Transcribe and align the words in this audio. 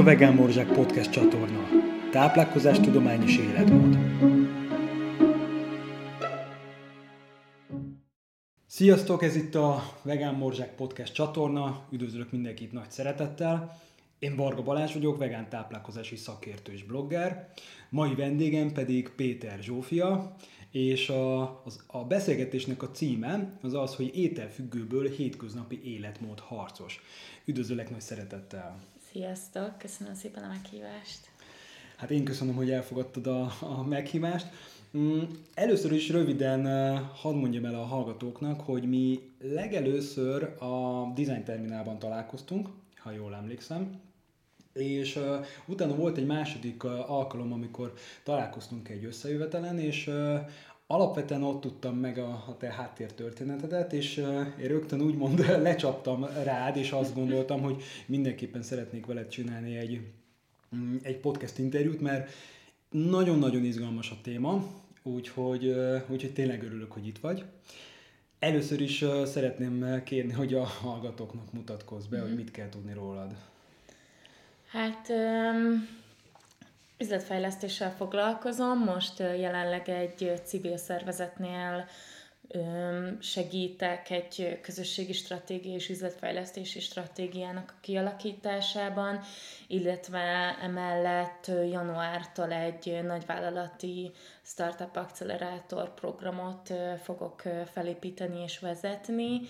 a 0.00 0.02
Vegán 0.02 0.34
Morzsák 0.34 0.72
Podcast 0.72 1.10
csatorna. 1.10 1.68
Táplálkozás, 2.10 2.80
tudomány 2.80 3.22
és 3.22 3.36
életmód. 3.36 3.98
Sziasztok, 8.66 9.22
ez 9.22 9.36
itt 9.36 9.54
a 9.54 9.82
Vegán 10.02 10.34
Morzsák 10.34 10.74
Podcast 10.74 11.14
csatorna. 11.14 11.86
Üdvözlök 11.90 12.30
mindenkit 12.30 12.72
nagy 12.72 12.90
szeretettel. 12.90 13.80
Én 14.18 14.36
Varga 14.36 14.62
Balázs 14.62 14.92
vagyok, 14.92 15.18
vegán 15.18 15.48
táplálkozási 15.48 16.16
szakértő 16.16 16.72
és 16.72 16.84
blogger. 16.84 17.52
Mai 17.88 18.14
vendégem 18.14 18.72
pedig 18.72 19.08
Péter 19.16 19.58
Zsófia, 19.62 20.36
és 20.70 21.08
a, 21.08 21.42
az, 21.64 21.84
a 21.86 22.04
beszélgetésnek 22.04 22.82
a 22.82 22.90
címe 22.90 23.58
az 23.62 23.74
az, 23.74 23.94
hogy 23.94 24.16
ételfüggőből 24.16 25.08
hétköznapi 25.08 25.80
életmód 25.84 26.40
harcos. 26.40 27.00
Üdvözöllek 27.44 27.90
nagy 27.90 28.00
szeretettel! 28.00 28.78
Sziasztok, 29.12 29.78
köszönöm 29.78 30.14
szépen 30.14 30.44
a 30.44 30.48
meghívást! 30.48 31.30
Hát 31.96 32.10
én 32.10 32.24
köszönöm, 32.24 32.54
hogy 32.54 32.70
elfogadtad 32.70 33.26
a, 33.26 33.52
a 33.60 33.82
meghívást. 33.82 34.46
Mm, 34.96 35.22
először 35.54 35.92
is 35.92 36.08
röviden 36.08 36.64
hadd 37.14 37.34
mondjam 37.34 37.64
el 37.64 37.74
a 37.74 37.84
hallgatóknak, 37.84 38.60
hogy 38.60 38.88
mi 38.88 39.20
legelőször 39.40 40.42
a 40.42 41.04
Design 41.14 41.44
Terminálban 41.44 41.98
találkoztunk, 41.98 42.68
ha 42.96 43.10
jól 43.10 43.34
emlékszem, 43.34 44.00
és 44.72 45.18
utána 45.66 45.94
volt 45.94 46.16
egy 46.16 46.26
második 46.26 46.84
alkalom, 46.84 47.52
amikor 47.52 47.92
találkoztunk 48.24 48.88
egy 48.88 49.04
összejövetelen, 49.04 49.78
és 49.78 50.10
alapvetően 50.90 51.42
ott 51.42 51.60
tudtam 51.60 51.96
meg 51.96 52.18
a, 52.18 52.44
a 52.48 52.56
te 52.58 52.72
háttértörténetedet, 52.72 53.92
és 53.92 54.16
uh, 54.16 54.46
én 54.60 54.68
rögtön 54.68 55.00
úgymond 55.00 55.38
lecsaptam 55.68 56.26
rád, 56.44 56.76
és 56.76 56.90
azt 56.90 57.14
gondoltam, 57.14 57.60
hogy 57.60 57.82
mindenképpen 58.06 58.62
szeretnék 58.62 59.06
veled 59.06 59.28
csinálni 59.28 59.76
egy, 59.76 60.00
um, 60.72 60.98
egy 61.02 61.16
podcast 61.16 61.58
interjút, 61.58 62.00
mert 62.00 62.30
nagyon-nagyon 62.90 63.64
izgalmas 63.64 64.10
a 64.10 64.16
téma, 64.22 64.64
úgyhogy, 65.02 65.66
uh, 65.66 66.02
úgyhogy 66.08 66.32
tényleg 66.32 66.62
örülök, 66.62 66.92
hogy 66.92 67.06
itt 67.06 67.18
vagy. 67.18 67.44
Először 68.38 68.80
is 68.80 69.02
uh, 69.02 69.24
szeretném 69.24 70.02
kérni, 70.04 70.32
hogy 70.32 70.54
a 70.54 70.64
hallgatóknak 70.64 71.52
mutatkozz 71.52 72.06
be, 72.06 72.16
mm-hmm. 72.16 72.26
hogy 72.26 72.36
mit 72.36 72.50
kell 72.50 72.68
tudni 72.68 72.92
rólad. 72.92 73.34
Hát 74.66 75.08
um, 75.08 75.99
üzletfejlesztéssel 77.00 77.94
foglalkozom, 77.96 78.78
most 78.78 79.18
jelenleg 79.18 79.88
egy 79.88 80.40
civil 80.44 80.76
szervezetnél 80.76 81.86
segítek 83.20 84.10
egy 84.10 84.58
közösségi 84.62 85.12
stratégia 85.12 85.74
és 85.74 85.88
üzletfejlesztési 85.88 86.80
stratégiának 86.80 87.70
a 87.76 87.80
kialakításában, 87.80 89.20
illetve 89.66 90.56
emellett 90.62 91.46
januártól 91.70 92.52
egy 92.52 93.00
nagyvállalati 93.02 94.10
startup 94.42 94.96
accelerátor 94.96 95.94
programot 95.94 96.72
fogok 97.02 97.42
felépíteni 97.72 98.42
és 98.42 98.58
vezetni, 98.58 99.40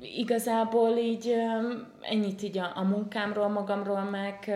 igazából 0.00 0.96
így 0.96 1.34
ennyit 2.00 2.42
így 2.42 2.58
a, 2.58 2.72
a 2.74 2.82
munkámról, 2.82 3.48
magamról 3.48 4.02
meg 4.02 4.50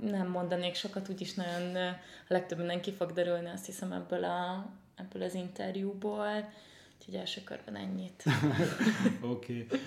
nem 0.00 0.28
mondanék 0.30 0.74
sokat, 0.74 1.08
úgyis 1.08 1.34
nagyon 1.34 1.76
a 1.76 1.96
legtöbb 2.28 2.58
minden 2.58 2.80
ki 2.80 2.92
fog 2.92 3.12
derülni, 3.12 3.48
azt 3.48 3.66
hiszem 3.66 3.92
ebből, 3.92 4.24
a, 4.24 4.70
ebből 4.96 5.22
az 5.22 5.34
interjúból. 5.34 6.48
Úgyhogy 6.98 7.14
első 7.14 7.40
körben 7.44 7.76
ennyit. 7.76 8.24
Oké. 9.32 9.66
okay. 9.66 9.78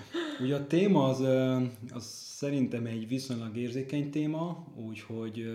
Ugye 0.42 0.56
a 0.56 0.68
téma 0.68 1.04
az, 1.04 1.20
az 1.94 2.04
szerintem 2.14 2.86
egy 2.86 3.08
viszonylag 3.08 3.58
érzékeny 3.58 4.10
téma, 4.10 4.68
úgyhogy 4.76 5.46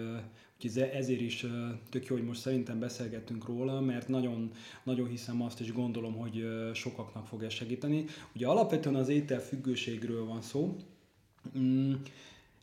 Úgyhogy 0.57 0.83
ezért 0.83 1.21
is 1.21 1.47
tök 1.91 2.07
jó, 2.07 2.17
hogy 2.17 2.25
most 2.25 2.41
szerintem 2.41 2.79
beszélgettünk 2.79 3.47
róla, 3.47 3.81
mert 3.81 4.09
nagyon, 4.09 4.51
nagyon 4.83 5.09
hiszem 5.09 5.43
azt, 5.43 5.61
és 5.61 5.73
gondolom, 5.73 6.15
hogy 6.15 6.47
sokaknak 6.75 7.27
fog 7.27 7.43
ez 7.43 7.53
segíteni. 7.53 8.05
Ugye 8.35 8.47
alapvetően 8.47 8.95
az 8.95 9.09
ételfüggőségről 9.09 10.25
van 10.25 10.43
szó. 10.43 10.77
Mm, 11.59 11.93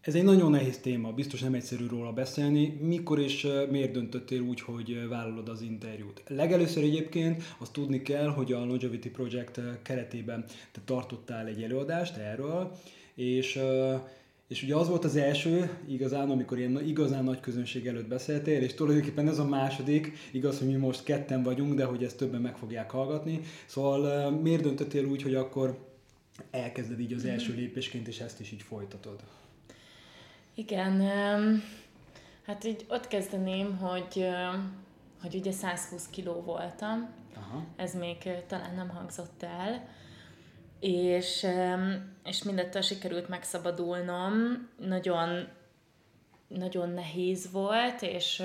ez 0.01 0.15
egy 0.15 0.23
nagyon 0.23 0.51
nehéz 0.51 0.77
téma, 0.77 1.11
biztos 1.11 1.39
nem 1.39 1.53
egyszerű 1.53 1.87
róla 1.87 2.13
beszélni. 2.13 2.67
Mikor 2.81 3.19
és 3.19 3.47
miért 3.69 3.91
döntöttél 3.91 4.41
úgy, 4.41 4.61
hogy 4.61 5.07
vállalod 5.07 5.49
az 5.49 5.61
interjút? 5.61 6.23
Legelőször 6.27 6.83
egyébként 6.83 7.43
azt 7.57 7.73
tudni 7.73 8.01
kell, 8.01 8.27
hogy 8.27 8.53
a 8.53 8.65
Longevity 8.65 9.09
Project 9.09 9.59
keretében 9.81 10.45
te 10.71 10.81
tartottál 10.85 11.47
egy 11.47 11.63
előadást 11.63 12.17
erről, 12.17 12.77
és 13.15 13.59
és 14.53 14.63
ugye 14.63 14.75
az 14.75 14.89
volt 14.89 15.03
az 15.03 15.15
első, 15.15 15.77
igazán, 15.87 16.29
amikor 16.29 16.57
ilyen 16.57 16.87
igazán 16.87 17.23
nagy 17.23 17.39
közönség 17.39 17.87
előtt 17.87 18.07
beszéltél, 18.07 18.61
és 18.61 18.73
tulajdonképpen 18.73 19.27
ez 19.27 19.39
a 19.39 19.45
második, 19.45 20.17
igaz, 20.31 20.59
hogy 20.59 20.67
mi 20.67 20.75
most 20.75 21.03
ketten 21.03 21.43
vagyunk, 21.43 21.73
de 21.73 21.85
hogy 21.85 22.03
ezt 22.03 22.17
többen 22.17 22.41
meg 22.41 22.57
fogják 22.57 22.91
hallgatni. 22.91 23.39
Szóval 23.65 24.31
miért 24.31 24.61
döntöttél 24.61 25.05
úgy, 25.05 25.21
hogy 25.21 25.35
akkor 25.35 25.93
elkezded 26.51 26.99
így 26.99 27.13
az 27.13 27.25
első 27.25 27.53
lépésként, 27.53 28.07
és 28.07 28.19
ezt 28.19 28.39
is 28.39 28.51
így 28.51 28.61
folytatod? 28.61 29.23
Igen, 30.53 31.01
hát 32.45 32.63
így 32.63 32.85
ott 32.89 33.07
kezdeném, 33.07 33.77
hogy, 33.77 34.25
hogy 35.21 35.35
ugye 35.35 35.51
120 35.51 36.07
kiló 36.09 36.41
voltam, 36.41 37.09
Aha. 37.35 37.65
ez 37.75 37.95
még 37.95 38.17
talán 38.47 38.75
nem 38.75 38.89
hangzott 38.89 39.43
el, 39.43 39.87
és, 40.83 41.47
és 42.23 42.43
mindettől 42.43 42.81
sikerült 42.81 43.29
megszabadulnom. 43.29 44.33
Nagyon, 44.77 45.47
nagyon 46.47 46.89
nehéz 46.89 47.51
volt, 47.51 48.01
és 48.01 48.43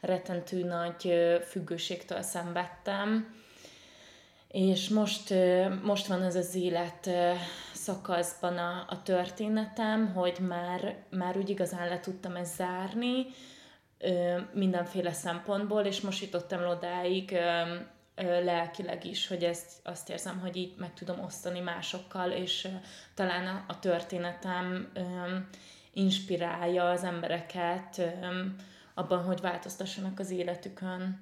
rettentő 0.00 0.64
nagy 0.64 1.14
függőségtől 1.48 2.22
szenvedtem. 2.22 3.34
És 4.48 4.88
most, 4.88 5.34
most 5.82 6.06
van 6.06 6.22
az 6.22 6.34
az 6.34 6.54
élet 6.54 7.10
szakaszban 7.72 8.56
a, 8.58 8.84
a 8.88 9.02
történetem, 9.02 10.12
hogy 10.14 10.38
már, 10.40 10.96
már 11.10 11.36
úgy 11.36 11.48
igazán 11.48 11.88
le 11.88 12.00
tudtam 12.00 12.36
ezt 12.36 12.56
zárni, 12.56 13.26
mindenféle 14.52 15.12
szempontból, 15.12 15.82
és 15.82 16.00
most 16.00 16.22
jutottam 16.22 16.66
odáig, 16.66 17.36
lelkileg 18.16 19.04
is, 19.04 19.26
hogy 19.26 19.44
ezt 19.44 19.72
azt 19.82 20.10
érzem, 20.10 20.40
hogy 20.40 20.56
így 20.56 20.74
meg 20.78 20.94
tudom 20.94 21.20
osztani 21.20 21.60
másokkal, 21.60 22.30
és 22.30 22.68
talán 23.14 23.64
a, 23.68 23.78
történetem 23.78 24.92
inspirálja 25.92 26.90
az 26.90 27.04
embereket 27.04 28.00
abban, 28.94 29.24
hogy 29.24 29.40
változtassanak 29.40 30.18
az 30.18 30.30
életükön. 30.30 31.20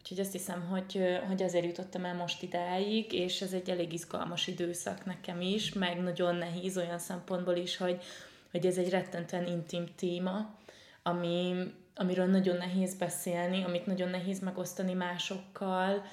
Úgyhogy 0.00 0.20
azt 0.20 0.32
hiszem, 0.32 0.66
hogy, 0.66 1.20
hogy 1.26 1.42
azért 1.42 1.64
jutottam 1.64 2.04
el 2.04 2.14
most 2.14 2.42
idáig, 2.42 3.12
és 3.12 3.40
ez 3.40 3.52
egy 3.52 3.70
elég 3.70 3.92
izgalmas 3.92 4.46
időszak 4.46 5.04
nekem 5.04 5.40
is, 5.40 5.72
meg 5.72 6.00
nagyon 6.00 6.34
nehéz 6.34 6.76
olyan 6.76 6.98
szempontból 6.98 7.56
is, 7.56 7.76
hogy, 7.76 8.02
hogy 8.50 8.66
ez 8.66 8.76
egy 8.78 8.90
rettentően 8.90 9.46
intim 9.46 9.84
téma, 9.96 10.54
ami, 11.02 11.54
amiről 11.94 12.26
nagyon 12.26 12.56
nehéz 12.56 12.94
beszélni, 12.94 13.64
amit 13.64 13.86
nagyon 13.86 14.08
nehéz 14.08 14.40
megosztani 14.40 14.92
másokkal, 14.92 16.04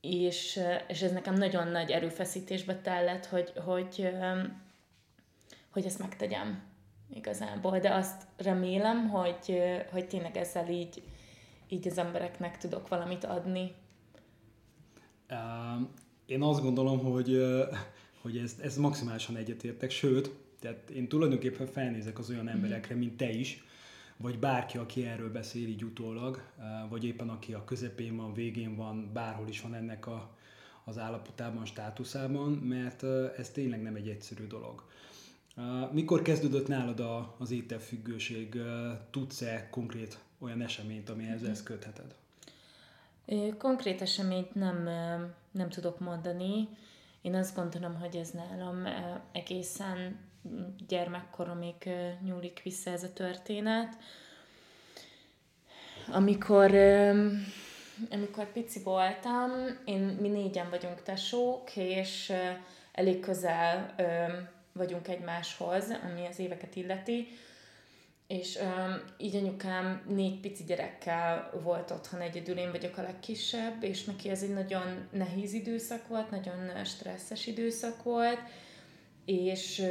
és, 0.00 0.60
és 0.88 1.02
ez 1.02 1.12
nekem 1.12 1.34
nagyon 1.34 1.68
nagy 1.68 1.90
erőfeszítésbe 1.90 2.80
tellett, 2.80 3.26
hogy, 3.26 3.52
hogy, 3.64 4.08
hogy 5.70 5.84
ezt 5.84 5.98
megtegyem 5.98 6.62
igazából, 7.10 7.78
de 7.78 7.94
azt 7.94 8.22
remélem, 8.36 9.08
hogy, 9.08 9.62
hogy 9.90 10.06
tényleg 10.06 10.36
ezzel 10.36 10.68
így, 10.68 11.02
így 11.68 11.88
az 11.88 11.98
embereknek 11.98 12.58
tudok 12.58 12.88
valamit 12.88 13.24
adni. 13.24 13.74
Én 16.26 16.42
azt 16.42 16.62
gondolom, 16.62 16.98
hogy, 16.98 17.42
hogy 18.22 18.36
ez, 18.36 18.56
ez 18.62 18.76
maximálisan 18.76 19.36
egyetértek, 19.36 19.90
sőt, 19.90 20.30
tehát 20.60 20.90
én 20.90 21.08
tulajdonképpen 21.08 21.66
felnézek 21.66 22.18
az 22.18 22.30
olyan 22.30 22.44
mhm. 22.44 22.54
emberekre, 22.54 22.94
mint 22.94 23.16
te 23.16 23.30
is, 23.30 23.64
vagy 24.16 24.38
bárki, 24.38 24.78
aki 24.78 25.06
erről 25.06 25.32
beszél 25.32 25.68
így 25.68 25.84
utólag, 25.84 26.42
vagy 26.88 27.04
éppen 27.04 27.28
aki 27.28 27.52
a 27.52 27.64
közepén 27.64 28.16
van, 28.16 28.34
végén 28.34 28.76
van, 28.76 29.10
bárhol 29.12 29.48
is 29.48 29.60
van 29.60 29.74
ennek 29.74 30.06
a, 30.06 30.36
az 30.84 30.98
állapotában, 30.98 31.64
státuszában, 31.64 32.52
mert 32.52 33.02
ez 33.38 33.50
tényleg 33.50 33.82
nem 33.82 33.94
egy 33.94 34.08
egyszerű 34.08 34.46
dolog. 34.46 34.84
Mikor 35.92 36.22
kezdődött 36.22 36.68
nálad 36.68 37.00
a, 37.00 37.34
az 37.38 37.50
ételfüggőség? 37.50 38.60
Tudsz-e 39.10 39.68
konkrét 39.70 40.18
olyan 40.38 40.60
eseményt, 40.60 41.08
amihez 41.08 41.42
ezt 41.42 41.62
kötheted? 41.62 42.14
Konkrét 43.58 44.00
eseményt 44.00 44.54
nem, 44.54 44.82
nem 45.50 45.68
tudok 45.68 46.00
mondani. 46.00 46.68
Én 47.22 47.34
azt 47.34 47.56
gondolom, 47.56 47.94
hogy 47.94 48.16
ez 48.16 48.30
nálam 48.30 48.86
egészen 49.32 50.18
gyermekkoromig 50.88 51.90
nyúlik 52.22 52.60
vissza 52.62 52.90
ez 52.90 53.02
a 53.02 53.12
történet. 53.12 53.96
Amikor, 56.12 56.74
amikor 58.10 58.52
pici 58.52 58.82
voltam, 58.82 59.50
én, 59.84 60.00
mi 60.00 60.28
négyen 60.28 60.70
vagyunk 60.70 61.02
tesók, 61.02 61.76
és 61.76 62.32
elég 62.92 63.20
közel 63.20 63.94
vagyunk 64.72 65.08
egymáshoz, 65.08 65.84
ami 66.04 66.26
az 66.26 66.38
éveket 66.38 66.76
illeti, 66.76 67.28
és 68.26 68.58
um, 68.62 69.02
így 69.18 69.36
anyukám 69.36 70.02
négy 70.08 70.40
pici 70.40 70.64
gyerekkel 70.64 71.50
volt 71.62 71.90
otthon 71.90 72.20
egyedül, 72.20 72.58
én 72.58 72.70
vagyok 72.70 72.96
a 72.96 73.02
legkisebb, 73.02 73.82
és 73.82 74.04
neki 74.04 74.28
ez 74.28 74.42
egy 74.42 74.52
nagyon 74.52 75.08
nehéz 75.10 75.52
időszak 75.52 76.08
volt, 76.08 76.30
nagyon 76.30 76.84
stresszes 76.84 77.46
időszak 77.46 78.02
volt, 78.02 78.40
és 79.26 79.82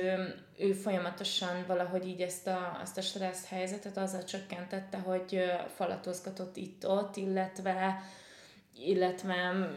ő 0.57 0.71
folyamatosan 0.71 1.63
valahogy 1.67 2.07
így 2.07 2.21
ezt 2.21 2.47
a, 2.47 2.79
azt 2.81 2.97
a 2.97 3.01
stressz 3.01 3.47
helyzetet 3.49 3.97
azzal 3.97 4.23
csökkentette, 4.23 4.97
hogy 4.97 5.43
falatozgatott 5.75 6.57
itt-ott, 6.57 7.15
illetve 7.15 8.01
illetve 8.77 9.69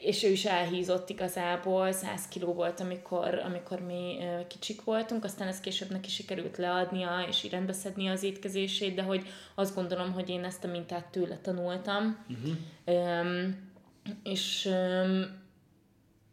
és 0.00 0.24
ő 0.24 0.28
is 0.28 0.44
elhízott 0.44 1.10
igazából, 1.10 1.92
100 1.92 2.28
kiló 2.28 2.52
volt, 2.52 2.80
amikor, 2.80 3.34
amikor 3.44 3.80
mi 3.80 4.18
kicsik 4.48 4.84
voltunk, 4.84 5.24
aztán 5.24 5.48
ezt 5.48 5.62
később 5.62 5.90
neki 5.90 6.08
sikerült 6.08 6.56
leadnia, 6.56 7.24
és 7.28 7.42
így 7.42 7.50
rendbeszedni 7.50 8.08
az 8.08 8.22
étkezését, 8.22 8.94
de 8.94 9.02
hogy 9.02 9.26
azt 9.54 9.74
gondolom, 9.74 10.12
hogy 10.12 10.28
én 10.28 10.44
ezt 10.44 10.64
a 10.64 10.68
mintát 10.68 11.06
tőle 11.06 11.38
tanultam. 11.42 12.24
Uh-huh. 12.28 12.54
És 14.22 14.70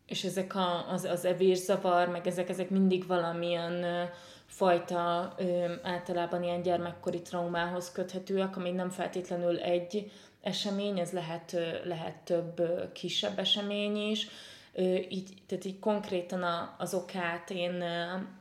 és 0.08 0.24
ezek 0.24 0.56
a, 0.56 0.90
az, 0.90 1.04
az 1.04 1.26
evészavar, 1.26 2.08
meg 2.08 2.28
ezek, 2.28 2.50
ezek 2.50 2.70
mindig 2.70 3.08
valamilyen 3.08 4.10
fajta 4.46 5.36
általában 5.82 6.44
ilyen 6.44 6.62
gyermekkori 6.62 7.22
traumához 7.22 7.92
köthetőek, 7.92 8.58
ami 8.58 8.72
nem 8.72 8.90
feltétlenül 8.90 9.60
egy 9.60 10.12
esemény, 10.42 11.00
ez 11.00 11.12
lehet, 11.12 11.58
lehet 11.84 12.16
több 12.16 12.62
kisebb 12.94 13.40
esemény 13.40 13.98
is. 14.10 14.28
Így, 15.10 15.30
tehát 15.48 15.66
így 15.66 15.80
konkrétan 15.80 16.44
az 16.78 16.94
okát 16.94 17.50
én, 17.50 17.84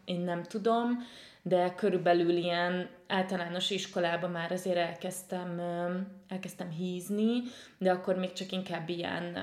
én 0.05 0.21
nem 0.21 0.43
tudom, 0.43 1.07
de 1.43 1.75
körülbelül 1.75 2.37
ilyen 2.37 2.89
általános 3.07 3.71
iskolában 3.71 4.31
már 4.31 4.53
azért 4.53 4.77
elkezdtem, 4.77 5.61
elkezdtem 6.29 6.71
hízni, 6.71 7.43
de 7.79 7.91
akkor 7.91 8.17
még 8.17 8.33
csak 8.33 8.53
inkább 8.53 8.89
ilyen, 8.89 9.37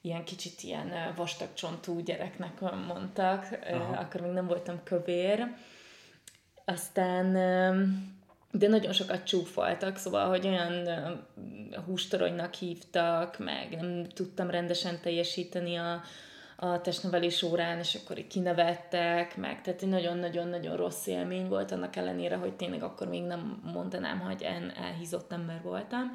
ilyen 0.00 0.24
kicsit 0.24 0.62
ilyen 0.62 1.12
vastag 1.16 1.48
csontú 1.54 2.00
gyereknek 2.00 2.60
mondtak, 2.60 3.58
Aha. 3.70 3.96
akkor 4.00 4.20
még 4.20 4.30
nem 4.32 4.46
voltam 4.46 4.82
kövér. 4.84 5.46
Aztán 6.64 7.32
de 8.52 8.68
nagyon 8.68 8.92
sokat 8.92 9.24
csúfoltak, 9.24 9.96
szóval, 9.96 10.28
hogy 10.28 10.46
olyan 10.46 10.88
hústoronynak 11.86 12.54
hívtak, 12.54 13.38
meg 13.38 13.76
nem 13.80 14.04
tudtam 14.04 14.50
rendesen 14.50 15.00
teljesíteni 15.00 15.76
a, 15.76 16.02
a 16.56 16.80
testnevelés 16.80 17.42
órán, 17.42 17.78
és 17.78 17.94
akkor 17.94 18.18
így 18.18 18.26
kinevettek, 18.26 19.36
meg 19.36 19.60
tehát 19.62 19.82
egy 19.82 19.88
nagyon-nagyon-nagyon 19.88 20.76
rossz 20.76 21.06
élmény 21.06 21.48
volt, 21.48 21.72
annak 21.72 21.96
ellenére, 21.96 22.36
hogy 22.36 22.52
tényleg 22.52 22.82
akkor 22.82 23.08
még 23.08 23.22
nem 23.22 23.62
mondanám, 23.72 24.20
hogy 24.20 24.42
en 24.42 24.72
elhízott 24.76 25.32
ember 25.32 25.62
voltam. 25.62 26.10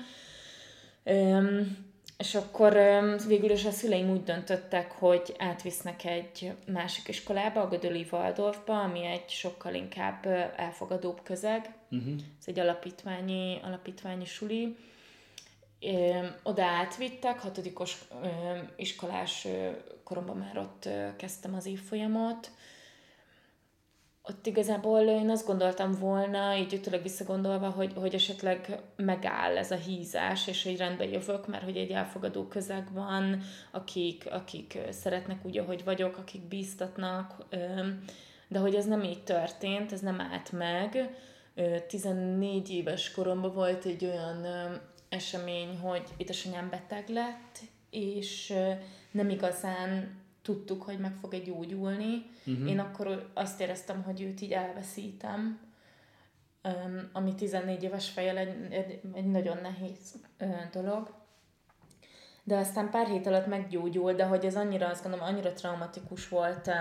Üm, 1.06 1.78
és 2.18 2.36
akkor 2.36 2.74
végül 3.28 3.50
is 3.50 3.66
a 3.66 3.72
szüleim 3.72 4.10
úgy 4.10 4.24
döntöttek, 4.24 4.92
hogy 4.92 5.36
átvisznek 5.38 6.06
egy 6.06 6.52
másik 6.68 7.08
iskolába, 7.08 7.62
a 7.62 7.68
Gödöli 7.68 8.08
Waldorfba, 8.12 8.82
ami 8.82 9.06
egy 9.06 9.30
sokkal 9.30 9.74
inkább 9.74 10.26
elfogadóbb 10.56 11.20
közeg. 11.24 11.74
Uh-huh. 11.92 12.14
Ez 12.40 12.46
egy 12.46 12.60
alapítványi, 12.60 13.60
alapítványi 13.64 14.26
suli. 14.26 14.78
Oda 16.44 16.64
átvittek, 16.64 17.40
hatodikos 17.40 18.08
iskolás 18.76 19.48
koromban 20.04 20.38
már 20.38 20.58
ott 20.58 20.90
kezdtem 21.18 21.54
az 21.56 21.66
évfolyamot, 21.66 22.52
ott 24.28 24.46
igazából 24.46 25.00
én 25.00 25.30
azt 25.30 25.46
gondoltam 25.46 25.92
volna, 25.92 26.56
így 26.56 26.74
utólag 26.74 27.02
visszagondolva, 27.02 27.70
hogy, 27.70 27.94
hogy 27.96 28.14
esetleg 28.14 28.80
megáll 28.96 29.58
ez 29.58 29.72
a 29.72 29.76
hízás, 29.76 30.48
és 30.48 30.64
hogy 30.64 30.78
rendbe 30.78 31.06
jövök, 31.06 31.48
mert 31.48 31.64
hogy 31.64 31.78
egy 31.78 31.92
elfogadó 31.92 32.48
közeg 32.48 32.94
van, 32.94 33.42
akik, 33.72 34.28
akik 34.32 34.78
szeretnek 34.90 35.46
úgy, 35.46 35.58
ahogy 35.58 35.84
vagyok, 35.84 36.18
akik 36.18 36.42
bíztatnak, 36.42 37.46
de 38.48 38.60
hogy 38.60 38.76
ez 38.76 38.86
nem 38.86 39.04
így 39.04 39.24
történt, 39.24 39.92
ez 39.92 40.02
nem 40.02 40.22
állt 40.22 40.52
meg. 40.52 41.16
14 41.88 42.70
éves 42.70 43.12
koromban 43.12 43.54
volt 43.54 43.86
egy 43.86 44.06
olyan 44.06 44.46
esemény, 45.10 45.78
hogy 45.78 46.04
édesanyám 46.18 46.70
beteg 46.70 47.10
lett, 47.10 47.60
és 47.90 48.54
nem 49.12 49.30
igazán 49.30 50.24
tudtuk, 50.46 50.84
hogy 50.84 51.00
meg 51.00 51.16
fog 51.16 51.34
egy 51.34 51.44
gyógyulni. 51.44 52.26
Uh-huh. 52.46 52.70
Én 52.70 52.80
akkor 52.80 53.32
azt 53.34 53.62
éreztem, 53.62 54.04
hogy 54.04 54.22
őt 54.22 54.42
így 54.42 54.52
elveszítem, 54.52 55.60
um, 56.64 57.10
ami 57.14 57.36
14 57.36 57.84
éves 57.84 58.10
fejjel 58.10 58.38
egy, 58.38 58.74
egy, 58.74 59.02
egy 59.14 59.26
nagyon 59.26 59.58
nehéz 59.62 60.16
uh, 60.40 60.70
dolog. 60.72 61.14
De 62.44 62.58
aztán 62.58 62.90
pár 62.90 63.08
hét 63.08 63.28
alatt 63.28 63.48
meggyógyult, 63.48 64.16
de 64.16 64.26
hogy 64.26 64.46
ez 64.46 64.56
annyira, 64.56 64.88
azt 64.88 65.04
gondolom, 65.04 65.28
annyira 65.28 65.54
traumatikus 65.54 66.28
volt 66.28 66.68
uh, 66.68 66.74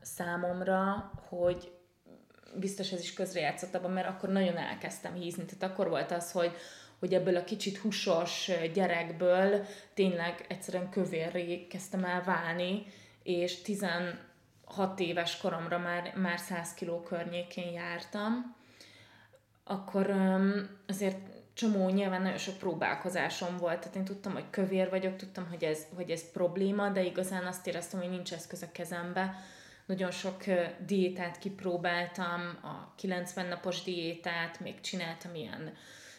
számomra, 0.00 1.10
hogy 1.28 1.72
biztos 2.54 2.92
ez 2.92 3.00
is 3.00 3.12
közrejátszott 3.12 3.74
abban, 3.74 3.90
mert 3.90 4.08
akkor 4.08 4.28
nagyon 4.28 4.56
elkezdtem 4.56 5.14
hízni. 5.14 5.44
Tehát 5.44 5.72
akkor 5.74 5.88
volt 5.88 6.12
az, 6.12 6.32
hogy, 6.32 6.52
hogy 6.98 7.14
ebből 7.14 7.36
a 7.36 7.44
kicsit 7.44 7.76
húsos 7.76 8.50
gyerekből 8.74 9.66
tényleg 9.94 10.44
egyszerűen 10.48 10.90
kövérré 10.90 11.66
kezdtem 11.66 12.04
el 12.04 12.22
válni, 12.22 12.86
és 13.22 13.62
16 13.62 14.16
éves 14.96 15.36
koromra 15.36 15.78
már, 15.78 16.12
már 16.16 16.38
100 16.38 16.74
kiló 16.74 17.00
környékén 17.00 17.72
jártam, 17.72 18.56
akkor 19.64 20.14
azért 20.86 21.18
csomó 21.54 21.88
nyilván 21.88 22.22
nagyon 22.22 22.38
sok 22.38 22.58
próbálkozásom 22.58 23.56
volt, 23.56 23.78
tehát 23.78 23.96
én 23.96 24.04
tudtam, 24.04 24.32
hogy 24.32 24.50
kövér 24.50 24.90
vagyok, 24.90 25.16
tudtam, 25.16 25.48
hogy 25.48 25.64
ez, 25.64 25.86
hogy 25.94 26.10
ez 26.10 26.30
probléma, 26.30 26.88
de 26.88 27.02
igazán 27.02 27.46
azt 27.46 27.66
éreztem, 27.66 28.00
hogy 28.00 28.10
nincs 28.10 28.32
eszköz 28.32 28.62
a 28.62 28.72
kezembe. 28.72 29.34
Nagyon 29.86 30.10
sok 30.10 30.42
diétát 30.86 31.38
kipróbáltam, 31.38 32.58
a 32.62 32.94
90 32.96 33.46
napos 33.46 33.82
diétát, 33.82 34.60
még 34.60 34.80
csináltam 34.80 35.34
ilyen 35.34 35.72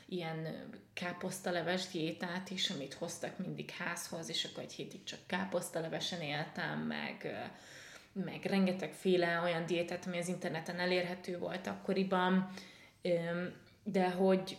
ilyen 0.06 0.70
káposztaleves 0.94 1.88
diétát 1.88 2.50
is, 2.50 2.70
amit 2.70 2.94
hoztak 2.94 3.38
mindig 3.38 3.69
házhoz, 3.69 4.30
és 4.30 4.44
akkor 4.44 4.64
egy 4.64 4.74
hétig 4.74 5.04
csak 5.04 5.19
káposztalevesen 5.26 6.22
éltem, 6.22 6.80
meg, 6.80 7.48
meg 8.14 8.44
rengetegféle 8.44 9.40
olyan 9.42 9.66
diétát, 9.66 10.06
ami 10.06 10.18
az 10.18 10.28
interneten 10.28 10.80
elérhető 10.80 11.38
volt 11.38 11.68
akkoriban, 11.68 12.50
de 13.83 14.10
hogy, 14.10 14.57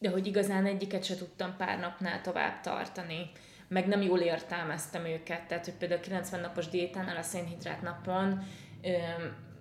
de 0.00 0.10
hogy 0.10 0.26
igazán 0.26 0.66
egyiket 0.66 1.04
se 1.04 1.16
tudtam 1.16 1.56
pár 1.56 1.78
napnál 1.78 2.20
tovább 2.20 2.60
tartani, 2.60 3.30
meg 3.68 3.86
nem 3.86 4.02
jól 4.02 4.20
értelmeztem 4.20 5.04
őket, 5.04 5.46
tehát 5.46 5.64
hogy 5.64 5.74
például 5.74 6.00
a 6.00 6.04
90 6.04 6.40
napos 6.40 6.68
diétánál 6.68 7.16
a 7.16 7.22
szénhidrát 7.22 7.82
napon 7.82 8.46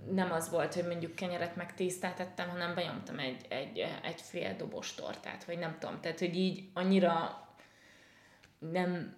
nem 0.09 0.31
az 0.31 0.49
volt, 0.49 0.73
hogy 0.73 0.85
mondjuk 0.87 1.15
kenyeret 1.15 1.55
meg 1.55 1.73
tésztát 1.73 2.19
ettem, 2.19 2.49
hanem 2.49 2.75
benyomtam 2.75 3.19
egy, 3.19 3.45
egy, 3.49 3.79
egy 4.03 4.21
fél 4.21 4.55
dobos 4.55 4.93
tortát, 4.93 5.43
vagy 5.43 5.57
nem 5.57 5.75
tudom. 5.79 5.99
Tehát, 6.01 6.19
hogy 6.19 6.35
így 6.35 6.69
annyira 6.73 7.45
nem, 8.59 9.15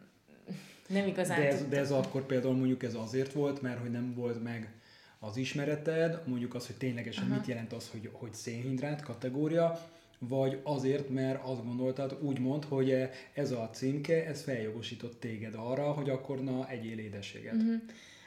nem 0.87 1.07
igazán 1.07 1.39
de 1.39 1.47
ez, 1.47 1.67
de 1.67 1.77
ez 1.77 1.91
akkor 1.91 2.25
például 2.25 2.55
mondjuk 2.55 2.83
ez 2.83 2.95
azért 2.95 3.33
volt, 3.33 3.61
mert 3.61 3.79
hogy 3.79 3.91
nem 3.91 4.13
volt 4.15 4.43
meg 4.43 4.73
az 5.19 5.37
ismereted, 5.37 6.21
mondjuk 6.25 6.55
az, 6.55 6.65
hogy 6.65 6.75
ténylegesen 6.75 7.25
Aha. 7.25 7.35
mit 7.35 7.45
jelent 7.45 7.73
az, 7.73 7.89
hogy, 7.89 8.09
hogy 8.11 8.33
szénhidrát 8.33 9.01
kategória, 9.01 9.79
vagy 10.19 10.59
azért, 10.63 11.09
mert 11.09 11.43
azt 11.43 11.63
gondoltad, 11.65 12.17
úgymond, 12.21 12.63
hogy 12.63 13.09
ez 13.33 13.51
a 13.51 13.69
címke, 13.69 14.25
ez 14.25 14.43
feljogosított 14.43 15.19
téged 15.19 15.53
arra, 15.55 15.91
hogy 15.91 16.09
akkor 16.09 16.43
na, 16.43 16.69
egyél 16.69 16.99
édeséget. 16.99 17.53
Uh-huh. 17.53 17.81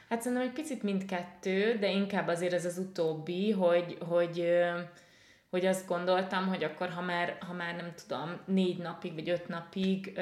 Hát 0.09 0.21
szerintem 0.21 0.47
egy 0.47 0.53
picit 0.53 0.83
mindkettő, 0.83 1.77
de 1.77 1.89
inkább 1.89 2.27
azért 2.27 2.53
ez 2.53 2.65
az 2.65 2.77
utóbbi, 2.77 3.51
hogy, 3.51 3.97
hogy, 4.07 4.49
hogy 5.49 5.65
azt 5.65 5.87
gondoltam, 5.87 6.47
hogy 6.47 6.63
akkor 6.63 6.89
ha 6.89 7.01
már, 7.01 7.37
ha 7.39 7.53
már 7.53 7.75
nem 7.75 7.93
tudom, 7.95 8.39
négy 8.45 8.77
napig 8.77 9.13
vagy 9.13 9.29
öt 9.29 9.47
napig 9.47 10.19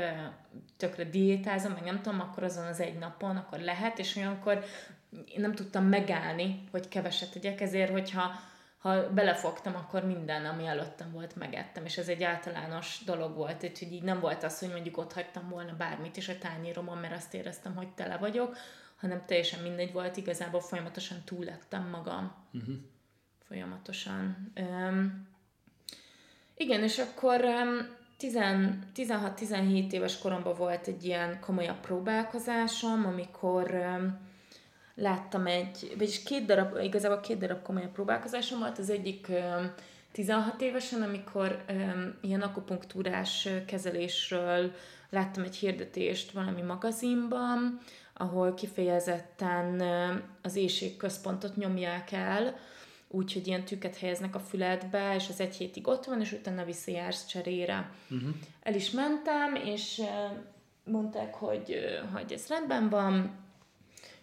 tökre 0.78 1.04
diétázom, 1.04 1.72
meg 1.72 1.84
nem 1.84 2.02
tudom, 2.02 2.20
akkor 2.20 2.44
azon 2.44 2.66
az 2.66 2.80
egy 2.80 2.98
napon, 2.98 3.38
akkor 3.38 3.60
lehet, 3.60 4.00
és 4.00 4.16
olyankor 4.16 4.64
én 5.12 5.42
nem 5.42 5.56
tudtam 5.56 5.86
megállni, 5.86 6.64
hogy 6.72 6.88
keveset 6.88 7.32
tegyek, 7.32 7.62
ezért, 7.62 7.92
hogyha 7.92 8.32
ha 8.78 9.10
belefogtam, 9.10 9.76
akkor 9.76 10.06
minden, 10.06 10.46
ami 10.46 10.66
előttem 10.66 11.12
volt, 11.12 11.36
megettem, 11.36 11.86
és 11.86 11.98
ez 11.98 12.08
egy 12.08 12.24
általános 12.24 13.02
dolog 13.06 13.36
volt, 13.36 13.64
úgyhogy 13.64 13.94
így 13.94 14.04
nem 14.04 14.20
volt 14.20 14.44
az, 14.44 14.60
hogy 14.60 14.70
mondjuk 14.70 14.98
ott 14.98 15.14
hagytam 15.14 15.50
volna 15.50 15.76
bármit 15.78 16.18
is 16.18 16.30
a 16.30 16.38
tányéromon, 16.38 16.98
mert 16.98 17.16
azt 17.16 17.34
éreztem, 17.34 17.76
hogy 17.76 17.88
tele 17.88 18.18
vagyok, 18.18 18.58
hanem 18.96 19.26
teljesen 19.26 19.62
mindegy 19.62 19.92
volt, 19.92 20.18
igazából 20.18 20.62
folyamatosan 20.62 21.18
túlettem 21.26 21.90
magam. 21.90 22.36
Uh-huh. 22.54 22.76
Folyamatosan. 23.48 24.52
Um, 24.56 25.28
igen, 26.56 26.84
és 26.84 26.98
akkor 26.98 27.44
um, 27.44 28.04
16-17 28.20 29.92
éves 29.92 30.18
koromban 30.18 30.56
volt 30.56 30.88
egy 30.88 31.04
ilyen 31.04 31.40
komolyabb 31.40 31.80
próbálkozásom, 31.80 33.06
amikor 33.06 33.72
um, 33.72 34.18
láttam 34.96 35.46
egy, 35.46 35.94
vagyis 35.98 36.24
két 36.24 36.46
darab, 36.46 36.78
igazából 36.84 37.20
két 37.20 37.38
darab 37.38 37.62
komolyabb 37.62 37.92
próbálkozásom 37.92 38.60
volt. 38.60 38.78
Az 38.78 38.90
egyik 38.90 39.32
16 40.12 40.62
évesen, 40.62 41.02
amikor 41.02 41.64
um, 41.70 42.18
ilyen 42.22 42.42
akupunktúrás 42.42 43.48
kezelésről 43.68 44.72
láttam 45.10 45.44
egy 45.44 45.56
hirdetést 45.56 46.32
valami 46.32 46.62
magazinban, 46.62 47.80
ahol 48.18 48.54
kifejezetten 48.54 49.82
az 50.42 50.56
éjségközpontot 50.56 51.56
nyomják 51.56 52.12
el, 52.12 52.56
úgyhogy 53.08 53.48
ilyen 53.48 53.64
tüket 53.64 53.98
helyeznek 53.98 54.36
a 54.36 54.40
füledbe, 54.40 55.16
és 55.16 55.30
az 55.30 55.40
egy 55.40 55.56
hétig 55.56 55.88
ott 55.88 56.06
van, 56.06 56.22
és 56.22 56.32
utána 56.32 56.64
visszajársz 56.64 57.26
cserére. 57.26 57.92
Uh-huh. 58.10 58.30
El 58.62 58.76
is 58.76 58.92
mentem, 58.92 59.56
és 59.56 60.02
mondták, 60.84 61.34
hogy, 61.34 61.80
hogy 62.14 62.32
ez 62.34 62.48
rendben 62.48 62.90
van, 62.90 63.44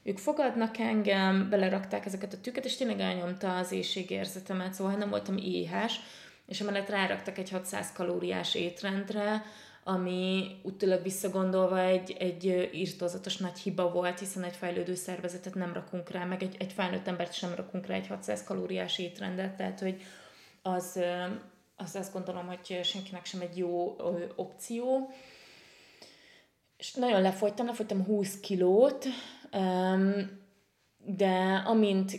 ők 0.03 0.19
fogadnak 0.19 0.79
engem, 0.79 1.49
belerakták 1.51 2.07
ezeket 2.07 2.33
a 2.33 2.41
tüket, 2.41 2.65
és 2.65 2.77
tényleg 2.77 3.01
elnyomta 3.01 3.57
az 3.57 3.73
éjségérzetemet, 3.73 4.75
szóval 4.75 4.95
nem 4.95 5.11
voltam 5.11 5.37
éhes, 5.37 6.01
és 6.47 6.61
emellett 6.61 6.89
ráraktak 6.89 7.39
egy 7.39 7.51
600 7.51 7.93
kalóriás 7.93 8.55
étrendre, 8.55 9.45
ami 9.85 10.57
utólag 10.62 11.03
visszagondolva 11.03 11.81
egy, 11.81 12.17
egy 12.19 12.71
írtózatos 12.73 13.37
nagy 13.37 13.59
hiba 13.59 13.91
volt, 13.91 14.19
hiszen 14.19 14.43
egy 14.43 14.57
fejlődő 14.57 14.95
szervezetet 14.95 15.55
nem 15.55 15.73
rakunk 15.73 16.11
rá, 16.11 16.25
meg 16.25 16.43
egy, 16.43 16.57
egy 16.59 16.73
felnőtt 16.73 17.07
embert 17.07 17.33
sem 17.33 17.55
rakunk 17.55 17.87
rá 17.87 17.95
egy 17.95 18.07
600 18.07 18.45
kalóriás 18.45 18.99
étrendet, 18.99 19.57
tehát 19.57 19.81
hogy 19.81 20.03
az, 20.62 21.01
az 21.77 21.95
azt 21.95 22.12
gondolom, 22.12 22.47
hogy 22.47 22.81
senkinek 22.85 23.25
sem 23.25 23.41
egy 23.41 23.57
jó 23.57 23.97
opció. 24.37 25.11
És 26.77 26.95
nagyon 26.95 27.23
lefogytam, 27.23 27.67
lefogytam 27.67 28.05
20 28.05 28.41
kilót, 28.41 29.07
de 30.97 31.62
amint 31.67 32.12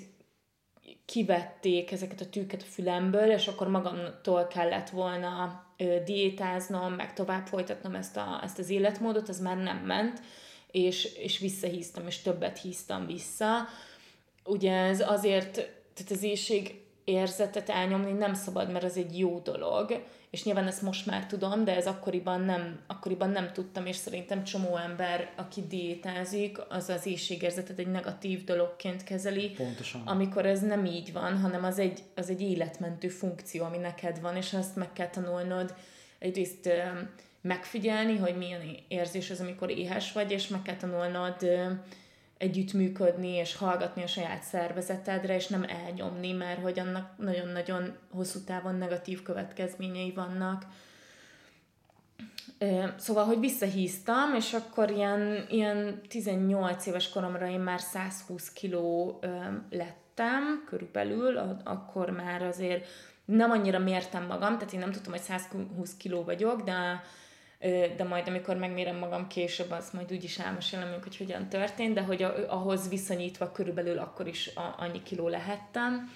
kivették 1.05 1.91
ezeket 1.91 2.21
a 2.21 2.29
tűket 2.29 2.61
a 2.61 2.65
fülemből, 2.65 3.31
és 3.31 3.47
akkor 3.47 3.67
magamtól 3.67 4.47
kellett 4.47 4.89
volna 4.89 5.62
diétáznom, 6.05 6.93
meg 6.93 7.13
tovább 7.13 7.47
folytatnom 7.47 7.95
ezt, 7.95 8.17
a, 8.17 8.39
ezt 8.43 8.59
az 8.59 8.69
életmódot, 8.69 9.29
az 9.29 9.39
már 9.39 9.57
nem 9.57 9.77
ment, 9.77 10.21
és, 10.71 11.05
és 11.15 11.39
visszahíztam, 11.39 12.07
és 12.07 12.21
többet 12.21 12.61
híztam 12.61 13.05
vissza. 13.05 13.67
Ugye 14.45 14.73
ez 14.73 14.99
azért, 14.99 15.51
tehát 15.93 16.11
az 16.11 16.23
éjség 16.23 16.81
érzetet 17.03 17.69
elnyomni 17.69 18.11
nem 18.11 18.33
szabad, 18.33 18.71
mert 18.71 18.83
az 18.83 18.97
egy 18.97 19.19
jó 19.19 19.39
dolog, 19.39 20.03
és 20.29 20.43
nyilván 20.43 20.67
ezt 20.67 20.81
most 20.81 21.05
már 21.05 21.25
tudom, 21.25 21.63
de 21.63 21.75
ez 21.75 21.87
akkoriban 21.87 22.41
nem, 22.41 22.79
akkoriban 22.87 23.29
nem 23.29 23.51
tudtam, 23.51 23.85
és 23.85 23.95
szerintem 23.95 24.43
csomó 24.43 24.77
ember, 24.77 25.31
aki 25.35 25.61
diétázik, 25.67 26.57
az 26.69 26.89
az 26.89 27.05
éjségérzetet 27.05 27.79
egy 27.79 27.87
negatív 27.87 28.43
dologként 28.43 29.03
kezeli. 29.03 29.49
Pontosan. 29.49 30.01
Amikor 30.05 30.45
ez 30.45 30.61
nem 30.61 30.85
így 30.85 31.13
van, 31.13 31.39
hanem 31.39 31.63
az 31.63 31.79
egy, 31.79 32.03
az 32.15 32.29
egy 32.29 32.41
életmentő 32.41 33.07
funkció, 33.07 33.63
ami 33.63 33.77
neked 33.77 34.21
van, 34.21 34.35
és 34.35 34.53
azt 34.53 34.75
meg 34.75 34.93
kell 34.93 35.09
tanulnod 35.09 35.75
egyrészt 36.19 36.69
megfigyelni, 37.41 38.17
hogy 38.17 38.37
milyen 38.37 38.61
érzés 38.87 39.29
az, 39.29 39.39
amikor 39.39 39.69
éhes 39.69 40.11
vagy, 40.11 40.31
és 40.31 40.47
meg 40.47 40.61
kell 40.61 40.77
tanulnod 40.77 41.35
együttműködni 42.43 43.27
és 43.27 43.55
hallgatni 43.55 44.03
a 44.03 44.07
saját 44.07 44.43
szervezetedre, 44.43 45.35
és 45.35 45.47
nem 45.47 45.65
elnyomni, 45.85 46.31
mert 46.31 46.61
hogy 46.61 46.79
annak 46.79 47.17
nagyon-nagyon 47.17 47.95
hosszú 48.11 48.39
távon 48.39 48.75
negatív 48.75 49.21
következményei 49.21 50.11
vannak. 50.11 50.65
Szóval, 52.97 53.25
hogy 53.25 53.39
visszahíztam, 53.39 54.33
és 54.35 54.53
akkor 54.53 54.89
ilyen, 54.89 55.45
ilyen 55.49 56.01
18 56.07 56.85
éves 56.85 57.09
koromra 57.09 57.47
én 57.47 57.59
már 57.59 57.79
120 57.79 58.51
kiló 58.53 59.19
lettem 59.69 60.63
körülbelül, 60.67 61.37
akkor 61.63 62.09
már 62.09 62.41
azért 62.41 62.85
nem 63.25 63.51
annyira 63.51 63.79
mértem 63.79 64.25
magam, 64.25 64.57
tehát 64.57 64.73
én 64.73 64.79
nem 64.79 64.91
tudtam, 64.91 65.11
hogy 65.11 65.21
120 65.21 65.97
kiló 65.97 66.23
vagyok, 66.23 66.61
de 66.61 67.03
de 67.97 68.03
majd 68.03 68.27
amikor 68.27 68.55
megmérem 68.55 68.97
magam 68.97 69.27
később, 69.27 69.71
az 69.71 69.89
majd 69.93 70.11
úgyis 70.11 70.39
elmesélem, 70.39 70.99
hogy 71.03 71.17
hogyan 71.17 71.49
történt, 71.49 71.93
de 71.93 72.01
hogy 72.01 72.23
ahhoz 72.47 72.89
viszonyítva 72.89 73.51
körülbelül 73.51 73.97
akkor 73.97 74.27
is 74.27 74.49
annyi 74.77 75.03
kiló 75.03 75.27
lehettem. 75.27 76.11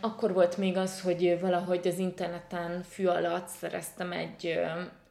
Akkor 0.00 0.32
volt 0.32 0.56
még 0.56 0.76
az, 0.76 1.00
hogy 1.00 1.40
valahogy 1.40 1.88
az 1.88 1.98
interneten 1.98 2.82
fű 2.82 3.06
alatt 3.06 3.48
szereztem 3.48 4.12
egy, 4.12 4.60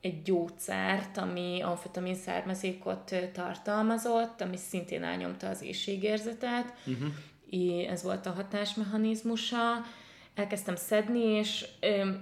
egy 0.01 0.21
gyógyszert, 0.21 1.17
ami 1.17 1.61
amfetamin 1.61 2.15
származékot 2.15 3.15
tartalmazott, 3.33 4.41
ami 4.41 4.57
szintén 4.57 5.03
elnyomta 5.03 5.47
az 5.47 5.61
éjségérzetet. 5.61 6.73
Uh-huh. 6.85 7.91
Ez 7.91 8.03
volt 8.03 8.25
a 8.25 8.31
hatásmechanizmusa. 8.31 9.85
Elkezdtem 10.35 10.75
szedni, 10.75 11.23
és 11.23 11.65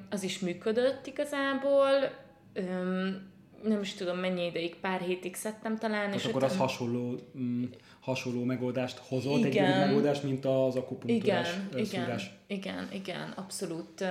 az 0.09 0.23
is 0.23 0.39
működött 0.39 1.07
igazából, 1.07 2.19
öm, 2.53 3.29
nem 3.63 3.81
is 3.81 3.93
tudom 3.93 4.17
mennyi 4.17 4.45
ideig, 4.45 4.75
pár 4.75 5.01
hétig 5.01 5.35
szedtem 5.35 5.77
talán. 5.77 6.05
Tehát 6.05 6.15
és 6.15 6.25
akkor 6.25 6.43
az 6.43 6.57
hasonló, 6.57 7.19
mm, 7.37 7.63
hasonló 7.99 8.43
megoldást 8.43 8.97
hozott, 8.97 9.45
igen. 9.45 9.71
egy 9.71 9.87
megoldást, 9.87 10.23
mint 10.23 10.45
az 10.45 10.75
akupunktúrás 10.75 11.49
igen, 11.71 11.85
igen, 11.85 12.19
igen, 12.47 12.87
igen, 12.91 13.33
abszolút. 13.35 14.05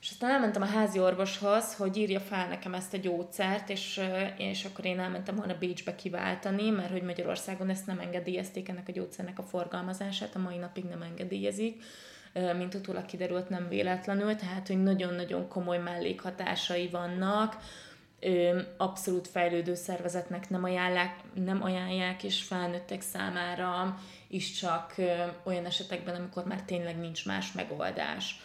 És 0.00 0.10
aztán 0.10 0.30
elmentem 0.30 0.62
a 0.62 0.66
házi 0.66 0.98
orvoshoz, 0.98 1.74
hogy 1.74 1.96
írja 1.96 2.20
fel 2.20 2.48
nekem 2.48 2.74
ezt 2.74 2.94
a 2.94 2.96
gyógyszert, 2.96 3.70
és, 3.70 4.00
és 4.36 4.64
akkor 4.64 4.84
én 4.84 4.98
elmentem 4.98 5.36
volna 5.36 5.56
Bécsbe 5.58 5.94
kiváltani, 5.94 6.70
mert 6.70 6.90
hogy 6.90 7.02
Magyarországon 7.02 7.68
ezt 7.68 7.86
nem 7.86 7.98
engedélyezték 7.98 8.68
ennek 8.68 8.88
a 8.88 8.92
gyógyszernek 8.92 9.38
a 9.38 9.42
forgalmazását, 9.42 10.34
a 10.34 10.38
mai 10.38 10.56
napig 10.56 10.84
nem 10.84 11.02
engedélyezik 11.02 11.82
mint 12.56 12.74
utólag 12.74 13.06
kiderült 13.06 13.48
nem 13.48 13.68
véletlenül, 13.68 14.36
tehát 14.36 14.66
hogy 14.66 14.82
nagyon-nagyon 14.82 15.48
komoly 15.48 15.78
mellékhatásai 15.78 16.88
vannak, 16.88 17.56
abszolút 18.76 19.28
fejlődő 19.28 19.74
szervezetnek 19.74 20.50
nem 20.50 20.64
ajánlják, 20.64 21.16
nem 21.34 21.62
ajánlják, 21.62 22.22
és 22.22 22.42
felnőttek 22.42 23.00
számára 23.00 23.98
is 24.28 24.52
csak 24.52 24.94
olyan 25.42 25.64
esetekben, 25.64 26.14
amikor 26.14 26.44
már 26.44 26.62
tényleg 26.62 26.98
nincs 26.98 27.26
más 27.26 27.52
megoldás. 27.52 28.40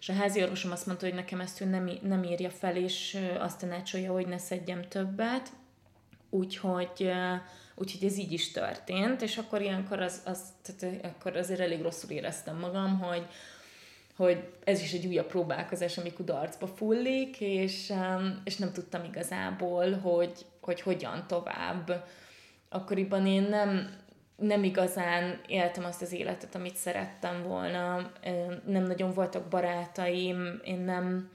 És 0.00 0.08
a 0.08 0.12
házi 0.12 0.42
orvosom 0.42 0.72
azt 0.72 0.86
mondta, 0.86 1.06
hogy 1.06 1.14
nekem 1.14 1.40
ezt 1.40 1.60
ő 1.60 1.64
nem, 1.64 1.90
nem 2.02 2.24
írja 2.24 2.50
fel, 2.50 2.76
és 2.76 3.18
azt 3.38 3.60
tanácsolja, 3.60 4.12
hogy 4.12 4.26
ne 4.26 4.38
szedjem 4.38 4.88
többet. 4.88 5.48
Úgyhogy 6.30 7.12
Úgyhogy 7.74 8.04
ez 8.08 8.18
így 8.18 8.32
is 8.32 8.50
történt, 8.50 9.22
és 9.22 9.38
akkor 9.38 9.60
ilyenkor 9.60 10.00
az, 10.00 10.20
az 10.24 10.40
tehát 10.62 11.04
akkor 11.04 11.36
azért 11.36 11.60
elég 11.60 11.82
rosszul 11.82 12.10
éreztem 12.10 12.58
magam, 12.58 12.98
hogy, 12.98 13.26
hogy 14.16 14.48
ez 14.64 14.80
is 14.80 14.92
egy 14.92 15.06
újabb 15.06 15.26
próbálkozás, 15.26 15.98
ami 15.98 16.12
kudarcba 16.12 16.66
fullik, 16.66 17.40
és, 17.40 17.90
um, 17.90 18.40
és 18.44 18.56
nem 18.56 18.72
tudtam 18.72 19.04
igazából, 19.04 19.92
hogy, 19.92 20.46
hogy 20.60 20.80
hogyan 20.80 21.24
tovább. 21.26 22.04
Akkoriban 22.68 23.26
én 23.26 23.42
nem, 23.42 24.02
nem 24.36 24.64
igazán 24.64 25.40
éltem 25.46 25.84
azt 25.84 26.02
az 26.02 26.12
életet, 26.12 26.54
amit 26.54 26.76
szerettem 26.76 27.42
volna, 27.42 28.12
nem 28.66 28.82
nagyon 28.82 29.12
voltak 29.12 29.48
barátaim, 29.48 30.60
én 30.64 30.78
nem, 30.80 31.30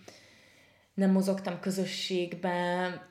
nem 0.94 1.12
mozogtam 1.12 1.60
közösségben, 1.60 3.09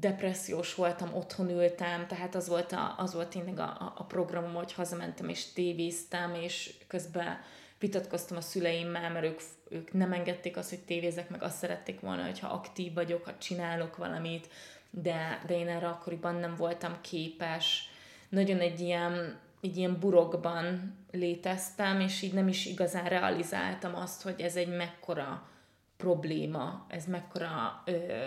depressziós 0.00 0.74
voltam, 0.74 1.14
otthon 1.14 1.50
ültem, 1.50 2.06
tehát 2.06 2.34
az 2.34 2.48
volt, 2.48 2.72
a, 2.72 2.94
az 2.98 3.14
volt 3.14 3.28
tényleg 3.28 3.58
a, 3.58 3.92
a 3.96 4.04
programom, 4.04 4.54
hogy 4.54 4.72
hazamentem 4.72 5.28
és 5.28 5.52
tévéztem, 5.52 6.34
és 6.34 6.74
közben 6.86 7.38
vitatkoztam 7.78 8.36
a 8.36 8.40
szüleimmel, 8.40 9.10
mert 9.10 9.24
ők, 9.24 9.40
ők 9.68 9.92
nem 9.92 10.12
engedték 10.12 10.56
azt, 10.56 10.68
hogy 10.68 10.78
tévézek, 10.78 11.30
meg 11.30 11.42
azt 11.42 11.56
szerették 11.56 12.00
volna, 12.00 12.24
hogyha 12.24 12.48
aktív 12.48 12.94
vagyok, 12.94 13.24
ha 13.24 13.38
csinálok 13.38 13.96
valamit, 13.96 14.48
de, 14.90 15.42
de 15.46 15.58
én 15.58 15.68
erre 15.68 15.88
akkoriban 15.88 16.34
nem 16.34 16.56
voltam 16.56 17.00
képes. 17.00 17.90
Nagyon 18.28 18.58
egy 18.58 18.80
ilyen, 18.80 19.38
egy 19.60 19.76
ilyen 19.76 19.98
burokban 20.00 20.94
léteztem, 21.10 22.00
és 22.00 22.22
így 22.22 22.32
nem 22.32 22.48
is 22.48 22.66
igazán 22.66 23.04
realizáltam 23.04 23.94
azt, 23.94 24.22
hogy 24.22 24.40
ez 24.40 24.56
egy 24.56 24.76
mekkora 24.76 25.48
probléma, 25.96 26.86
ez 26.88 27.06
mekkora 27.06 27.82
ö, 27.84 28.26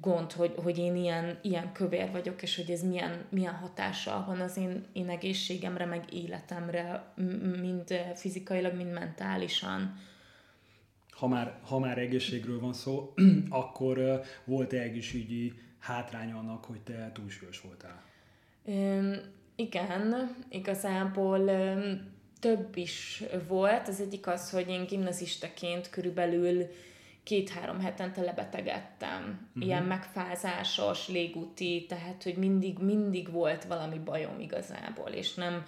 gond, 0.00 0.32
hogy, 0.32 0.54
hogy 0.56 0.78
én 0.78 0.96
ilyen, 0.96 1.38
ilyen 1.42 1.72
kövér 1.72 2.10
vagyok, 2.10 2.42
és 2.42 2.56
hogy 2.56 2.70
ez 2.70 2.82
milyen, 2.82 3.24
milyen 3.28 3.54
hatással 3.54 4.24
van 4.24 4.40
az 4.40 4.56
én, 4.56 4.84
én 4.92 5.08
egészségemre, 5.08 5.84
meg 5.84 6.12
életemre, 6.12 7.12
mind 7.60 7.94
fizikailag, 8.14 8.74
mind 8.76 8.92
mentálisan. 8.92 9.98
Ha 11.10 11.26
már, 11.26 11.58
ha 11.62 11.78
már 11.78 11.98
egészségről 11.98 12.60
van 12.60 12.72
szó, 12.72 13.14
akkor 13.48 14.22
volt-e 14.44 14.80
egészségügyi 14.80 15.52
hátránya 15.78 16.36
annak, 16.36 16.64
hogy 16.64 16.80
te 16.80 17.10
túlsúlyos 17.14 17.60
voltál? 17.60 18.02
Um, 18.64 19.14
igen, 19.56 20.34
igazából 20.48 21.38
um, 21.38 22.10
több 22.40 22.76
is 22.76 23.22
volt. 23.48 23.88
Az 23.88 24.00
egyik 24.00 24.26
az, 24.26 24.50
hogy 24.50 24.68
én 24.68 24.84
gimnazistaként 24.86 25.90
körülbelül 25.90 26.66
két-három 27.22 27.80
hetente 27.80 28.20
lebetegedtem. 28.20 29.48
Uh-huh. 29.48 29.64
Ilyen 29.64 29.82
megfázásos, 29.82 31.08
légúti, 31.08 31.86
tehát, 31.88 32.22
hogy 32.22 32.36
mindig, 32.36 32.78
mindig 32.78 33.30
volt 33.30 33.64
valami 33.64 33.98
bajom 33.98 34.40
igazából, 34.40 35.08
és 35.08 35.34
nem, 35.34 35.64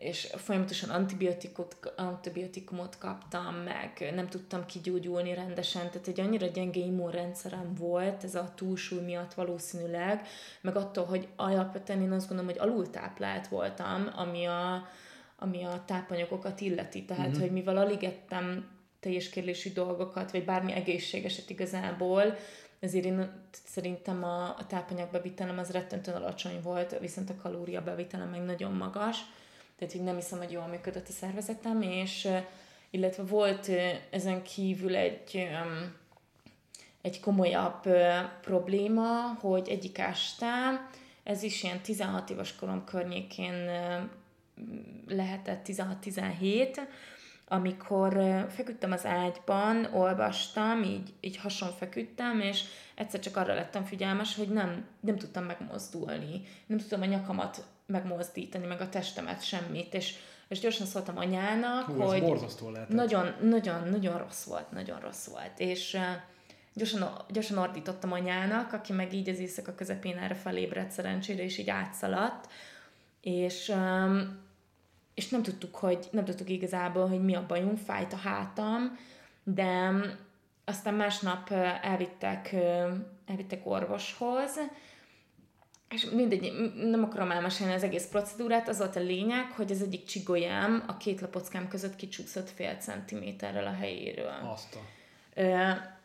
és 0.00 0.32
folyamatosan 0.36 0.90
antibiotikot, 0.90 1.92
antibiotikumot 1.96 2.98
kaptam, 2.98 3.54
meg 3.54 4.12
nem 4.14 4.28
tudtam 4.28 4.66
kigyógyulni 4.66 5.34
rendesen, 5.34 5.90
tehát 5.90 6.08
egy 6.08 6.20
annyira 6.20 6.46
gyenge 6.46 6.80
immunrendszerem 6.80 7.74
volt, 7.74 8.24
ez 8.24 8.34
a 8.34 8.52
túlsúly 8.54 9.00
miatt 9.00 9.34
valószínűleg, 9.34 10.26
meg 10.60 10.76
attól, 10.76 11.04
hogy 11.04 11.28
alapvetően 11.36 12.02
én 12.02 12.12
azt 12.12 12.28
gondolom, 12.28 12.52
hogy 12.52 12.68
alultáplált 12.68 13.48
voltam, 13.48 14.08
ami 14.16 14.44
a, 14.44 14.88
ami 15.36 15.64
a 15.64 15.82
tápanyagokat 15.86 16.60
illeti, 16.60 17.04
tehát, 17.04 17.28
mm-hmm. 17.28 17.40
hogy 17.40 17.52
mivel 17.52 17.76
alig 17.76 18.04
ettem 18.04 18.78
teljes 19.00 19.28
kérlésű 19.28 19.72
dolgokat, 19.72 20.30
vagy 20.30 20.44
bármi 20.44 20.72
egészségeset 20.72 21.50
igazából, 21.50 22.36
ezért 22.80 23.04
én 23.04 23.30
szerintem 23.66 24.24
a, 24.24 24.44
a 24.44 24.66
tápanyagbevitelem 24.68 25.58
az 25.58 25.70
rettentően 25.70 26.22
alacsony 26.22 26.60
volt, 26.62 26.98
viszont 26.98 27.30
a 27.30 27.36
kalóriabevitelem 27.42 28.28
meg 28.28 28.44
nagyon 28.44 28.72
magas, 28.72 29.18
tehát 29.78 29.94
így 29.94 30.02
nem 30.02 30.14
hiszem, 30.14 30.38
hogy 30.38 30.50
jól 30.50 30.66
működött 30.66 31.08
a 31.08 31.12
szervezetem, 31.12 31.82
és 31.82 32.28
illetve 32.90 33.22
volt 33.22 33.70
ezen 34.10 34.42
kívül 34.42 34.96
egy, 34.96 35.48
egy 37.02 37.20
komolyabb 37.20 37.82
probléma, 38.40 39.36
hogy 39.40 39.68
egyik 39.68 39.98
este, 39.98 40.46
ez 41.22 41.42
is 41.42 41.62
ilyen 41.62 41.80
16 41.80 42.30
éves 42.30 42.56
korom 42.56 42.84
környékén 42.84 43.70
lehetett 45.08 45.66
16-17, 45.66 46.78
amikor 47.52 48.44
feküdtem 48.48 48.92
az 48.92 49.06
ágyban, 49.06 49.84
olvastam, 49.92 50.82
így, 50.82 51.12
így 51.20 51.36
hason 51.36 51.70
feküdtem, 51.78 52.40
és 52.40 52.64
egyszer 52.94 53.20
csak 53.20 53.36
arra 53.36 53.54
lettem 53.54 53.84
figyelmes, 53.84 54.36
hogy 54.36 54.48
nem, 54.48 54.86
nem 55.00 55.16
tudtam 55.16 55.44
megmozdulni. 55.44 56.42
Nem 56.66 56.78
tudtam 56.78 57.00
a 57.00 57.04
nyakamat 57.04 57.64
megmozdítani, 57.86 58.66
meg 58.66 58.80
a 58.80 58.88
testemet, 58.88 59.42
semmit, 59.42 59.94
és, 59.94 60.14
és 60.48 60.58
gyorsan 60.58 60.86
szóltam 60.86 61.16
anyának, 61.18 61.84
Hú, 61.84 62.00
hogy 62.00 62.22
nagyon, 62.88 63.34
nagyon, 63.40 63.88
nagyon 63.88 64.18
rossz 64.18 64.44
volt, 64.44 64.70
nagyon 64.70 65.00
rossz 65.00 65.26
volt, 65.26 65.58
és 65.58 65.98
gyorsan, 66.74 67.24
gyorsan 67.28 67.58
ordítottam 67.58 68.12
anyának, 68.12 68.72
aki 68.72 68.92
meg 68.92 69.12
így 69.12 69.28
az 69.28 69.38
éjszaka 69.38 69.74
közepén 69.74 70.18
erre 70.18 70.34
felébredt 70.34 70.90
szerencsére, 70.90 71.42
és 71.42 71.58
így 71.58 71.70
átszaladt, 71.70 72.48
és 73.20 73.68
um, 73.68 74.48
és 75.20 75.28
nem 75.28 75.42
tudtuk, 75.42 75.76
hogy 75.76 76.08
nem 76.10 76.24
tudtuk 76.24 76.48
igazából, 76.48 77.08
hogy 77.08 77.24
mi 77.24 77.34
a 77.34 77.46
bajunk, 77.46 77.78
fájt 77.78 78.12
a 78.12 78.16
hátam, 78.16 78.98
de 79.44 79.90
aztán 80.64 80.94
másnap 80.94 81.50
elvittek, 81.82 82.52
elvittek 83.26 83.66
orvoshoz, 83.66 84.60
és 85.90 86.04
mindegy, 86.04 86.52
nem 86.74 87.04
akarom 87.04 87.30
elmesélni 87.30 87.72
az 87.72 87.82
egész 87.82 88.06
procedúrát, 88.06 88.68
az 88.68 88.78
volt 88.78 88.96
a 88.96 89.00
lényeg, 89.00 89.50
hogy 89.50 89.70
az 89.70 89.82
egyik 89.82 90.04
csigolyám 90.04 90.84
a 90.86 90.96
két 90.96 91.20
lapockám 91.20 91.68
között 91.68 91.96
kicsúszott 91.96 92.50
fél 92.50 92.74
centiméterrel 92.74 93.66
a 93.66 93.74
helyéről. 93.74 94.38
Azt. 94.42 94.78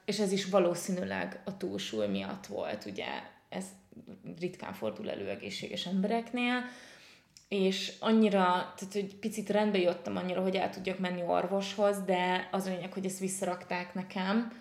És 0.06 0.20
ez 0.20 0.32
is 0.32 0.46
valószínűleg 0.46 1.42
a 1.46 1.58
túlsúly 1.58 2.08
miatt 2.08 2.46
volt, 2.46 2.86
ugye 2.86 3.06
ez 3.50 3.66
ritkán 4.40 4.74
fordul 4.74 5.10
elő 5.10 5.30
egészséges 5.30 5.86
embereknél, 5.86 6.64
és 7.48 7.94
annyira, 8.00 8.42
tehát 8.78 8.94
hogy 8.94 9.16
picit 9.16 9.50
rendbe 9.50 9.78
jöttem 9.78 10.18
annyira, 10.18 10.42
hogy 10.42 10.56
el 10.56 10.70
tudjak 10.70 11.00
menni 11.00 11.22
orvoshoz, 11.22 12.02
de 12.06 12.50
az 12.52 12.66
a 12.66 12.70
lényeg, 12.70 12.94
hogy 12.94 13.06
ezt 13.06 13.20
visszarakták 13.20 13.94
nekem, 13.94 14.52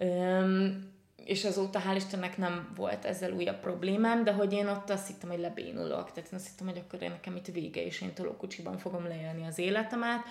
Öm, 0.00 0.92
és 1.24 1.44
azóta 1.44 1.82
hál' 1.88 1.96
Istennek 1.96 2.36
nem 2.36 2.72
volt 2.76 3.04
ezzel 3.04 3.32
újabb 3.32 3.60
problémám, 3.60 4.24
de 4.24 4.32
hogy 4.32 4.52
én 4.52 4.66
ott 4.66 4.90
azt 4.90 5.06
hittem, 5.06 5.28
hogy 5.30 5.38
lebénulok, 5.38 6.12
tehát 6.12 6.30
én 6.32 6.38
azt 6.38 6.48
hittem, 6.48 6.66
hogy 6.66 6.78
akkor 6.78 7.02
én 7.02 7.10
nekem 7.10 7.36
itt 7.36 7.46
vége, 7.46 7.84
és 7.84 8.00
én 8.00 8.14
tolókocsiban 8.14 8.78
fogom 8.78 9.06
leélni 9.06 9.46
az 9.46 9.58
életemet, 9.58 10.22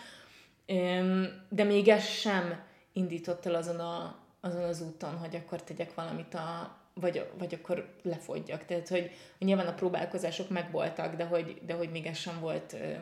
Öm, 0.66 1.46
de 1.50 1.64
még 1.64 1.88
ez 1.88 2.06
sem 2.06 2.64
indított 2.94 3.46
el 3.46 3.56
azon, 3.56 3.80
a, 3.80 4.16
azon 4.42 4.64
az 4.64 4.82
úton, 4.82 5.18
hogy 5.18 5.36
akkor 5.36 5.64
tegyek 5.64 5.94
valamit 5.94 6.34
a, 6.34 6.78
vagy, 7.00 7.26
vagy 7.38 7.54
akkor 7.54 7.88
lefogyjak. 8.04 8.66
Tehát, 8.66 8.88
hogy, 8.88 9.12
nyilván 9.40 9.68
a 9.68 9.74
próbálkozások 9.74 10.50
megvoltak, 10.50 11.16
de 11.16 11.26
hogy, 11.26 11.62
de 11.66 11.74
hogy 11.74 11.90
még 11.92 12.06
ez 12.06 12.18
sem 12.18 12.40
volt 12.40 12.74
ö, 12.74 12.94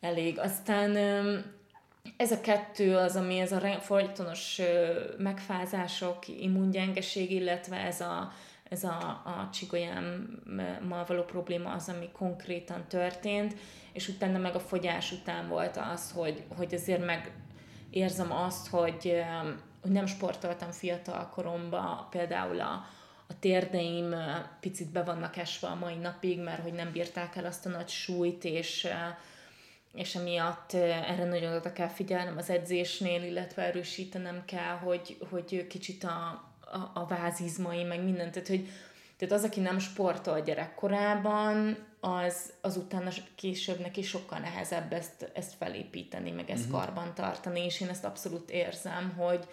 elég. 0.00 0.38
Aztán 0.38 0.96
ö, 0.96 1.38
ez 2.16 2.32
a 2.32 2.40
kettő 2.40 2.96
az, 2.96 3.16
ami 3.16 3.38
ez 3.38 3.52
a 3.52 3.60
folytonos 3.80 4.58
ö, 4.58 5.00
megfázások, 5.18 6.28
immungyengeség, 6.28 7.30
illetve 7.30 7.76
ez 7.76 8.00
a, 8.00 8.32
ez 8.68 8.84
a, 8.84 9.22
a 9.24 9.48
csigolyámmal 9.52 11.04
való 11.06 11.22
probléma 11.22 11.72
az, 11.72 11.88
ami 11.88 12.08
konkrétan 12.12 12.84
történt, 12.88 13.54
és 13.92 14.08
utána 14.08 14.38
meg 14.38 14.54
a 14.54 14.60
fogyás 14.60 15.12
után 15.12 15.48
volt 15.48 15.76
az, 15.92 16.12
hogy, 16.12 16.42
hogy 16.56 16.74
azért 16.74 17.04
meg 17.04 17.32
érzem 17.90 18.32
azt, 18.32 18.68
hogy 18.68 19.22
hogy 19.82 19.90
nem 19.90 20.06
sportoltam 20.06 20.70
fiatal 20.70 21.28
koromban, 21.28 22.06
például 22.10 22.60
a, 22.60 22.86
a 23.26 23.38
térdeim 23.40 24.14
picit 24.60 24.88
be 24.88 25.02
vannak 25.02 25.36
esve 25.36 25.68
a 25.68 25.74
mai 25.74 25.94
napig, 25.94 26.40
mert 26.40 26.62
hogy 26.62 26.72
nem 26.72 26.92
bírták 26.92 27.36
el 27.36 27.44
azt 27.44 27.66
a 27.66 27.68
nagy 27.68 27.88
súlyt, 27.88 28.44
és, 28.44 28.88
és 29.92 30.14
emiatt 30.14 30.72
erre 30.72 31.24
nagyon 31.24 31.54
oda 31.54 31.72
kell 31.72 31.88
figyelnem 31.88 32.36
az 32.36 32.50
edzésnél, 32.50 33.22
illetve 33.22 33.62
erősítenem 33.62 34.44
kell, 34.44 34.76
hogy, 34.76 35.18
hogy 35.30 35.66
kicsit 35.66 36.04
a, 36.04 36.44
a, 36.60 36.90
a 36.94 37.06
vázizmai, 37.06 37.84
meg 37.84 38.04
mindent, 38.04 38.32
tehát 38.32 38.48
hogy 38.48 38.68
tehát 39.20 39.34
az, 39.34 39.44
aki 39.44 39.60
nem 39.60 39.78
sportol 39.78 40.40
gyerekkorában, 40.40 41.76
az, 42.00 42.52
az 42.60 42.76
utána 42.76 43.10
később 43.34 43.80
neki 43.80 44.02
sokkal 44.02 44.38
nehezebb 44.38 44.92
ezt, 44.92 45.30
ezt 45.34 45.54
felépíteni, 45.54 46.30
meg 46.30 46.50
ezt 46.50 46.64
uh-huh. 46.66 46.80
karban 46.80 47.14
tartani, 47.14 47.64
és 47.64 47.80
én 47.80 47.88
ezt 47.88 48.04
abszolút 48.04 48.50
érzem, 48.50 49.14
hogy, 49.16 49.48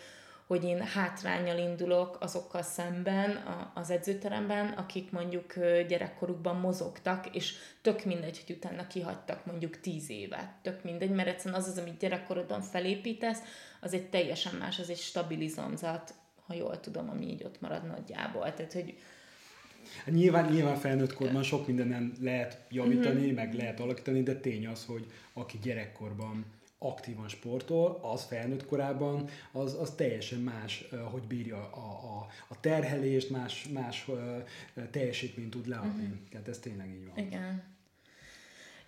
hogy 0.48 0.64
én 0.64 0.82
hátrányjal 0.82 1.58
indulok 1.58 2.18
azokkal 2.20 2.62
szemben 2.62 3.44
az 3.74 3.90
edzőteremben, 3.90 4.68
akik 4.68 5.12
mondjuk 5.12 5.54
gyerekkorukban 5.88 6.56
mozogtak, 6.56 7.36
és 7.36 7.54
tök 7.82 8.06
mindegy, 8.06 8.44
hogy 8.46 8.56
utána 8.56 8.88
kihagytak 8.88 9.46
mondjuk 9.46 9.80
tíz 9.80 10.10
évet. 10.10 10.50
Tök 10.62 10.84
mindegy, 10.84 11.12
mert 11.12 11.28
egyszerűen 11.28 11.60
az 11.62 11.68
az, 11.68 11.78
amit 11.78 12.00
gyerekkorodban 12.00 12.62
felépítesz, 12.62 13.40
az 13.82 13.94
egy 13.94 14.10
teljesen 14.10 14.56
más, 14.56 14.80
az 14.80 14.90
egy 14.90 14.98
stabilizomzat, 14.98 16.14
ha 16.46 16.54
jól 16.54 16.80
tudom, 16.80 17.10
ami 17.10 17.26
így 17.26 17.44
ott 17.44 17.62
marad 17.62 17.88
nagyjából. 17.88 18.54
Tehát, 18.54 18.74
hogy 18.74 18.98
nyilván, 20.06 20.52
nyilván 20.52 20.76
felnőtt 20.76 21.14
korban 21.14 21.44
sok 21.44 21.68
mindenen 21.68 22.14
lehet 22.22 22.62
javítani, 22.70 23.26
mm-hmm. 23.26 23.36
meg 23.36 23.54
lehet 23.54 23.80
alakítani, 23.80 24.24
de 24.24 24.36
tény 24.36 24.68
az, 24.68 24.86
hogy 24.86 25.06
aki 25.34 25.60
gyerekkorban 25.62 26.46
aktívan 26.80 27.28
sportol, 27.28 28.00
az 28.02 28.24
felnőtt 28.24 28.66
korában, 28.66 29.30
az, 29.52 29.74
az 29.80 29.92
teljesen 29.92 30.40
más, 30.40 30.88
hogy 31.12 31.24
bírja 31.24 31.58
a, 31.58 31.80
a, 31.80 32.28
a 32.48 32.60
terhelést, 32.60 33.30
más, 33.30 33.68
más 33.74 34.10
teljesítményt 34.92 35.50
tud 35.50 35.68
leadni. 35.68 36.04
Uh-huh. 36.04 36.18
Tehát 36.30 36.48
ez 36.48 36.60
tényleg 36.60 36.90
így 36.90 37.08
van. 37.08 37.26
Igen. 37.26 37.76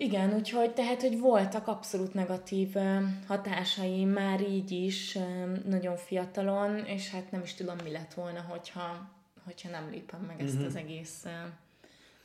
Igen, 0.01 0.33
úgyhogy 0.33 0.73
tehát, 0.73 1.01
hogy 1.01 1.19
voltak 1.19 1.67
abszolút 1.67 2.13
negatív 2.13 2.73
hatásai 3.27 4.05
már 4.05 4.41
így 4.41 4.71
is 4.71 5.17
nagyon 5.65 5.95
fiatalon, 5.95 6.85
és 6.85 7.09
hát 7.09 7.31
nem 7.31 7.41
is 7.41 7.53
tudom, 7.53 7.75
mi 7.83 7.91
lett 7.91 8.13
volna, 8.13 8.41
hogyha, 8.41 9.11
hogyha 9.45 9.69
nem 9.69 9.89
lépem 9.89 10.21
meg 10.21 10.41
ezt 10.41 10.53
uh-huh. 10.53 10.67
az 10.67 10.75
egész 10.75 11.25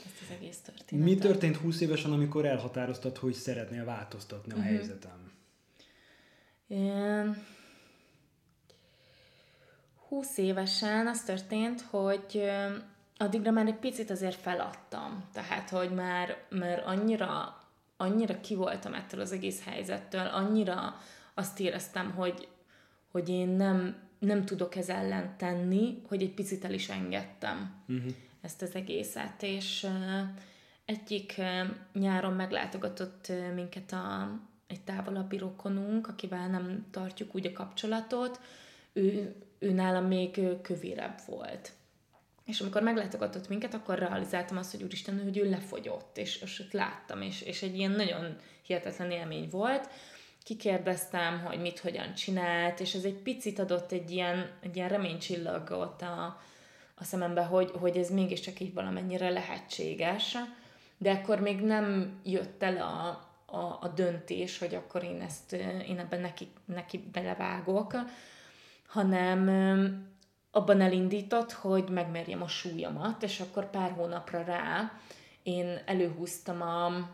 ezt 0.05 0.21
az 0.21 0.37
egész 0.37 0.59
történetet. 0.59 1.09
Mi 1.09 1.15
történt 1.15 1.57
20 1.57 1.81
évesen, 1.81 2.13
amikor 2.13 2.45
elhatároztad, 2.45 3.17
hogy 3.17 3.33
szeretnél 3.35 3.85
változtatni 3.85 4.53
a 4.53 4.57
uh-huh. 4.57 4.73
helyzetem? 4.73 5.24
20 10.09 10.39
évesen 10.39 11.07
az 11.07 11.23
történt, 11.23 11.81
hogy 11.81 12.51
addigra 13.17 13.51
már 13.51 13.67
egy 13.67 13.79
picit 13.79 14.11
azért 14.11 14.41
feladtam. 14.41 15.25
Tehát, 15.33 15.71
hogy 15.71 15.91
már, 15.91 16.37
már 16.51 16.83
annyira, 16.87 17.61
annyira 17.97 18.41
ki 18.41 18.55
voltam 18.55 18.95
ettől 18.95 19.21
az 19.21 19.33
egész 19.33 19.65
helyzettől, 19.65 20.27
annyira 20.27 20.95
azt 21.35 21.61
éreztem, 21.61 22.11
hogy, 22.11 22.49
hogy 23.11 23.29
én 23.29 23.49
nem, 23.49 23.97
nem 24.19 24.45
tudok 24.45 24.77
ez 24.77 24.89
ellen 24.89 25.37
tenni, 25.37 26.03
hogy 26.09 26.23
egy 26.23 26.35
picit 26.35 26.65
el 26.65 26.73
is 26.73 26.89
engedtem 26.89 27.85
uh-huh. 27.89 28.13
ezt 28.41 28.63
az 28.63 28.75
egészet. 28.75 29.43
És 29.43 29.83
uh, 29.83 30.29
egyik 30.85 31.35
uh, 31.39 31.69
nyáron 31.93 32.33
meglátogatott 32.33 33.27
uh, 33.29 33.55
minket 33.55 33.93
a, 33.93 34.31
egy 34.75 34.81
távolabbi 34.81 35.39
rokonunk, 35.39 36.09
akivel 36.09 36.49
nem 36.49 36.87
tartjuk 36.91 37.35
úgy 37.35 37.47
a 37.47 37.53
kapcsolatot, 37.53 38.41
ő, 38.93 39.35
ő 39.59 39.73
nálam 39.73 40.07
még 40.07 40.61
kövérebb 40.63 41.19
volt. 41.27 41.73
És 42.45 42.61
amikor 42.61 42.83
meglátogatott 42.83 43.49
minket, 43.49 43.75
akkor 43.75 43.99
realizáltam 43.99 44.57
azt, 44.57 44.71
hogy 44.71 44.83
úristen, 44.83 45.23
hogy 45.23 45.39
ő 45.39 45.51
lefogyott, 45.51 46.19
és, 46.19 46.43
és 46.43 46.61
ott 46.61 46.73
láttam, 46.73 47.23
és, 47.23 47.43
és 47.43 47.63
egy 47.63 47.77
ilyen 47.77 47.91
nagyon 47.91 48.37
hihetetlen 48.63 49.11
élmény 49.11 49.49
volt. 49.51 49.89
kikérdeztem, 50.43 51.41
hogy 51.41 51.61
mit, 51.61 51.79
hogyan 51.79 52.15
csinált, 52.15 52.81
és 52.81 52.95
ez 52.95 53.05
egy 53.05 53.19
picit 53.23 53.59
adott 53.59 53.93
egy 53.93 54.11
ilyen, 54.11 54.51
egy 54.61 54.77
ilyen 54.77 54.89
reménycsillagot 54.89 56.03
a, 56.03 56.41
a 56.95 57.05
szemembe, 57.05 57.43
hogy, 57.43 57.71
hogy 57.71 57.97
ez 57.97 58.11
mégiscsak 58.11 58.61
így 58.61 58.75
valamennyire 58.75 59.31
lehetséges, 59.31 60.37
de 60.99 61.11
akkor 61.11 61.41
még 61.41 61.61
nem 61.61 62.19
jött 62.25 62.63
el 62.63 62.77
a, 62.77 63.29
a, 63.55 63.79
a 63.81 63.89
döntés, 63.89 64.59
hogy 64.59 64.75
akkor 64.75 65.03
én 65.03 65.21
ezt, 65.21 65.53
én 65.89 65.99
ebben 65.99 66.21
neki, 66.21 66.49
neki 66.65 67.09
belevágok, 67.13 67.97
hanem 68.87 69.49
abban 70.51 70.81
elindított, 70.81 71.53
hogy 71.53 71.89
megmerjem 71.89 72.43
a 72.43 72.49
súlyomat, 72.49 73.23
és 73.23 73.41
akkor 73.41 73.71
pár 73.71 73.91
hónapra 73.91 74.43
rá 74.43 74.93
én 75.45 75.79
előhúztam 75.85 76.63
a, 76.63 77.09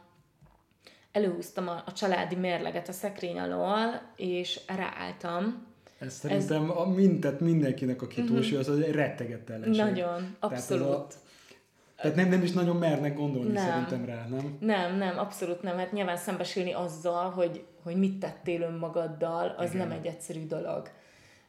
előhúztam 1.13 1.69
a, 1.69 1.83
a 1.87 1.93
családi 1.93 2.35
mérleget 2.35 2.89
a 2.89 2.93
szekrény 2.93 3.39
alól, 3.39 4.03
és 4.17 4.61
ráálltam. 4.67 5.67
Ez 5.99 6.15
szerintem 6.15 6.71
Ez... 6.71 6.77
a 6.77 6.87
mintet 6.87 7.41
mindenkinek, 7.41 8.03
aki 8.03 8.21
uh-huh. 8.21 8.37
túlsúlyos, 8.37 8.69
az 8.69 8.81
egy 8.81 8.93
rettegettelenség. 8.93 9.83
Nagyon, 9.83 10.37
abszolút. 10.41 10.87
Tehát, 10.87 11.15
a, 11.15 11.30
tehát 12.01 12.17
nem, 12.17 12.29
nem 12.29 12.43
is 12.43 12.53
nagyon 12.53 12.77
mernek 12.77 13.17
gondolni 13.17 13.53
nem. 13.53 13.67
szerintem 13.67 14.05
rá, 14.05 14.27
nem? 14.29 14.57
Nem, 14.61 14.97
nem, 14.97 15.19
abszolút 15.19 15.63
nem. 15.63 15.77
Hát 15.77 15.93
nyilván 15.93 16.17
szembesülni 16.17 16.73
azzal, 16.73 17.31
hogy, 17.31 17.65
hogy 17.83 17.97
mit 17.97 18.19
tettél 18.19 18.63
önmagaddal, 18.63 19.55
az 19.59 19.75
Igen. 19.75 19.89
nem 19.89 19.99
egy 19.99 20.07
egyszerű 20.07 20.47
dolog 20.47 20.91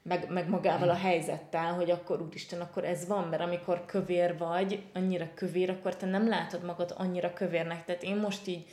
meg, 0.02 0.30
meg 0.30 0.50
magával 0.50 0.90
a 0.90 0.96
helyzettel, 0.96 1.74
hogy 1.74 1.92
akkor 1.92 2.22
úristen, 2.22 2.62
akkor 2.62 2.84
ez 2.84 3.08
van, 3.08 3.28
mert 3.28 3.42
amikor 3.42 3.86
kövér 3.86 4.38
vagy, 4.38 4.84
annyira 4.94 5.30
kövér, 5.34 5.70
akkor 5.70 5.96
te 5.96 6.06
nem 6.06 6.28
látod 6.28 6.64
magad 6.64 6.94
annyira 6.98 7.34
kövérnek. 7.34 7.86
Tehát 7.86 8.04
én 8.04 8.16
most 8.16 8.48
így 8.48 8.66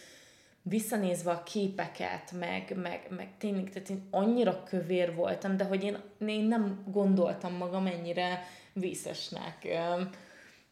visszanézve 0.63 1.31
a 1.31 1.43
képeket, 1.43 2.33
meg, 2.39 2.73
meg, 2.83 3.07
meg 3.17 3.29
tényleg, 3.39 3.71
tehát 3.71 3.91
én 3.91 4.09
annyira 4.11 4.63
kövér 4.63 5.15
voltam, 5.15 5.57
de 5.57 5.65
hogy 5.65 5.85
én, 5.85 5.99
én 6.27 6.45
nem 6.45 6.85
gondoltam 6.87 7.53
magam 7.53 7.87
ennyire 7.87 8.43
vízesnek. 8.73 9.69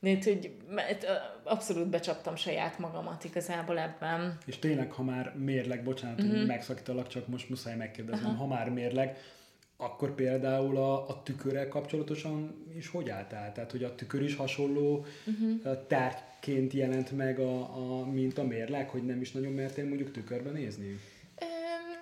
De 0.06 0.18
hogy 0.24 0.56
abszolút 1.42 1.88
becsaptam 1.88 2.36
saját 2.36 2.78
magamat 2.78 3.24
igazából 3.24 3.78
ebben. 3.78 4.38
És 4.44 4.58
tényleg, 4.58 4.92
ha 4.92 5.02
már 5.02 5.34
mérleg, 5.36 5.84
bocsánat, 5.84 6.16
uh-huh. 6.16 6.30
hogy 6.30 6.40
mhm. 6.40 6.50
megszakítalak, 6.50 7.08
csak 7.08 7.26
most 7.26 7.48
muszáj 7.48 7.76
megkérdeznem, 7.76 8.30
uh-huh. 8.30 8.48
ha 8.48 8.54
már 8.54 8.70
mérleg, 8.70 9.16
akkor 9.76 10.14
például 10.14 10.76
a, 10.76 11.08
a 11.08 11.22
tükörrel 11.22 11.68
kapcsolatosan 11.68 12.64
is 12.76 12.88
hogy 12.88 13.10
álltál? 13.10 13.52
Tehát, 13.52 13.70
hogy 13.70 13.84
a 13.84 13.94
tükör 13.94 14.22
is 14.22 14.34
hasonló 14.34 15.06
uh-huh. 15.26 15.86
tárgyként 15.86 16.72
jelent 16.72 17.16
meg, 17.16 17.38
a, 17.38 17.58
a, 17.60 18.06
mint 18.06 18.38
a 18.38 18.44
mérleg, 18.44 18.88
hogy 18.88 19.04
nem 19.04 19.20
is 19.20 19.32
nagyon 19.32 19.52
mertél 19.52 19.86
mondjuk 19.86 20.12
tükörben 20.12 20.52
nézni? 20.52 20.86
Um, 20.86 20.98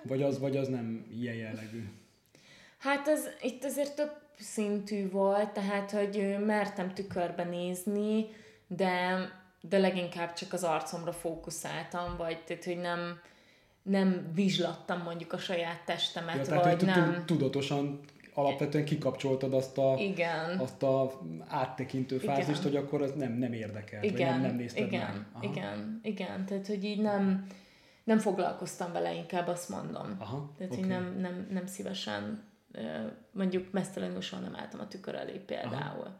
vagy, 0.03 0.21
az, 0.21 0.39
vagy 0.39 0.57
az 0.57 0.67
nem 0.67 1.05
ilyen 1.19 1.35
jellegű? 1.35 1.83
Hát 2.77 3.07
ez, 3.07 3.25
itt 3.41 3.63
azért 3.63 3.95
több 3.95 4.11
szintű 4.39 5.09
volt, 5.09 5.49
tehát, 5.49 5.91
hogy 5.91 6.35
mertem 6.45 6.93
tükörbe 6.93 7.43
nézni, 7.43 8.25
de, 8.67 9.17
de 9.61 9.77
leginkább 9.77 10.33
csak 10.33 10.53
az 10.53 10.63
arcomra 10.63 11.13
fókuszáltam, 11.13 12.17
vagy 12.17 12.43
tehát, 12.43 12.63
hogy 12.63 12.77
nem, 12.77 13.19
nem 13.83 14.31
vizslattam 14.33 15.01
mondjuk 15.01 15.33
a 15.33 15.37
saját 15.37 15.85
testemet, 15.85 16.35
ja, 16.35 16.43
tehát, 16.43 16.63
vagy 16.63 16.85
nem... 16.85 17.23
Tudatosan 17.25 17.99
alapvetően 18.33 18.85
kikapcsoltad 18.85 19.53
azt 19.53 19.77
a, 19.77 19.95
igen. 19.97 20.59
azt 20.59 20.83
a 20.83 21.21
áttekintő 21.47 22.17
fázist, 22.17 22.49
igen. 22.49 22.61
hogy 22.61 22.75
akkor 22.75 23.01
az 23.01 23.11
nem, 23.15 23.31
nem 23.31 23.53
érdekel, 23.53 24.03
igen. 24.03 24.13
vagy 24.13 24.41
nem, 24.41 24.41
nem 24.41 24.55
nézted 24.55 24.87
igen. 24.87 25.13
meg. 25.13 25.25
Aha. 25.33 25.43
Igen, 25.43 25.99
igen, 26.03 26.45
tehát 26.45 26.67
hogy 26.67 26.83
így 26.83 27.01
nem, 27.01 27.47
nem 28.03 28.19
foglalkoztam 28.19 28.91
vele, 28.91 29.13
inkább 29.13 29.47
azt 29.47 29.69
mondom. 29.69 30.15
Aha, 30.19 30.53
tehát, 30.57 30.73
okay. 30.73 30.83
hogy 30.83 30.93
nem, 30.93 31.17
nem, 31.19 31.47
nem 31.51 31.65
szívesen, 31.65 32.43
mondjuk 33.31 33.71
mesztelenül 33.71 34.21
soha 34.21 34.41
nem 34.41 34.55
álltam 34.55 34.79
a 34.79 34.87
tükör 34.87 35.15
elé 35.15 35.37
például, 35.45 36.01
Aha. 36.01 36.19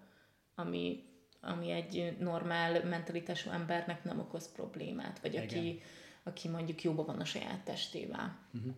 ami, 0.56 1.04
ami 1.42 1.72
egy 1.72 2.16
normál 2.20 2.84
mentalitású 2.84 3.50
embernek 3.50 4.04
nem 4.04 4.20
okoz 4.20 4.52
problémát, 4.52 5.20
vagy 5.20 5.34
igen. 5.34 5.44
aki 5.44 5.82
aki 6.28 6.48
mondjuk 6.48 6.84
jóban 6.84 7.06
van 7.06 7.20
a 7.20 7.26
saját 7.26 7.60
testével. 7.64 8.38
Uh-huh. 8.54 8.74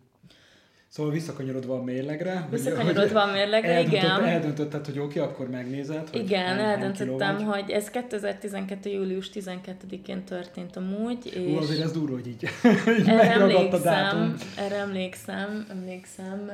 Szóval 0.87 1.11
visszakanyarodva 1.11 1.75
a 1.75 1.83
mérlegre. 1.83 2.47
Visszakanyarodva 2.51 3.21
a 3.21 3.31
mérlegre, 3.31 3.69
eldöntött, 3.69 4.01
igen. 4.01 4.23
Eldöntötted, 4.23 4.85
hogy 4.85 4.99
oké, 4.99 5.19
okay, 5.19 5.31
akkor 5.31 5.49
megnézed. 5.49 6.09
Hogy 6.09 6.21
igen, 6.21 6.59
eldöntöttem, 6.59 7.43
hogy 7.43 7.69
ez 7.69 7.89
2012. 7.89 8.89
július 8.89 9.29
12-én 9.33 10.23
történt 10.23 10.75
amúgy. 10.75 11.25
És 11.25 11.33
Hú, 11.35 11.57
azért 11.57 11.81
ez 11.81 11.91
durva, 11.91 12.15
hogy 12.15 12.27
így, 12.27 12.43
így 12.99 13.09
erre 13.09 13.31
emlékszem, 13.31 14.37
erre 14.57 14.75
emlékszem, 14.75 15.65
emlékszem. 15.69 16.51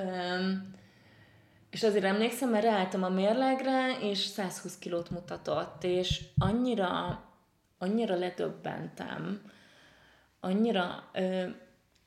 És 1.74 1.84
azért 1.84 2.04
emlékszem, 2.04 2.50
mert 2.50 2.64
ráálltam 2.64 3.04
a 3.04 3.10
mérlegre, 3.10 3.98
és 4.02 4.18
120 4.18 4.78
kilót 4.78 5.10
mutatott, 5.10 5.84
és 5.84 6.22
annyira, 6.38 7.24
annyira 7.78 8.16
ledöbbentem, 8.16 9.42
annyira, 10.40 11.10
ö, 11.14 11.46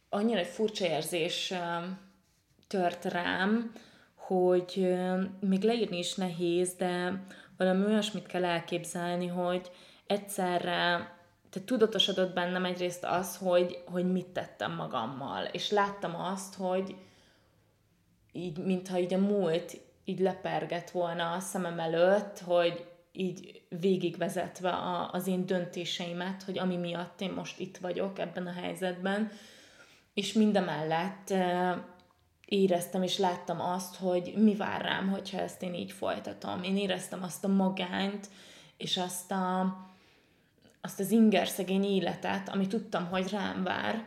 annyira 0.09 0.39
egy 0.39 0.47
furcsa 0.47 0.87
érzés 0.87 1.51
ö, 1.51 1.57
tört 2.67 3.05
rám, 3.05 3.73
hogy 4.15 4.73
ö, 4.77 5.23
még 5.41 5.63
leírni 5.63 5.99
is 5.99 6.15
nehéz, 6.15 6.75
de 6.75 7.25
valami 7.57 7.85
olyasmit 7.85 8.27
kell 8.27 8.45
elképzelni, 8.45 9.27
hogy 9.27 9.71
egyszerre 10.07 11.15
tehát 11.51 11.69
tudatosodott 11.69 12.35
bennem 12.35 12.65
egyrészt 12.65 13.05
az, 13.05 13.37
hogy, 13.37 13.83
hogy 13.87 14.13
mit 14.13 14.27
tettem 14.27 14.73
magammal, 14.73 15.45
és 15.45 15.71
láttam 15.71 16.21
azt, 16.21 16.55
hogy 16.55 16.97
így, 18.37 18.59
mintha 18.59 18.99
így 18.99 19.15
a 19.15 19.19
múlt 19.19 19.81
így 20.05 20.19
lepergett 20.19 20.91
volna 20.91 21.33
a 21.33 21.41
szemem 21.41 21.79
előtt, 21.79 22.39
hogy 22.39 22.85
így 23.13 23.63
végigvezetve 23.69 24.71
a, 24.71 25.11
az 25.13 25.27
én 25.27 25.47
döntéseimet, 25.47 26.43
hogy 26.43 26.59
ami 26.59 26.77
miatt 26.77 27.21
én 27.21 27.31
most 27.31 27.61
itt 27.61 27.77
vagyok 27.77 28.19
ebben 28.19 28.47
a 28.47 28.53
helyzetben, 28.53 29.31
és 30.15 30.33
mindemellett 30.33 31.35
éreztem 32.47 33.03
és 33.03 33.19
láttam 33.19 33.61
azt, 33.61 33.97
hogy 33.97 34.33
mi 34.37 34.55
vár 34.55 34.81
rám, 34.81 35.09
hogyha 35.09 35.39
ezt 35.39 35.63
én 35.63 35.75
így 35.75 35.93
folytatom. 35.93 36.63
Én 36.63 36.77
éreztem 36.77 37.23
azt 37.23 37.45
a 37.45 37.49
magányt, 37.49 38.29
és 38.77 38.97
azt, 38.97 39.31
a, 39.33 39.77
azt 40.81 41.01
az 41.01 41.11
ingerszegény 41.11 41.85
életet, 41.85 42.49
ami 42.49 42.67
tudtam, 42.67 43.07
hogy 43.07 43.31
rám 43.31 43.63
vár, 43.63 44.05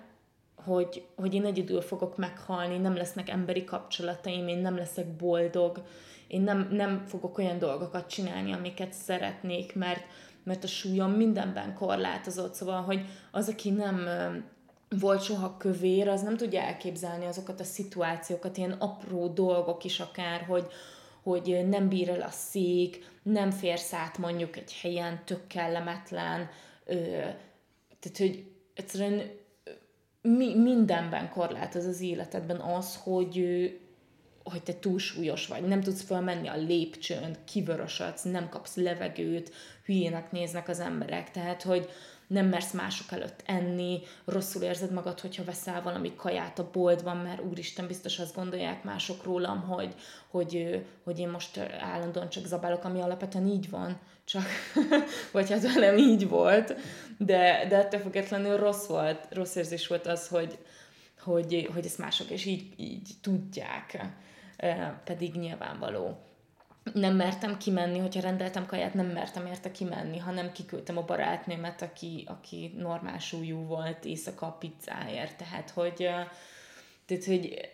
hogy, 0.63 1.05
hogy 1.15 1.33
én 1.33 1.45
egyedül 1.45 1.81
fogok 1.81 2.17
meghalni, 2.17 2.77
nem 2.77 2.95
lesznek 2.95 3.29
emberi 3.29 3.63
kapcsolataim, 3.63 4.47
én 4.47 4.57
nem 4.57 4.75
leszek 4.75 5.15
boldog, 5.15 5.83
én 6.27 6.41
nem, 6.41 6.67
nem 6.71 7.03
fogok 7.07 7.37
olyan 7.37 7.57
dolgokat 7.57 8.09
csinálni, 8.09 8.53
amiket 8.53 8.93
szeretnék, 8.93 9.75
mert, 9.75 10.03
mert 10.43 10.63
a 10.63 10.67
súlyom 10.67 11.11
mindenben 11.11 11.73
korlátozott, 11.73 12.53
szóval, 12.53 12.81
hogy 12.81 13.05
az, 13.31 13.49
aki 13.49 13.69
nem 13.69 14.07
volt 14.99 15.23
soha 15.23 15.57
kövér, 15.57 16.07
az 16.07 16.21
nem 16.21 16.37
tudja 16.37 16.61
elképzelni 16.61 17.25
azokat 17.25 17.59
a 17.59 17.63
szituációkat, 17.63 18.57
ilyen 18.57 18.71
apró 18.71 19.27
dolgok 19.27 19.83
is 19.83 19.99
akár, 19.99 20.41
hogy, 20.41 20.67
hogy 21.23 21.67
nem 21.67 21.89
bír 21.89 22.09
el 22.09 22.21
a 22.21 22.29
szék, 22.29 23.05
nem 23.23 23.51
férsz 23.51 23.93
át 23.93 24.17
mondjuk 24.17 24.57
egy 24.57 24.73
helyen, 24.81 25.21
tök 25.25 25.47
kellemetlen, 25.47 26.49
ö, 26.85 26.95
tehát, 27.99 28.17
hogy 28.17 28.51
egyszerűen 28.73 29.21
mi, 30.21 30.55
mindenben 30.55 31.29
korlátoz 31.29 31.85
az 31.85 32.01
életedben 32.01 32.59
az, 32.59 32.99
hogy 33.03 33.43
hogy 34.43 34.63
te 34.63 34.73
túlsúlyos 34.73 35.47
vagy, 35.47 35.63
nem 35.63 35.81
tudsz 35.81 36.01
fölmenni 36.01 36.47
a 36.47 36.57
lépcsőn, 36.57 37.35
kivörösödsz, 37.45 38.23
nem 38.23 38.49
kapsz 38.49 38.75
levegőt, 38.75 39.53
hülyének 39.85 40.31
néznek 40.31 40.67
az 40.67 40.79
emberek, 40.79 41.31
tehát, 41.31 41.63
hogy 41.63 41.89
nem 42.29 42.45
mersz 42.45 42.71
mások 42.71 43.11
előtt 43.11 43.43
enni, 43.45 43.99
rosszul 44.25 44.61
érzed 44.61 44.91
magad, 44.91 45.19
hogyha 45.19 45.43
veszel 45.43 45.81
valami 45.81 46.15
kaját 46.15 46.59
a 46.59 46.69
boltban, 46.71 47.17
mert 47.17 47.41
úristen, 47.41 47.87
biztos 47.87 48.19
azt 48.19 48.35
gondolják 48.35 48.83
mások 48.83 49.23
rólam, 49.23 49.61
hogy, 49.61 49.93
hogy, 50.27 50.85
hogy 51.03 51.19
én 51.19 51.29
most 51.29 51.57
állandóan 51.79 52.29
csak 52.29 52.45
zabálok, 52.45 52.83
ami 52.83 53.01
alapvetően 53.01 53.47
így 53.47 53.69
van, 53.69 53.99
csak, 54.25 54.43
vagy 55.31 55.49
hát 55.49 55.73
velem 55.73 55.97
így 55.97 56.27
volt, 56.27 56.75
de, 57.17 57.65
de 57.69 57.75
ettől 57.75 57.99
függetlenül 57.99 58.57
rossz 58.57 58.85
volt, 58.85 59.27
rossz 59.29 59.55
érzés 59.55 59.87
volt 59.87 60.07
az, 60.07 60.27
hogy, 60.27 60.57
hogy, 61.19 61.69
hogy 61.73 61.85
ezt 61.85 61.97
mások 61.97 62.31
is 62.31 62.45
így, 62.45 62.73
így 62.77 63.09
tudják 63.21 64.05
pedig 65.03 65.35
nyilvánvaló. 65.35 66.17
Nem 66.93 67.15
mertem 67.15 67.57
kimenni, 67.57 67.99
hogyha 67.99 68.21
rendeltem 68.21 68.65
kaját, 68.65 68.93
nem 68.93 69.05
mertem 69.05 69.45
érte 69.45 69.71
kimenni, 69.71 70.17
hanem 70.17 70.51
kiküldtem 70.51 70.97
a 70.97 71.05
barátnőmet, 71.05 71.81
aki, 71.81 72.23
aki 72.27 72.73
normál 72.77 73.19
súlyú 73.19 73.65
volt 73.65 74.05
éjszaka 74.05 74.45
a 74.45 74.57
pizzáért. 74.59 75.37
Tehát, 75.37 75.69
hogy, 75.69 76.09
tehát, 77.05 77.25
hogy 77.25 77.69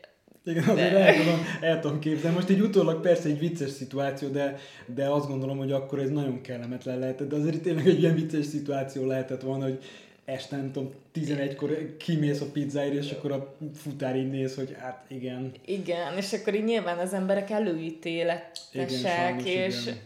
igen, 0.45 0.63
azért 0.63 0.91
de... 0.91 1.05
el, 1.05 1.15
tudom, 1.15 1.39
el 1.61 1.79
tudom 1.79 1.99
képzelni. 1.99 2.35
Most 2.35 2.49
egy 2.49 2.61
utólag 2.61 3.01
persze 3.01 3.29
egy 3.29 3.39
vicces 3.39 3.69
szituáció, 3.69 4.29
de, 4.29 4.57
de 4.85 5.09
azt 5.09 5.27
gondolom, 5.27 5.57
hogy 5.57 5.71
akkor 5.71 5.99
ez 5.99 6.09
nagyon 6.09 6.41
kellemetlen 6.41 6.99
lehetett. 6.99 7.29
De 7.29 7.35
azért 7.35 7.61
tényleg 7.61 7.87
egy 7.87 7.99
ilyen 7.99 8.15
vicces 8.15 8.45
szituáció 8.45 9.05
lehetett 9.05 9.41
volna, 9.41 9.63
hogy 9.63 9.83
este 10.25 10.55
nem 10.55 10.71
tudom, 10.71 10.93
11-kor 11.13 11.95
kimész 11.97 12.41
a 12.41 12.51
pizzáért, 12.51 13.03
és 13.03 13.11
akkor 13.11 13.31
a 13.31 13.55
futár 13.75 14.15
így 14.15 14.29
néz, 14.29 14.55
hogy 14.55 14.75
hát 14.79 15.05
igen. 15.07 15.51
Igen, 15.65 16.17
és 16.17 16.33
akkor 16.33 16.55
így 16.55 16.63
nyilván 16.63 16.97
az 16.97 17.13
emberek 17.13 17.49
előítéletesek, 17.49 19.39
igen, 19.39 19.45
és, 19.45 19.81
igen. 19.81 19.97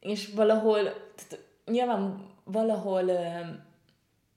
és 0.00 0.28
valahol, 0.34 0.82
tehát 0.82 1.44
nyilván 1.66 2.26
valahol 2.44 3.10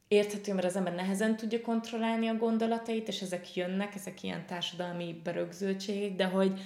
érthető, 0.08 0.54
mert 0.54 0.68
az 0.68 0.76
ember 0.76 0.96
nehezen 0.96 1.38
tudja 1.38 1.62
kontrollálni 1.62 2.28
a 2.28 2.36
gondolatait, 2.36 3.08
és 3.08 3.22
ezek 3.22 3.56
jönnek, 3.56 3.96
ezek 3.96 4.24
ilyen 4.24 4.46
társadalmi 4.46 5.22
berögzültségek, 5.24 6.16
de 6.16 6.26
hogy, 6.26 6.60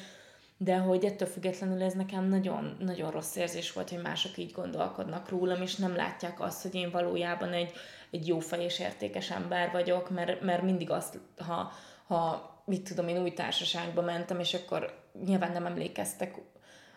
de 0.57 0.77
hogy 0.77 1.05
ettől 1.05 1.27
függetlenül 1.27 1.83
ez 1.83 1.93
nekem 1.93 2.29
nagyon, 2.29 2.77
nagyon 2.79 3.11
rossz 3.11 3.35
érzés 3.35 3.73
volt, 3.73 3.89
hogy 3.89 4.01
mások 4.01 4.37
így 4.37 4.51
gondolkodnak 4.51 5.29
rólam, 5.29 5.61
és 5.61 5.75
nem 5.75 5.95
látják 5.95 6.41
azt, 6.41 6.61
hogy 6.61 6.75
én 6.75 6.91
valójában 6.91 7.53
egy, 7.53 7.71
egy 8.11 8.27
jó 8.27 8.39
fej 8.39 8.63
és 8.63 8.79
értékes 8.79 9.31
ember 9.31 9.71
vagyok, 9.71 10.09
mert, 10.09 10.41
mert 10.41 10.61
mindig 10.61 10.91
azt, 10.91 11.19
ha, 11.37 11.71
ha 12.07 12.53
mit 12.65 12.81
tudom, 12.81 13.07
én 13.07 13.21
új 13.21 13.33
társaságba 13.33 14.01
mentem, 14.01 14.39
és 14.39 14.53
akkor 14.53 15.03
nyilván 15.25 15.51
nem 15.51 15.65
emlékeztek 15.65 16.35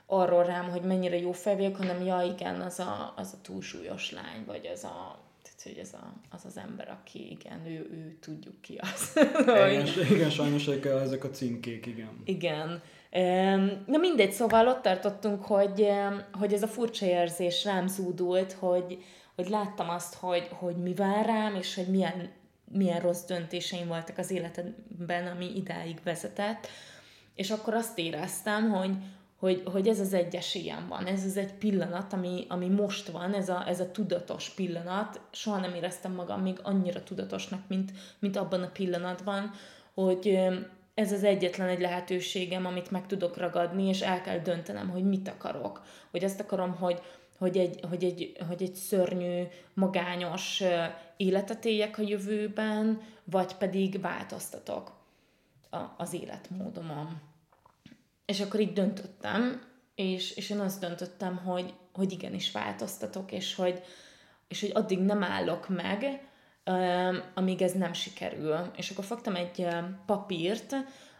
arról 0.06 0.44
rám, 0.44 0.70
hogy 0.70 0.82
mennyire 0.82 1.18
jó 1.18 1.32
fej 1.32 1.56
vagyok, 1.56 1.76
hanem 1.76 2.04
ja 2.04 2.22
igen, 2.22 2.60
az 2.60 2.78
a, 2.78 3.12
az 3.16 3.32
a 3.32 3.40
túlsúlyos 3.42 4.12
lány, 4.12 4.44
vagy 4.46 4.66
az 4.66 4.84
a 4.84 5.26
hogy 5.62 5.78
ez 5.78 5.92
a, 5.92 6.12
az 6.30 6.44
az 6.44 6.56
ember, 6.56 6.98
aki 7.00 7.30
igen, 7.30 7.66
ő, 7.66 7.88
ő 7.92 8.16
tudjuk 8.20 8.60
ki 8.60 8.80
az. 8.80 9.20
igen, 9.72 9.86
igen, 10.10 10.30
sajnos 10.30 10.66
ezek 10.66 11.24
a 11.24 11.30
címkék, 11.30 11.86
igen. 11.86 12.22
Igen. 12.24 12.82
Na 13.86 13.98
mindegy, 13.98 14.32
szóval 14.32 14.68
ott 14.68 14.82
tartottunk, 14.82 15.44
hogy, 15.44 15.88
hogy 16.32 16.52
ez 16.52 16.62
a 16.62 16.66
furcsa 16.66 17.06
érzés 17.06 17.64
rám 17.64 17.86
zúdult, 17.86 18.52
hogy, 18.52 19.04
hogy 19.38 19.48
láttam 19.48 19.88
azt, 19.88 20.14
hogy, 20.14 20.48
hogy 20.52 20.76
mi 20.76 20.94
vár 20.94 21.26
rám, 21.26 21.54
és 21.54 21.74
hogy 21.74 21.86
milyen, 21.86 22.30
milyen 22.72 23.00
rossz 23.00 23.24
döntéseim 23.24 23.86
voltak 23.86 24.18
az 24.18 24.30
életemben, 24.30 25.26
ami 25.26 25.56
idáig 25.56 26.00
vezetett. 26.04 26.68
És 27.34 27.50
akkor 27.50 27.74
azt 27.74 27.98
éreztem, 27.98 28.70
hogy, 28.70 28.96
hogy, 29.36 29.62
hogy 29.72 29.88
ez 29.88 30.00
az 30.00 30.12
egyes 30.12 30.54
ilyen 30.54 30.88
van, 30.88 31.06
ez 31.06 31.24
az 31.24 31.36
egy 31.36 31.52
pillanat, 31.52 32.12
ami, 32.12 32.46
ami 32.48 32.68
most 32.68 33.08
van, 33.08 33.34
ez 33.34 33.48
a, 33.48 33.68
ez 33.68 33.80
a 33.80 33.90
tudatos 33.90 34.50
pillanat. 34.50 35.20
Soha 35.30 35.58
nem 35.58 35.74
éreztem 35.74 36.12
magam 36.12 36.40
még 36.40 36.58
annyira 36.62 37.02
tudatosnak, 37.02 37.60
mint, 37.68 37.92
mint 38.18 38.36
abban 38.36 38.62
a 38.62 38.70
pillanatban, 38.70 39.50
hogy 39.94 40.48
ez 40.98 41.12
az 41.12 41.24
egyetlen 41.24 41.68
egy 41.68 41.80
lehetőségem, 41.80 42.66
amit 42.66 42.90
meg 42.90 43.06
tudok 43.06 43.36
ragadni, 43.36 43.88
és 43.88 44.00
el 44.00 44.20
kell 44.20 44.38
döntenem, 44.38 44.88
hogy 44.88 45.04
mit 45.04 45.28
akarok. 45.28 45.82
Hogy 46.10 46.24
azt 46.24 46.40
akarom, 46.40 46.74
hogy, 46.74 47.02
hogy 47.38 47.58
egy, 47.58 47.80
hogy 47.88 48.04
egy, 48.04 48.32
hogy 48.48 48.62
egy 48.62 48.74
szörnyű, 48.74 49.42
magányos 49.74 50.62
életet 51.16 51.64
éljek 51.64 51.98
a 51.98 52.02
jövőben, 52.02 53.00
vagy 53.24 53.54
pedig 53.54 54.00
változtatok 54.00 54.92
a, 55.70 55.78
az 55.96 56.12
életmódomon. 56.12 57.20
És 58.26 58.40
akkor 58.40 58.60
így 58.60 58.72
döntöttem, 58.72 59.62
és, 59.94 60.36
és 60.36 60.50
én 60.50 60.60
azt 60.60 60.80
döntöttem, 60.80 61.36
hogy, 61.36 61.74
hogy 61.92 62.12
igenis 62.12 62.50
változtatok, 62.50 63.32
és 63.32 63.54
hogy, 63.54 63.82
és 64.48 64.60
hogy 64.60 64.70
addig 64.74 64.98
nem 64.98 65.22
állok 65.22 65.68
meg, 65.68 66.27
amíg 67.34 67.62
ez 67.62 67.72
nem 67.72 67.92
sikerül. 67.92 68.56
És 68.76 68.90
akkor 68.90 69.04
fogtam 69.04 69.34
egy 69.34 69.66
papírt, 70.06 70.74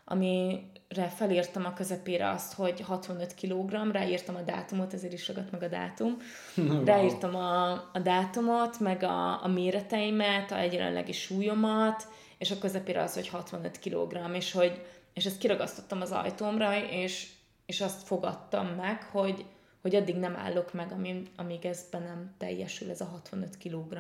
amire 0.05 1.09
felírtam 1.17 1.65
a 1.65 1.73
közepére 1.73 2.31
azt, 2.31 2.55
hogy 2.55 2.81
65 2.81 3.35
kg, 3.35 3.93
ráírtam 3.93 4.37
a 4.37 4.41
dátumot, 4.41 4.95
ezért 4.95 5.13
is 5.13 5.29
ragadt 5.29 5.51
meg 5.51 5.63
a 5.63 5.69
dátum. 5.69 6.17
Wow. 6.57 6.85
Ráírtam 6.85 7.35
a, 7.35 7.71
a 7.73 7.99
dátumot, 8.03 8.81
meg 8.81 9.03
a, 9.03 9.45
a 9.45 9.49
méreteimet, 9.49 10.53
a 10.53 10.63
jelenlegi 10.63 11.13
súlyomat, 11.13 12.09
és 12.39 12.51
a 12.51 12.59
közepére 12.59 13.03
az, 13.03 13.15
hogy 13.15 13.29
65 13.29 13.79
kg, 13.79 14.35
és 14.35 14.53
hogy 14.53 14.83
és 15.19 15.27
ezt 15.27 15.39
kiragasztottam 15.39 16.01
az 16.01 16.13
ajtómra, 16.13 16.85
és, 16.91 17.29
és 17.67 17.81
azt 17.81 18.07
fogadtam 18.07 18.67
meg, 18.67 19.03
hogy, 19.03 19.45
hogy 19.83 19.95
addig 19.95 20.17
nem 20.17 20.37
állok 20.37 20.73
meg, 20.73 20.93
amíg, 20.93 21.31
amíg 21.37 21.65
ez 21.65 21.87
nem 21.91 22.35
teljesül, 22.39 22.91
ez 22.91 23.01
a 23.01 23.05
65 23.05 23.59
kg. 23.59 23.99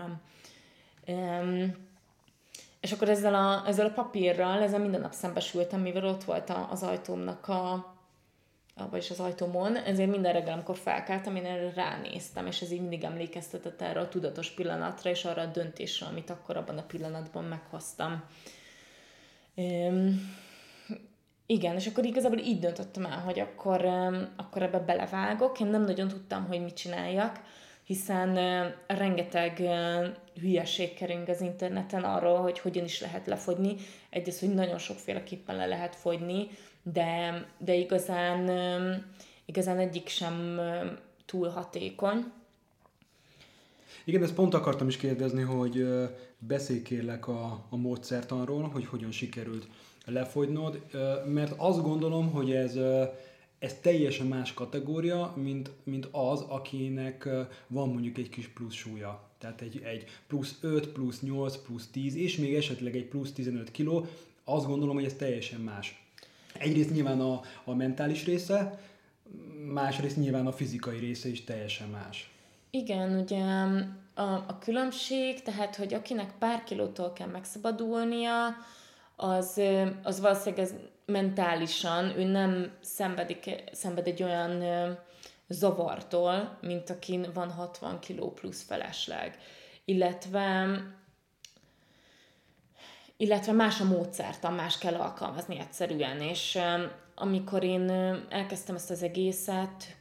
És 2.80 2.92
akkor 2.92 3.08
ezzel 3.08 3.34
a, 3.34 3.62
ezzel 3.66 3.86
a 3.86 3.92
papírral, 3.92 4.62
ezzel 4.62 4.80
minden 4.80 5.00
nap 5.00 5.12
szembesültem, 5.12 5.80
mivel 5.80 6.04
ott 6.04 6.24
volt 6.24 6.52
az 6.70 6.82
ajtómnak 6.82 7.48
a, 7.48 7.94
vagyis 8.90 9.10
az 9.10 9.20
ajtómon, 9.20 9.76
ezért 9.76 10.10
minden 10.10 10.32
reggel, 10.32 10.52
amikor 10.52 10.76
felkeltem, 10.76 11.36
én 11.36 11.44
erre 11.44 11.72
ránéztem, 11.74 12.46
és 12.46 12.60
ez 12.60 12.70
így 12.70 12.80
mindig 12.80 13.04
emlékeztetett 13.04 13.82
erre 13.82 14.00
a 14.00 14.08
tudatos 14.08 14.50
pillanatra, 14.50 15.10
és 15.10 15.24
arra 15.24 15.42
a 15.42 15.46
döntésre, 15.46 16.06
amit 16.06 16.30
akkor 16.30 16.56
abban 16.56 16.78
a 16.78 16.82
pillanatban 16.82 17.44
meghoztam. 17.44 18.22
Um, 19.54 20.36
igen, 21.46 21.74
és 21.74 21.86
akkor 21.86 22.04
igazából 22.04 22.38
így 22.38 22.58
döntöttem 22.58 23.04
el, 23.04 23.20
hogy 23.20 23.40
akkor, 23.40 23.84
akkor 24.36 24.62
ebbe 24.62 24.78
belevágok. 24.78 25.60
Én 25.60 25.66
nem 25.66 25.84
nagyon 25.84 26.08
tudtam, 26.08 26.46
hogy 26.46 26.62
mit 26.62 26.76
csináljak, 26.76 27.40
hiszen 27.88 28.34
rengeteg 28.86 29.62
hülyeség 30.40 30.94
kering 30.94 31.28
az 31.28 31.40
interneten 31.40 32.04
arról, 32.04 32.36
hogy 32.36 32.58
hogyan 32.58 32.84
is 32.84 33.00
lehet 33.00 33.26
lefogyni. 33.26 33.76
Egy 34.10 34.28
az, 34.28 34.40
hogy 34.40 34.54
nagyon 34.54 34.78
sokféleképpen 34.78 35.56
le 35.56 35.66
lehet 35.66 35.96
fogyni, 35.96 36.46
de, 36.82 37.44
de 37.58 37.74
igazán, 37.74 38.50
igazán 39.44 39.78
egyik 39.78 40.08
sem 40.08 40.60
túl 41.26 41.48
hatékony. 41.48 42.24
Igen, 44.04 44.22
ezt 44.22 44.34
pont 44.34 44.54
akartam 44.54 44.88
is 44.88 44.96
kérdezni, 44.96 45.42
hogy 45.42 45.86
beszélj 46.38 46.82
kérlek 46.82 47.28
a, 47.28 47.64
a 47.68 47.76
módszertanról, 47.76 48.68
hogy 48.68 48.86
hogyan 48.86 49.10
sikerült 49.10 49.66
lefogynod, 50.04 50.80
mert 51.26 51.54
azt 51.56 51.82
gondolom, 51.82 52.30
hogy 52.30 52.50
ez, 52.50 52.78
ez 53.58 53.74
teljesen 53.82 54.26
más 54.26 54.54
kategória, 54.54 55.32
mint, 55.36 55.70
mint 55.84 56.08
az, 56.12 56.40
akinek 56.40 57.28
van 57.66 57.88
mondjuk 57.88 58.18
egy 58.18 58.28
kis 58.28 58.48
plusz 58.48 58.74
súlya. 58.74 59.22
Tehát 59.38 59.60
egy, 59.60 59.80
egy 59.82 60.04
plusz 60.26 60.58
5, 60.60 60.88
plusz 60.88 61.20
8, 61.20 61.56
plusz 61.56 61.86
10, 61.86 62.14
és 62.14 62.36
még 62.36 62.54
esetleg 62.54 62.96
egy 62.96 63.06
plusz 63.06 63.32
15 63.32 63.70
kiló, 63.70 64.06
azt 64.44 64.66
gondolom, 64.66 64.94
hogy 64.94 65.04
ez 65.04 65.14
teljesen 65.14 65.60
más. 65.60 66.02
Egyrészt 66.58 66.90
nyilván 66.90 67.20
a, 67.20 67.40
a 67.64 67.74
mentális 67.74 68.24
része, 68.24 68.80
másrészt 69.72 70.16
nyilván 70.16 70.46
a 70.46 70.52
fizikai 70.52 70.98
része 70.98 71.28
is 71.28 71.44
teljesen 71.44 71.88
más. 71.88 72.30
Igen, 72.70 73.18
ugye 73.20 73.42
a, 74.14 74.32
a 74.32 74.58
különbség, 74.60 75.42
tehát, 75.42 75.76
hogy 75.76 75.94
akinek 75.94 76.38
pár 76.38 76.64
kilótól 76.64 77.12
kell 77.12 77.28
megszabadulnia, 77.28 78.56
az, 79.16 79.60
az 80.02 80.20
valószínűleg 80.20 80.64
ez 80.64 80.74
mentálisan, 81.08 82.18
ő 82.18 82.24
nem 82.24 82.76
szenvedik, 82.80 83.62
szenved 83.72 84.06
egy 84.06 84.22
olyan 84.22 84.62
zavartól, 85.48 86.58
mint 86.60 86.90
akin 86.90 87.26
van 87.34 87.50
60 87.50 88.00
kiló 88.00 88.32
plusz 88.32 88.62
felesleg. 88.62 89.38
Illetve 89.84 90.66
illetve 93.16 93.52
más 93.52 93.80
a 93.80 93.84
módszertan, 93.84 94.52
más 94.52 94.78
kell 94.78 94.94
alkalmazni 94.94 95.58
egyszerűen, 95.58 96.20
és 96.20 96.58
amikor 97.14 97.64
én 97.64 97.90
elkezdtem 98.28 98.74
ezt 98.74 98.90
az 98.90 99.02
egészet, 99.02 99.96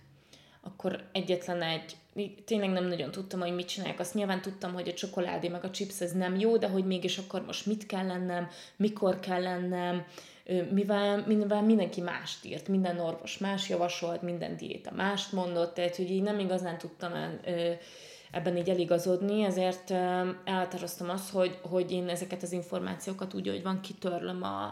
akkor 0.61 1.03
egyetlen 1.11 1.61
egy 1.61 1.97
tényleg 2.45 2.69
nem 2.69 2.85
nagyon 2.85 3.11
tudtam, 3.11 3.39
hogy 3.39 3.55
mit 3.55 3.67
csinálják. 3.67 3.99
Azt 3.99 4.13
nyilván 4.13 4.41
tudtam, 4.41 4.73
hogy 4.73 4.87
a 4.87 4.93
csokoládé 4.93 5.47
meg 5.47 5.63
a 5.63 5.71
chips 5.71 6.01
ez 6.01 6.11
nem 6.11 6.35
jó, 6.35 6.57
de 6.57 6.67
hogy 6.67 6.85
mégis 6.85 7.17
akkor 7.17 7.45
most 7.45 7.65
mit 7.65 7.85
kell 7.85 8.05
lennem, 8.05 8.49
mikor 8.75 9.19
kell 9.19 9.41
lennem, 9.41 10.05
mivel, 10.71 11.23
mivel 11.27 11.61
mindenki 11.61 12.01
mást 12.01 12.45
írt, 12.45 12.67
minden 12.67 12.99
orvos 12.99 13.37
más 13.37 13.69
javasolt, 13.69 14.21
minden 14.21 14.57
diéta 14.57 14.91
mást 14.91 15.31
mondott, 15.31 15.73
tehát 15.73 15.95
hogy 15.95 16.11
így 16.11 16.21
nem 16.21 16.39
igazán 16.39 16.77
tudtam 16.77 17.11
ebben 18.31 18.57
így 18.57 18.69
eligazodni, 18.69 19.43
ezért 19.43 19.91
elhatároztam 20.43 21.09
azt, 21.09 21.31
hogy, 21.31 21.59
hogy 21.61 21.91
én 21.91 22.09
ezeket 22.09 22.43
az 22.43 22.51
információkat 22.51 23.33
úgy, 23.33 23.47
hogy 23.47 23.63
van, 23.63 23.81
kitörlöm 23.81 24.43
a, 24.43 24.63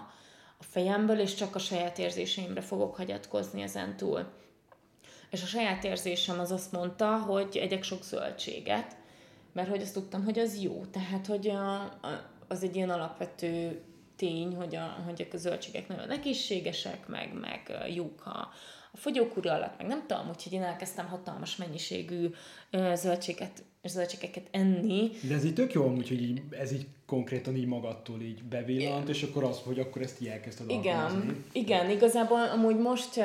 a 0.58 0.64
fejemből, 0.64 1.20
és 1.20 1.34
csak 1.34 1.56
a 1.56 1.60
saját 1.60 1.98
érzéseimre 1.98 2.62
fogok 2.62 2.96
hagyatkozni 2.96 3.62
ezen 3.62 3.98
túl 3.98 4.26
és 5.36 5.44
a 5.44 5.46
saját 5.46 5.84
érzésem 5.84 6.40
az 6.40 6.52
azt 6.52 6.72
mondta, 6.72 7.18
hogy 7.18 7.58
egyek 7.58 7.84
sok 7.84 8.04
zöldséget, 8.04 8.96
mert 9.54 9.70
hogy 9.70 9.82
azt 9.82 9.94
tudtam, 9.94 10.24
hogy 10.24 10.40
az 10.40 10.62
jó. 10.62 10.84
Tehát, 10.92 11.26
hogy 11.26 11.48
a, 11.50 11.82
a, 11.82 12.30
az 12.48 12.64
egy 12.64 12.76
ilyen 12.76 12.90
alapvető 12.90 13.82
tény, 14.16 14.56
hogy 14.56 14.76
a, 14.76 15.04
hogy 15.06 15.28
a 15.34 15.38
zöldségek 15.38 15.88
nagyon 15.88 16.10
egészségesek, 16.10 17.08
meg, 17.08 17.34
meg 17.42 17.92
jók 17.96 18.26
a, 18.26 18.50
a 18.92 18.98
fogyókúra 18.98 19.54
alatt, 19.54 19.78
meg 19.78 19.88
nem 19.88 20.04
tudom, 20.08 20.30
úgyhogy 20.30 20.54
én 20.54 20.64
elkezdtem 20.64 21.08
hatalmas 21.08 21.56
mennyiségű 21.56 22.30
zöldséget 22.94 23.64
zöldségeket 23.88 24.48
enni. 24.52 25.10
De 25.28 25.36
ez 25.36 25.46
így 25.46 25.54
tök 25.54 25.74
jó 25.74 25.84
amúgy, 25.86 26.08
hogy 26.08 26.22
így, 26.22 26.42
ez 26.50 26.72
így 26.72 26.86
konkrétan 27.06 27.56
így 27.56 27.66
magadtól 27.66 28.22
így 28.22 28.44
bevillant, 28.44 29.10
és 29.10 29.24
akkor 29.24 29.44
az, 29.44 29.62
hogy 29.66 29.80
akkor 29.80 30.02
ezt 30.02 30.22
így 30.22 30.28
elkezdted 30.28 30.70
Igen, 30.70 30.98
alkalmazni. 30.98 31.44
igen, 31.52 31.90
igazából 31.90 32.42
amúgy 32.50 32.78
most, 32.78 33.20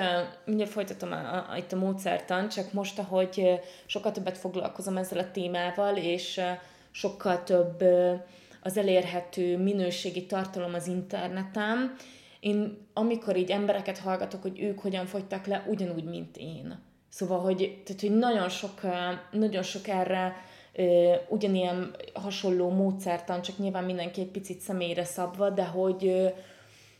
mindjárt 0.45 0.71
folytatom 0.71 1.13
a, 1.13 1.53
a, 1.53 1.57
itt 1.57 1.73
a 1.73 1.77
módszertan, 1.77 2.49
csak 2.49 2.73
most, 2.73 2.99
ahogy 2.99 3.61
sokkal 3.87 4.13
többet 4.13 4.39
foglalkozom 4.39 4.97
ezzel 4.97 5.19
a 5.19 5.31
témával, 5.31 5.97
és 5.97 6.41
sokkal 6.91 7.43
több 7.43 7.85
az 8.63 8.77
elérhető 8.77 9.59
minőségi 9.59 10.27
tartalom 10.27 10.75
az 10.75 10.87
interneten. 10.87 11.95
Én 12.41 12.87
amikor 12.93 13.37
így 13.37 13.51
embereket 13.51 13.99
hallgatok, 13.99 14.43
hogy 14.43 14.61
ők 14.63 14.79
hogyan 14.79 15.07
fogytak 15.07 15.47
le, 15.47 15.65
ugyanúgy, 15.69 16.05
mint 16.05 16.37
én. 16.37 16.79
Szóval, 17.09 17.41
hogy, 17.41 17.83
tehát, 17.85 18.01
hogy 18.01 18.19
nagyon 18.19 18.49
sok, 18.49 18.81
nagyon 19.31 19.63
sok 19.63 19.89
erre 19.89 20.37
ugyanilyen 21.29 21.95
hasonló 22.15 22.71
módszertan, 22.71 23.43
csak 23.43 23.59
nyilván 23.59 23.85
mindenki 23.85 24.21
egy 24.21 24.31
picit 24.31 24.61
személyre 24.61 25.05
szabva, 25.05 25.51
de 25.51 25.65
hogy, 25.65 25.99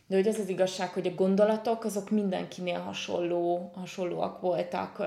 de 0.07 0.15
hogy 0.15 0.27
az 0.27 0.39
az 0.39 0.49
igazság, 0.49 0.89
hogy 0.89 1.07
a 1.07 1.15
gondolatok 1.15 1.83
azok 1.83 2.09
mindenkinél 2.09 2.79
hasonló, 2.79 3.71
hasonlóak 3.75 4.41
voltak. 4.41 5.03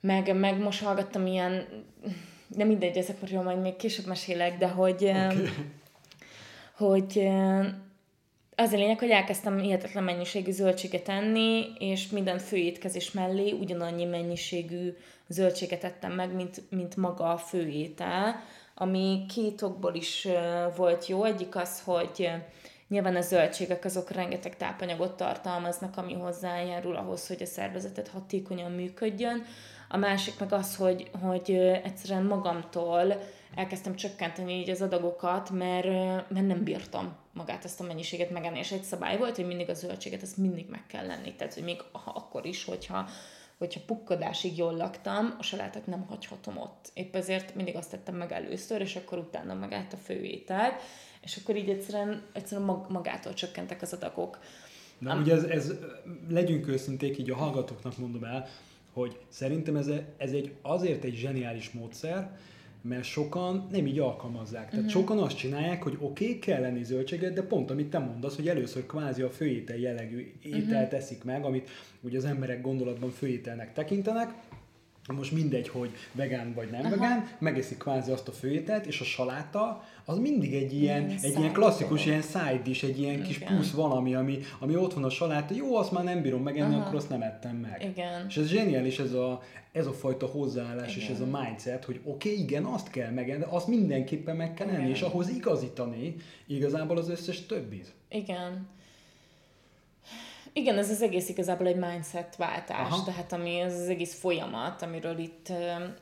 Meg, 0.00 0.38
meg 0.38 0.58
most 0.58 0.82
hallgattam 0.82 1.26
ilyen, 1.26 1.66
de 2.56 2.64
mindegy, 2.64 2.96
ezekről 2.96 3.42
majd 3.42 3.60
még 3.60 3.76
később 3.76 4.06
mesélek, 4.06 4.58
de 4.58 4.68
hogy, 4.68 5.04
okay. 5.04 5.48
hogy 6.76 7.28
az 8.56 8.72
a 8.72 8.76
lényeg, 8.76 8.98
hogy 8.98 9.10
elkezdtem 9.10 9.58
hihetetlen 9.58 10.04
mennyiségű 10.04 10.50
zöldséget 10.50 11.08
enni, 11.08 11.64
és 11.78 12.08
minden 12.08 12.38
főétkezés 12.38 13.12
mellé 13.12 13.50
ugyanannyi 13.50 14.04
mennyiségű 14.04 14.96
zöldséget 15.28 15.84
ettem 15.84 16.12
meg, 16.12 16.34
mint, 16.34 16.62
mint 16.70 16.96
maga 16.96 17.32
a 17.32 17.36
főétel, 17.38 18.42
ami 18.74 19.24
két 19.34 19.62
okból 19.62 19.94
is 19.94 20.28
volt 20.76 21.06
jó. 21.06 21.24
Egyik 21.24 21.56
az, 21.56 21.82
hogy 21.84 22.30
Nyilván 22.90 23.16
a 23.16 23.20
zöldségek 23.20 23.84
azok 23.84 24.10
rengeteg 24.10 24.56
tápanyagot 24.56 25.16
tartalmaznak, 25.16 25.96
ami 25.96 26.14
hozzájárul 26.14 26.96
ahhoz, 26.96 27.26
hogy 27.26 27.42
a 27.42 27.46
szervezetet 27.46 28.08
hatékonyan 28.08 28.72
működjön. 28.72 29.44
A 29.88 29.96
másik 29.96 30.38
meg 30.38 30.52
az, 30.52 30.76
hogy, 30.76 31.10
hogy 31.22 31.50
egyszerűen 31.84 32.24
magamtól 32.24 33.22
elkezdtem 33.54 33.96
csökkenteni 33.96 34.52
így 34.52 34.70
az 34.70 34.82
adagokat, 34.82 35.50
mert, 35.50 35.86
mert 36.28 36.46
nem 36.46 36.64
bírtam 36.64 37.16
magát 37.32 37.64
ezt 37.64 37.80
a 37.80 37.84
mennyiséget 37.84 38.30
megenni, 38.30 38.58
és 38.58 38.72
egy 38.72 38.82
szabály 38.82 39.18
volt, 39.18 39.36
hogy 39.36 39.46
mindig 39.46 39.68
a 39.68 39.74
zöldséget, 39.74 40.22
ezt 40.22 40.36
mindig 40.36 40.68
meg 40.68 40.86
kell 40.86 41.06
lenni. 41.06 41.34
Tehát, 41.34 41.54
hogy 41.54 41.64
még 41.64 41.82
akkor 42.04 42.46
is, 42.46 42.64
hogyha 42.64 43.08
hogyha 43.58 43.80
pukkadásig 43.86 44.56
jól 44.56 44.76
laktam, 44.76 45.34
a 45.38 45.42
salátot 45.42 45.86
nem 45.86 46.06
hagyhatom 46.08 46.56
ott. 46.56 46.90
Épp 46.94 47.16
ezért 47.16 47.54
mindig 47.54 47.76
azt 47.76 47.90
tettem 47.90 48.14
meg 48.14 48.32
először, 48.32 48.80
és 48.80 48.96
akkor 48.96 49.18
utána 49.18 49.54
magát 49.54 49.92
a 49.92 49.96
főételt, 49.96 50.82
és 51.22 51.36
akkor 51.36 51.56
így 51.56 51.68
egyszerűen, 51.68 52.22
egyszerűen 52.32 52.84
magától 52.88 53.34
csökkentek 53.34 53.82
az 53.82 53.92
adagok. 53.92 54.38
Na 54.98 55.10
Am- 55.10 55.20
ugye 55.20 55.34
ez, 55.34 55.42
ez, 55.42 55.74
legyünk 56.28 56.68
őszinték, 56.68 57.18
így 57.18 57.30
a 57.30 57.36
hallgatóknak 57.36 57.98
mondom 57.98 58.24
el, 58.24 58.48
hogy 58.92 59.18
szerintem 59.28 59.76
ez, 59.76 59.90
ez 60.16 60.32
egy 60.32 60.52
azért 60.62 61.04
egy 61.04 61.14
zseniális 61.14 61.70
módszer, 61.70 62.38
mert 62.82 63.04
sokan 63.04 63.68
nem 63.70 63.86
így 63.86 63.98
alkalmazzák. 63.98 64.70
Tehát 64.70 64.86
uh-huh. 64.86 65.00
sokan 65.00 65.18
azt 65.18 65.36
csinálják, 65.36 65.82
hogy 65.82 65.96
oké, 66.00 66.24
okay, 66.24 66.38
kell 66.38 66.60
lenni 66.60 66.84
zöldséget, 66.84 67.32
de 67.32 67.42
pont 67.42 67.70
amit 67.70 67.90
te 67.90 67.98
mondasz, 67.98 68.36
hogy 68.36 68.48
először 68.48 68.86
kvázi 68.86 69.22
a 69.22 69.30
főétel 69.30 69.76
jellegű 69.76 70.32
ételt 70.42 70.66
uh-huh. 70.66 70.88
teszik 70.88 71.24
meg, 71.24 71.44
amit 71.44 71.70
ugye 72.00 72.18
az 72.18 72.24
emberek 72.24 72.60
gondolatban 72.60 73.10
főételnek 73.10 73.72
tekintenek, 73.72 74.34
most 75.14 75.32
mindegy, 75.32 75.68
hogy 75.68 75.90
vegán 76.12 76.54
vagy 76.54 76.70
nem 76.70 76.80
Aha. 76.80 76.90
vegán, 76.90 77.28
megeszik 77.38 77.78
kvázi 77.78 78.10
azt 78.10 78.28
a 78.28 78.32
főételt, 78.32 78.86
és 78.86 79.00
a 79.00 79.04
saláta 79.04 79.84
az 80.04 80.18
mindig 80.18 80.54
egy 80.54 80.72
ilyen, 80.72 81.06
ilyen 81.08 81.18
egy 81.22 81.38
ilyen 81.38 81.52
klasszikus, 81.52 82.06
ilyen 82.06 82.22
side 82.22 82.62
is, 82.64 82.82
egy 82.82 82.98
ilyen 82.98 83.12
Igen. 83.12 83.26
kis 83.26 83.38
plusz 83.38 83.70
valami, 83.70 84.14
ami, 84.14 84.38
ami 84.58 84.76
ott 84.76 84.94
van 84.94 85.04
a 85.04 85.10
saláta, 85.10 85.54
jó, 85.54 85.76
azt 85.76 85.92
már 85.92 86.04
nem 86.04 86.22
bírom 86.22 86.42
megenni, 86.42 86.74
Aha. 86.74 86.82
akkor 86.82 86.94
azt 86.94 87.08
nem 87.08 87.22
ettem 87.22 87.56
meg. 87.56 87.92
Igen. 87.92 88.26
És 88.28 88.36
ez 88.36 88.46
zseniális 88.46 88.98
ez 88.98 89.12
a, 89.12 89.42
ez 89.72 89.86
a 89.86 89.92
fajta 89.92 90.26
hozzáállás 90.26 90.96
igen. 90.96 91.08
és 91.08 91.14
ez 91.14 91.20
a 91.20 91.38
mindset, 91.40 91.84
hogy 91.84 92.00
oké, 92.04 92.30
okay, 92.30 92.42
igen, 92.42 92.64
azt 92.64 92.90
kell 92.90 93.10
megenni, 93.10 93.38
de 93.38 93.46
azt 93.48 93.66
mindenképpen 93.66 94.36
meg 94.36 94.54
kell 94.54 94.68
enni, 94.68 94.90
és 94.90 95.02
ahhoz 95.02 95.28
igazítani 95.28 96.16
igazából 96.46 96.96
az 96.96 97.08
összes 97.08 97.46
többit. 97.46 97.92
Igen. 98.08 98.68
Igen, 100.52 100.78
ez 100.78 100.90
az 100.90 101.02
egész 101.02 101.28
igazából 101.28 101.66
egy 101.66 101.76
mindset 101.76 102.36
váltás, 102.36 102.90
Aha. 102.90 103.04
tehát 103.04 103.32
ami 103.32 103.60
ez 103.60 103.80
az 103.80 103.88
egész 103.88 104.20
folyamat, 104.20 104.82
amiről 104.82 105.18
itt, 105.18 105.52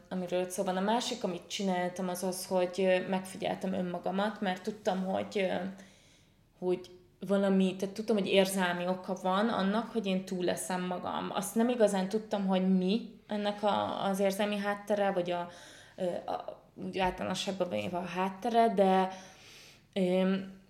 amiről 0.08 0.40
itt 0.40 0.50
szó 0.50 0.62
van. 0.64 0.76
A 0.76 0.80
másik, 0.80 1.24
amit 1.24 1.46
csináltam, 1.48 2.08
az 2.08 2.22
az, 2.22 2.46
hogy 2.46 3.04
megfigyeltem 3.08 3.72
önmagamat, 3.72 4.40
mert 4.40 4.62
tudtam, 4.62 5.04
hogy, 5.04 5.46
hogy 6.58 6.90
valami, 7.26 7.76
tehát 7.76 7.94
tudtam, 7.94 8.16
hogy 8.16 8.28
érzelmi 8.28 8.86
oka 8.86 9.16
van 9.22 9.48
annak, 9.48 9.92
hogy 9.92 10.06
én 10.06 10.24
túl 10.24 10.44
leszem 10.44 10.86
magam. 10.86 11.30
Azt 11.34 11.54
nem 11.54 11.68
igazán 11.68 12.08
tudtam, 12.08 12.46
hogy 12.46 12.76
mi 12.76 13.20
ennek 13.26 13.62
a, 13.62 14.04
az 14.04 14.18
érzelmi 14.18 14.56
háttere, 14.56 15.10
vagy 15.10 15.30
a, 15.30 15.48
a 16.26 16.56
úgy 16.84 16.98
általánosságban 16.98 17.72
a 17.92 18.00
háttere, 18.00 18.74
de 18.74 19.10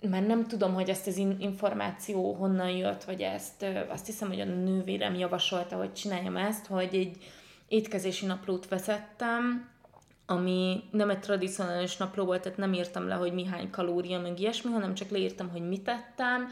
mert 0.01 0.27
nem 0.27 0.47
tudom, 0.47 0.75
hogy 0.75 0.89
ezt 0.89 1.07
az 1.07 1.17
információ 1.39 2.33
honnan 2.33 2.71
jött, 2.71 3.05
vagy 3.05 3.21
ezt 3.21 3.67
azt 3.89 4.07
hiszem, 4.07 4.29
hogy 4.29 4.41
a 4.41 4.45
nővérem 4.45 5.15
javasolta, 5.15 5.77
hogy 5.77 5.93
csináljam 5.93 6.37
ezt, 6.37 6.67
hogy 6.67 6.95
egy 6.95 7.17
étkezési 7.69 8.27
naplót 8.27 8.69
vezettem, 8.69 9.69
ami 10.27 10.83
nem 10.91 11.11
egy 11.11 11.21
tradicionális 11.21 11.97
napló 11.97 12.25
volt, 12.25 12.43
tehát 12.43 12.59
nem 12.59 12.73
írtam 12.73 13.09
le, 13.09 13.15
hogy 13.15 13.33
mi 13.33 13.45
hány 13.45 13.71
kalória, 13.71 14.21
meg 14.21 14.41
ilyesmi, 14.41 14.71
hanem 14.71 14.95
csak 14.95 15.11
leírtam, 15.11 15.49
hogy 15.49 15.69
mit 15.69 15.89
ettem, 15.89 16.49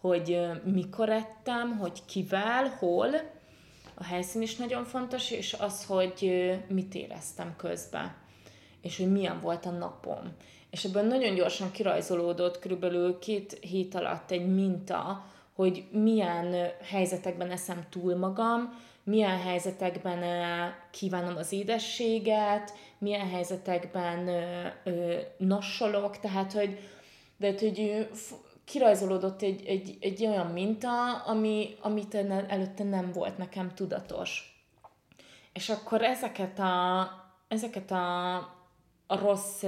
hogy 0.00 0.38
mikor 0.64 1.08
ettem, 1.08 1.78
hogy 1.78 2.04
kivel, 2.04 2.68
hol. 2.78 3.08
A 3.94 4.04
helyszín 4.04 4.42
is 4.42 4.56
nagyon 4.56 4.84
fontos, 4.84 5.30
és 5.30 5.52
az, 5.52 5.84
hogy 5.84 6.50
mit 6.68 6.94
éreztem 6.94 7.54
közben, 7.56 8.14
és 8.82 8.96
hogy 8.96 9.12
milyen 9.12 9.40
volt 9.40 9.66
a 9.66 9.70
napom 9.70 10.34
és 10.72 10.84
ebben 10.84 11.06
nagyon 11.06 11.34
gyorsan 11.34 11.70
kirajzolódott 11.70 12.58
körülbelül 12.58 13.18
két 13.18 13.58
hét 13.60 13.94
alatt 13.94 14.30
egy 14.30 14.54
minta, 14.54 15.24
hogy 15.54 15.84
milyen 15.90 16.70
helyzetekben 16.82 17.50
eszem 17.50 17.86
túl 17.90 18.16
magam, 18.16 18.78
milyen 19.04 19.40
helyzetekben 19.40 20.22
kívánom 20.90 21.36
az 21.36 21.52
édességet, 21.52 22.72
milyen 22.98 23.28
helyzetekben 23.28 24.30
nassolok, 25.36 26.18
tehát 26.18 26.52
hogy, 26.52 26.78
de 27.36 27.54
hogy 27.58 28.08
kirajzolódott 28.64 29.42
egy, 29.42 29.66
egy, 29.66 29.96
egy 30.00 30.26
olyan 30.26 30.46
minta, 30.46 31.16
ami, 31.16 31.76
amit 31.80 32.14
előtte 32.48 32.84
nem 32.84 33.12
volt 33.12 33.38
nekem 33.38 33.74
tudatos. 33.74 34.56
És 35.52 35.68
akkor 35.68 36.02
ezeket 36.02 36.58
a, 36.58 37.10
ezeket 37.48 37.90
a, 37.90 38.36
a 39.12 39.18
rossz 39.18 39.62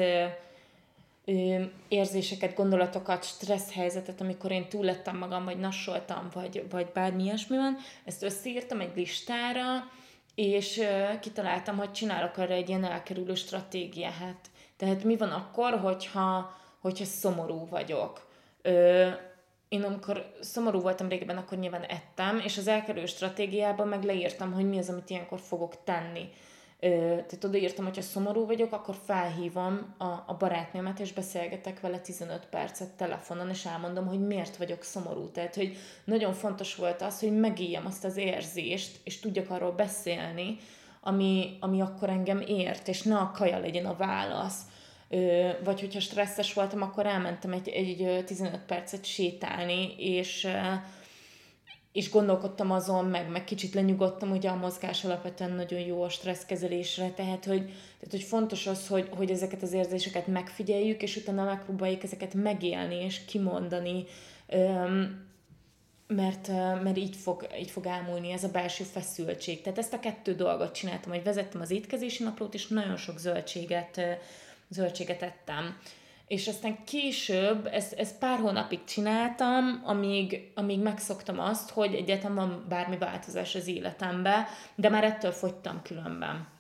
érzéseket, 1.88 2.54
gondolatokat, 2.54 3.24
stressz 3.24 3.72
helyzetet, 3.72 4.20
amikor 4.20 4.50
én 4.50 4.68
túl 4.68 4.85
lettem 4.85 5.16
magam, 5.16 5.44
vagy 5.44 5.59
nassoltam, 5.59 6.28
vagy, 6.33 6.66
vagy 6.70 6.87
bármi 6.87 7.22
ilyesmi 7.22 7.57
van, 7.57 7.76
ezt 8.04 8.22
összeírtam 8.22 8.80
egy 8.80 8.92
listára, 8.96 9.90
és 10.35 10.83
kitaláltam, 11.20 11.76
hogy 11.76 11.92
csinálok 11.92 12.37
arra 12.37 12.52
egy 12.52 12.68
ilyen 12.68 12.85
elkerülő 12.85 13.35
stratégiát. 13.35 14.50
Tehát 14.76 15.04
mi 15.04 15.16
van 15.16 15.30
akkor, 15.30 15.78
hogyha, 15.78 16.57
hogyha 16.80 17.04
szomorú 17.04 17.66
vagyok? 17.70 18.26
Ö, 18.62 19.09
én 19.68 19.83
amikor 19.83 20.33
szomorú 20.40 20.80
voltam 20.80 21.09
régebben, 21.09 21.37
akkor 21.37 21.59
nyilván 21.59 21.83
ettem, 21.83 22.38
és 22.44 22.59
az 22.59 22.68
elkerülő 22.68 23.07
stratégiában 23.07 23.88
meg 23.88 24.02
leírtam, 24.02 24.52
hogy 24.52 24.68
mi 24.68 24.78
az, 24.78 24.88
amit 24.88 25.11
ilyenkor 25.11 25.40
fogok 25.40 25.85
tenni 25.85 26.28
tehát 26.90 27.44
odaírtam, 27.44 27.85
hogyha 27.85 28.03
szomorú 28.03 28.47
vagyok, 28.47 28.73
akkor 28.73 28.97
felhívom 29.05 29.94
a, 29.99 30.05
a 30.05 30.37
barátnőmet, 30.38 31.01
és 31.01 31.12
beszélgetek 31.12 31.81
vele 31.81 31.99
15 31.99 32.47
percet 32.51 32.88
telefonon, 32.88 33.49
és 33.51 33.64
elmondom, 33.64 34.07
hogy 34.07 34.20
miért 34.20 34.57
vagyok 34.57 34.83
szomorú. 34.83 35.31
Tehát, 35.31 35.55
hogy 35.55 35.77
nagyon 36.05 36.33
fontos 36.33 36.75
volt 36.75 37.03
az, 37.03 37.20
hogy 37.20 37.38
megéljem 37.38 37.87
azt 37.87 38.05
az 38.05 38.16
érzést, 38.16 39.01
és 39.05 39.20
tudjak 39.20 39.51
arról 39.51 39.73
beszélni, 39.73 40.57
ami, 41.01 41.57
ami 41.61 41.81
akkor 41.81 42.09
engem 42.09 42.40
ért, 42.40 42.88
és 42.88 43.03
ne 43.03 43.16
a 43.16 43.31
kaja 43.35 43.59
legyen 43.59 43.87
a 43.87 43.97
válasz. 43.97 44.61
Ö, 45.09 45.51
vagy 45.64 45.81
hogyha 45.81 46.01
stresszes 46.01 46.53
voltam, 46.53 46.83
akkor 46.83 47.07
elmentem 47.07 47.53
egy, 47.53 47.68
egy 47.68 48.25
15 48.25 48.61
percet 48.66 49.05
sétálni, 49.05 49.95
és 49.99 50.49
és 51.95 52.11
gondolkodtam 52.11 52.70
azon, 52.70 53.05
meg, 53.05 53.30
meg 53.30 53.45
kicsit 53.45 53.74
lenyugodtam, 53.74 54.30
ugye 54.30 54.49
a 54.49 54.57
mozgás 54.57 55.05
alapvetően 55.05 55.53
nagyon 55.53 55.80
jó 55.80 56.03
a 56.03 56.09
stresszkezelésre, 56.09 57.11
tehát 57.11 57.45
hogy, 57.45 57.64
tehát, 57.64 58.11
hogy 58.11 58.22
fontos 58.22 58.66
az, 58.66 58.88
hogy, 58.88 59.09
hogy 59.16 59.30
ezeket 59.30 59.62
az 59.62 59.72
érzéseket 59.72 60.26
megfigyeljük, 60.26 61.03
és 61.03 61.16
utána 61.16 61.45
megpróbáljuk 61.45 62.03
ezeket 62.03 62.34
megélni 62.34 62.95
és 62.95 63.24
kimondani, 63.24 64.05
mert, 66.07 66.49
mert 66.82 66.97
így, 66.97 67.16
fog, 67.16 67.47
így 67.59 67.70
fog 67.70 67.86
elmúlni 67.86 68.32
ez 68.32 68.45
a 68.45 68.51
belső 68.51 68.84
feszültség. 68.84 69.62
Tehát 69.62 69.78
ezt 69.78 69.92
a 69.92 70.01
kettő 70.01 70.34
dolgot 70.34 70.74
csináltam, 70.74 71.12
hogy 71.12 71.22
vezettem 71.22 71.61
az 71.61 71.70
étkezési 71.70 72.22
naplót, 72.22 72.55
és 72.55 72.66
nagyon 72.66 72.97
sok 72.97 73.18
zöldséget, 73.18 74.01
zöldséget 74.68 75.22
ettem 75.22 75.76
és 76.27 76.49
aztán 76.49 76.85
később, 76.85 77.66
ezt, 77.66 77.93
ezt 77.93 78.18
pár 78.18 78.39
hónapig 78.39 78.85
csináltam, 78.85 79.83
amíg, 79.85 80.53
amíg 80.55 80.81
megszoktam 80.81 81.39
azt, 81.39 81.70
hogy 81.70 81.95
egyáltalán 81.95 82.35
van 82.35 82.64
bármi 82.68 82.99
változás 82.99 83.55
az 83.55 83.66
életembe, 83.66 84.47
de 84.75 84.89
már 84.89 85.05
ettől 85.05 85.31
fogytam 85.31 85.83
különben. 85.83 86.53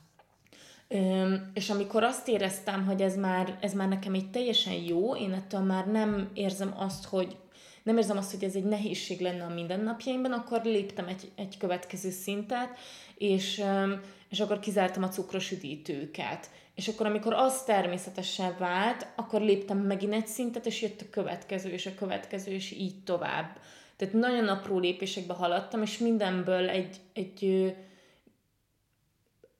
És 1.54 1.70
amikor 1.70 2.02
azt 2.02 2.28
éreztem, 2.28 2.86
hogy 2.86 3.02
ez 3.02 3.16
már, 3.16 3.58
ez 3.60 3.72
már 3.72 3.88
nekem 3.88 4.14
egy 4.14 4.30
teljesen 4.30 4.72
jó, 4.72 5.16
én 5.16 5.32
ettől 5.32 5.60
már 5.60 5.86
nem 5.86 6.30
érzem 6.34 6.74
azt, 6.76 7.04
hogy 7.04 7.36
nem 7.82 7.96
érzem 7.96 8.16
azt, 8.16 8.30
hogy 8.30 8.44
ez 8.44 8.54
egy 8.54 8.64
nehézség 8.64 9.20
lenne 9.20 9.44
a 9.44 9.54
mindennapjaimban, 9.54 10.32
akkor 10.32 10.60
léptem 10.64 11.08
egy, 11.08 11.32
egy 11.36 11.56
következő 11.58 12.10
szintet, 12.10 12.68
és, 13.18 13.62
és 14.34 14.40
akkor 14.40 14.58
kizártam 14.58 15.02
a 15.02 15.08
cukros 15.08 15.50
üdítőket. 15.50 16.50
És 16.74 16.88
akkor, 16.88 17.06
amikor 17.06 17.32
az 17.32 17.62
természetesen 17.62 18.56
vált, 18.58 19.06
akkor 19.16 19.40
léptem 19.40 19.78
megint 19.78 20.12
egy 20.12 20.26
szintet, 20.26 20.66
és 20.66 20.82
jött 20.82 21.00
a 21.00 21.10
következő, 21.10 21.70
és 21.70 21.86
a 21.86 21.94
következő, 21.94 22.52
és 22.52 22.70
így 22.70 23.02
tovább. 23.04 23.58
Tehát 23.96 24.14
nagyon 24.14 24.48
apró 24.48 24.78
lépésekbe 24.78 25.34
haladtam, 25.34 25.82
és 25.82 25.98
mindenből 25.98 26.68
egy, 26.68 26.96
egy 27.12 27.72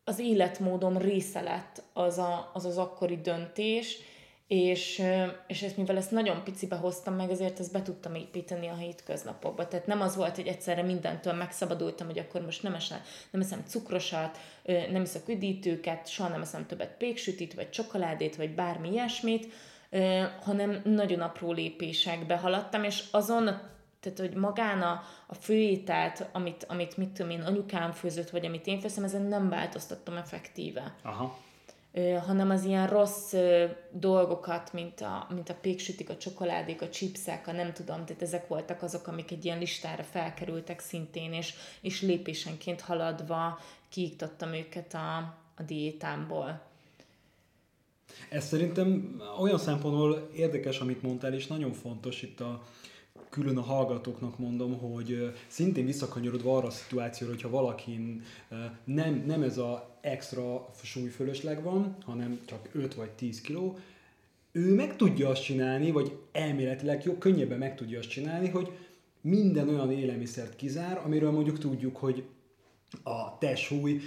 az 0.05 0.18
életmódom 0.18 0.99
része 0.99 1.41
lett 1.41 1.83
az 1.93 2.18
a, 2.18 2.51
az, 2.55 2.64
az 2.64 2.79
akkori 2.79 3.20
döntés, 3.20 3.99
és, 4.47 5.03
és 5.47 5.63
ezt, 5.63 5.77
mivel 5.77 5.97
ezt 5.97 6.11
nagyon 6.11 6.45
picibe 6.45 6.77
hoztam 6.77 7.15
meg, 7.15 7.31
ezért 7.31 7.61
ezt 7.61 7.73
be 7.73 7.83
tudtam 7.83 8.15
építeni 8.15 8.67
a 8.67 8.75
hétköznapokba. 8.75 9.69
Tehát 9.69 9.87
nem 9.87 10.01
az 10.01 10.17
volt, 10.17 10.37
hogy 10.37 10.47
egyszerre 10.47 10.83
mindentől 10.83 11.33
megszabadultam, 11.33 12.07
hogy 12.07 12.19
akkor 12.19 12.45
most 12.45 12.63
nem, 12.63 12.75
eszem, 12.75 13.01
nem 13.31 13.41
eszem 13.41 13.63
cukrosat, 13.67 14.39
nem 14.65 15.03
eszek 15.03 15.29
üdítőket, 15.29 16.09
soha 16.09 16.29
nem 16.29 16.41
eszem 16.41 16.67
többet 16.67 16.97
péksütit, 16.97 17.55
vagy 17.55 17.71
csokoládét, 17.71 18.37
vagy 18.37 18.55
bármi 18.55 18.91
ilyesmit, 18.91 19.53
hanem 20.41 20.81
nagyon 20.85 21.21
apró 21.21 21.53
lépésekbe 21.53 22.37
haladtam, 22.37 22.85
és 22.85 23.05
azon 23.11 23.73
tehát, 24.01 24.19
hogy 24.19 24.35
magán 24.35 24.83
a, 24.83 25.03
a 25.27 25.35
főételt, 25.35 26.29
amit, 26.33 26.65
amit 26.69 26.97
mit 26.97 27.09
tudom 27.09 27.31
én, 27.31 27.41
anyukám 27.41 27.93
főzött, 27.93 28.31
vagy 28.31 28.47
amit 28.47 28.67
én 28.67 28.81
főztem, 28.81 29.05
ezen 29.05 29.23
nem 29.23 29.49
változtattam 29.49 30.17
effektíve. 30.17 30.95
Aha 31.03 31.39
hanem 32.27 32.51
az 32.51 32.65
ilyen 32.65 32.89
rossz 32.89 33.35
dolgokat, 33.91 34.73
mint 34.73 35.01
a, 35.01 35.27
mint 35.35 35.49
a 35.49 35.57
péksütik, 35.61 36.11
a 36.11 36.17
csokoládék, 36.17 36.83
a 36.83 36.89
chipsek, 36.89 37.47
a 37.47 37.53
nem 37.53 37.73
tudom, 37.73 38.05
tehát 38.05 38.23
ezek 38.23 38.49
voltak 38.49 38.83
azok, 38.83 39.07
amik 39.07 39.31
egy 39.31 39.45
ilyen 39.45 39.59
listára 39.59 40.03
felkerültek 40.03 40.81
szintén, 40.81 41.33
és, 41.33 41.55
és 41.81 42.03
lépésenként 42.03 42.81
haladva 42.81 43.59
kiiktattam 43.89 44.53
őket 44.53 44.95
a, 44.95 45.17
a 45.57 45.63
diétámból. 45.67 46.63
Ez 48.29 48.47
szerintem 48.47 49.21
olyan 49.41 49.59
szempontból 49.59 50.31
érdekes, 50.35 50.79
amit 50.79 51.03
mondtál, 51.03 51.35
és 51.35 51.47
nagyon 51.47 51.73
fontos 51.73 52.23
itt 52.23 52.41
a, 52.41 52.63
külön 53.35 53.57
a 53.57 53.62
hallgatóknak 53.62 54.39
mondom, 54.39 54.78
hogy 54.78 55.32
szintén 55.47 55.87
visszakanyarodva 55.87 56.57
arra 56.57 56.66
a 56.66 56.70
szituációra, 56.70 57.32
hogyha 57.32 57.51
valakin 57.51 58.22
nem, 58.85 59.22
nem 59.26 59.43
ez 59.43 59.59
a 59.59 59.99
extra 60.01 60.68
súlyfölösleg 60.82 61.62
van, 61.62 61.97
hanem 62.05 62.41
csak 62.45 62.68
5 62.72 62.95
vagy 62.95 63.11
10 63.11 63.41
kiló, 63.41 63.78
ő 64.53 64.74
meg 64.74 64.97
tudja 64.97 65.28
azt 65.28 65.43
csinálni, 65.43 65.91
vagy 65.91 66.16
elméletileg 66.32 67.05
jó, 67.05 67.18
könnyebben 67.18 67.59
meg 67.59 67.76
tudja 67.76 67.99
azt 67.99 68.09
csinálni, 68.09 68.49
hogy 68.49 68.72
minden 69.20 69.68
olyan 69.68 69.93
élelmiszert 69.93 70.57
kizár, 70.57 71.01
amiről 71.05 71.30
mondjuk 71.30 71.59
tudjuk, 71.59 71.97
hogy 71.97 72.24
a 73.03 73.39
testsúly 73.39 74.01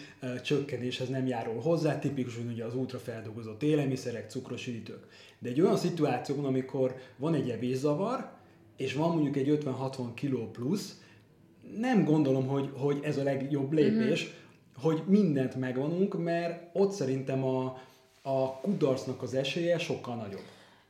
csökkenéshez 0.44 1.10
nem 1.10 1.28
járul 1.28 1.62
hozzá, 1.62 2.00
tipikusan 2.00 2.48
ugye 2.48 2.66
az 2.66 2.76
ultrafeldolgozott 2.76 3.64
élelmiszerek, 3.64 4.30
cukros 4.30 4.68
üdítők. 4.68 5.08
De 5.40 5.50
egy 5.50 5.62
olyan 5.62 5.78
szituációban, 5.78 6.46
amikor 6.46 6.96
van 7.18 7.34
egy 7.34 7.50
evészavar, 7.50 8.37
és 8.78 8.94
van 8.94 9.10
mondjuk 9.12 9.36
egy 9.36 9.60
50-60 9.64 10.08
kiló 10.14 10.50
plusz, 10.52 11.02
nem 11.78 12.06
gondolom, 12.06 12.48
hogy, 12.48 12.70
hogy 12.78 13.00
ez 13.04 13.18
a 13.18 13.24
legjobb 13.24 13.72
lépés, 13.72 14.24
mm-hmm. 14.24 14.34
hogy 14.82 15.04
mindent 15.06 15.56
megvanunk, 15.56 16.24
mert 16.24 16.70
ott 16.74 16.92
szerintem 16.92 17.44
a, 17.44 17.82
a 18.22 18.60
kudarcnak 18.62 19.22
az 19.22 19.34
esélye 19.34 19.78
sokkal 19.78 20.16
nagyobb. 20.16 20.44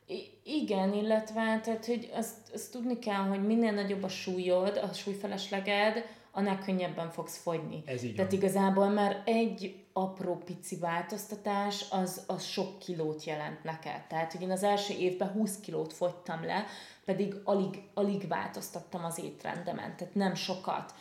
I- 0.06 0.30
igen, 0.44 0.94
illetve 0.94 1.60
tehát, 1.64 1.86
hogy 1.86 2.10
azt, 2.12 2.36
azt 2.54 2.72
tudni 2.72 2.98
kell, 2.98 3.22
hogy 3.22 3.46
minél 3.46 3.72
nagyobb 3.72 4.02
a 4.02 4.08
súlyod, 4.08 4.80
a 4.90 4.92
súlyfelesleged, 4.92 6.04
annál 6.32 6.58
könnyebben 6.58 7.10
fogsz 7.10 7.36
fogyni. 7.36 7.82
Ez 7.84 8.02
így 8.02 8.14
Tehát 8.14 8.30
van. 8.30 8.40
igazából 8.40 8.88
már 8.88 9.22
egy 9.24 9.74
apró 10.02 10.36
pici 10.44 10.76
változtatás, 10.76 11.84
az, 11.90 12.22
az 12.26 12.44
sok 12.44 12.78
kilót 12.78 13.24
jelent 13.24 13.64
neked. 13.64 14.06
Tehát, 14.08 14.32
hogy 14.32 14.42
én 14.42 14.50
az 14.50 14.62
első 14.62 14.94
évben 14.94 15.28
20 15.28 15.60
kilót 15.60 15.92
fogytam 15.92 16.44
le, 16.44 16.64
pedig 17.04 17.34
alig, 17.44 17.82
alig 17.94 18.28
változtattam 18.28 19.04
az 19.04 19.18
étrendemen, 19.18 19.96
tehát 19.96 20.14
nem 20.14 20.34
sokat. 20.34 20.94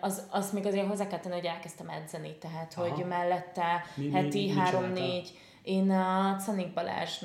Az, 0.00 0.22
az 0.30 0.52
még 0.52 0.66
azért 0.66 0.86
hozzá 0.86 1.06
kell 1.06 1.18
tenni, 1.18 1.34
hogy 1.34 1.44
elkezdtem 1.44 1.88
edzeni, 1.88 2.36
tehát 2.38 2.74
Aha. 2.76 2.88
hogy 2.88 3.06
mellette 3.06 3.84
mi, 3.94 4.10
heti 4.10 4.50
három-négy 4.50 5.38
én 5.62 5.90
a 5.90 6.36
Canik 6.36 6.72
Balázs, 6.72 7.24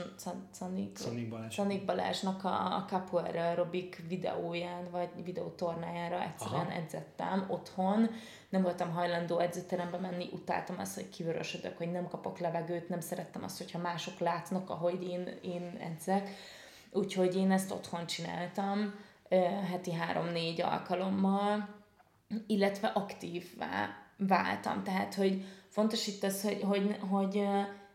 Canik, 0.52 0.98
Canik, 0.98 1.30
Balázs. 1.30 1.56
Canik 1.56 1.86
Balázsnak 1.86 2.44
a, 2.44 2.76
a 2.76 2.86
Capoeira 2.88 3.42
aerobik 3.42 4.04
videóján, 4.08 4.92
vagy 4.92 5.10
videótornájára 5.24 6.22
egyszerűen 6.24 6.66
Aha. 6.66 6.72
edzettem 6.72 7.46
otthon. 7.48 8.10
Nem 8.50 8.62
voltam 8.62 8.92
hajlandó 8.92 9.40
edzőterembe 9.40 9.98
menni, 9.98 10.30
utáltam 10.32 10.80
azt, 10.80 10.96
hogy 10.96 11.10
kivörösödök, 11.10 11.78
hogy 11.78 11.92
nem 11.92 12.08
kapok 12.08 12.40
levegőt, 12.40 12.90
nem 12.90 13.00
szerettem 13.00 13.44
azt, 13.44 13.58
hogyha 13.58 13.80
mások 13.80 14.20
látnak, 14.20 14.70
ahogy 14.70 15.04
én, 15.04 15.38
én 15.42 15.78
edzek. 15.80 16.30
Úgyhogy 16.92 17.36
én 17.36 17.52
ezt 17.52 17.72
otthon 17.72 18.06
csináltam, 18.06 18.94
heti 19.70 19.94
három-négy 19.94 20.62
alkalommal, 20.62 21.70
illetve 22.48 22.88
aktívvá 22.88 23.90
váltam. 24.18 24.84
Tehát, 24.84 25.16
hogy 25.16 25.46
fontos 25.68 26.08
itt 26.08 26.24
az, 26.24 26.42
hogy, 26.42 26.62
hogy, 26.62 26.98
hogy 27.10 27.48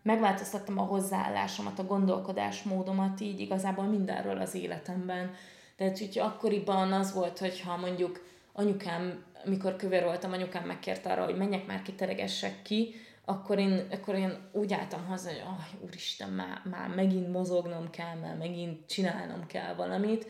megváltoztattam 0.03 0.79
a 0.79 0.83
hozzáállásomat, 0.83 1.79
a 1.79 1.87
gondolkodásmódomat 1.87 3.21
így 3.21 3.41
igazából 3.41 3.85
mindenről 3.85 4.39
az 4.39 4.55
életemben. 4.55 5.35
Tehát, 5.77 5.99
hogy 5.99 6.19
akkoriban 6.19 6.93
az 6.93 7.13
volt, 7.13 7.39
hogyha 7.39 7.77
mondjuk 7.77 8.25
anyukám, 8.53 9.25
mikor 9.45 9.77
kövér 9.77 10.05
voltam, 10.05 10.33
anyukám 10.33 10.67
megkért 10.67 11.07
arra, 11.07 11.25
hogy 11.25 11.37
menjek 11.37 11.67
már 11.67 11.83
kiteregessek 11.83 12.63
ki, 12.63 12.95
akkor 13.25 13.59
én, 13.59 13.87
akkor 13.91 14.15
én 14.15 14.37
úgy 14.53 14.73
álltam 14.73 15.07
haza, 15.07 15.29
hogy 15.29 15.43
oh, 15.47 15.85
úristen, 15.85 16.31
már, 16.31 16.63
már 16.71 16.89
megint 16.89 17.33
mozognom 17.33 17.91
kell, 17.91 18.15
már 18.15 18.37
megint 18.37 18.87
csinálnom 18.87 19.47
kell 19.47 19.75
valamit, 19.75 20.27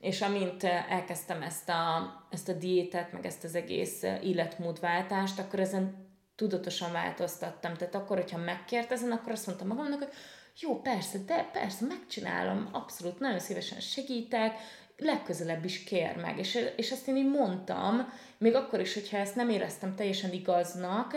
és 0.00 0.20
amint 0.20 0.64
elkezdtem 0.64 1.42
ezt 1.42 1.68
a, 1.68 2.12
ezt 2.30 2.48
a 2.48 2.52
diétet, 2.52 3.12
meg 3.12 3.26
ezt 3.26 3.44
az 3.44 3.54
egész 3.54 4.02
életmódváltást, 4.22 5.38
akkor 5.38 5.60
ezen 5.60 6.07
tudatosan 6.38 6.92
változtattam. 6.92 7.74
Tehát 7.74 7.94
akkor, 7.94 8.16
hogyha 8.16 8.38
megkérdezen, 8.38 9.10
akkor 9.10 9.32
azt 9.32 9.46
mondtam 9.46 9.68
magamnak, 9.68 9.98
hogy 9.98 10.12
jó, 10.60 10.80
persze, 10.80 11.18
de 11.26 11.48
persze, 11.52 11.86
megcsinálom, 11.86 12.68
abszolút, 12.72 13.18
nagyon 13.18 13.38
szívesen 13.38 13.80
segítek, 13.80 14.56
legközelebb 14.96 15.64
is 15.64 15.84
kér 15.84 16.16
meg. 16.16 16.38
És, 16.38 16.72
és 16.76 16.90
ezt 16.90 17.08
én 17.08 17.16
így 17.16 17.30
mondtam, 17.30 18.12
még 18.38 18.54
akkor 18.54 18.80
is, 18.80 18.94
hogyha 18.94 19.16
ezt 19.16 19.34
nem 19.34 19.48
éreztem 19.48 19.94
teljesen 19.94 20.32
igaznak, 20.32 21.14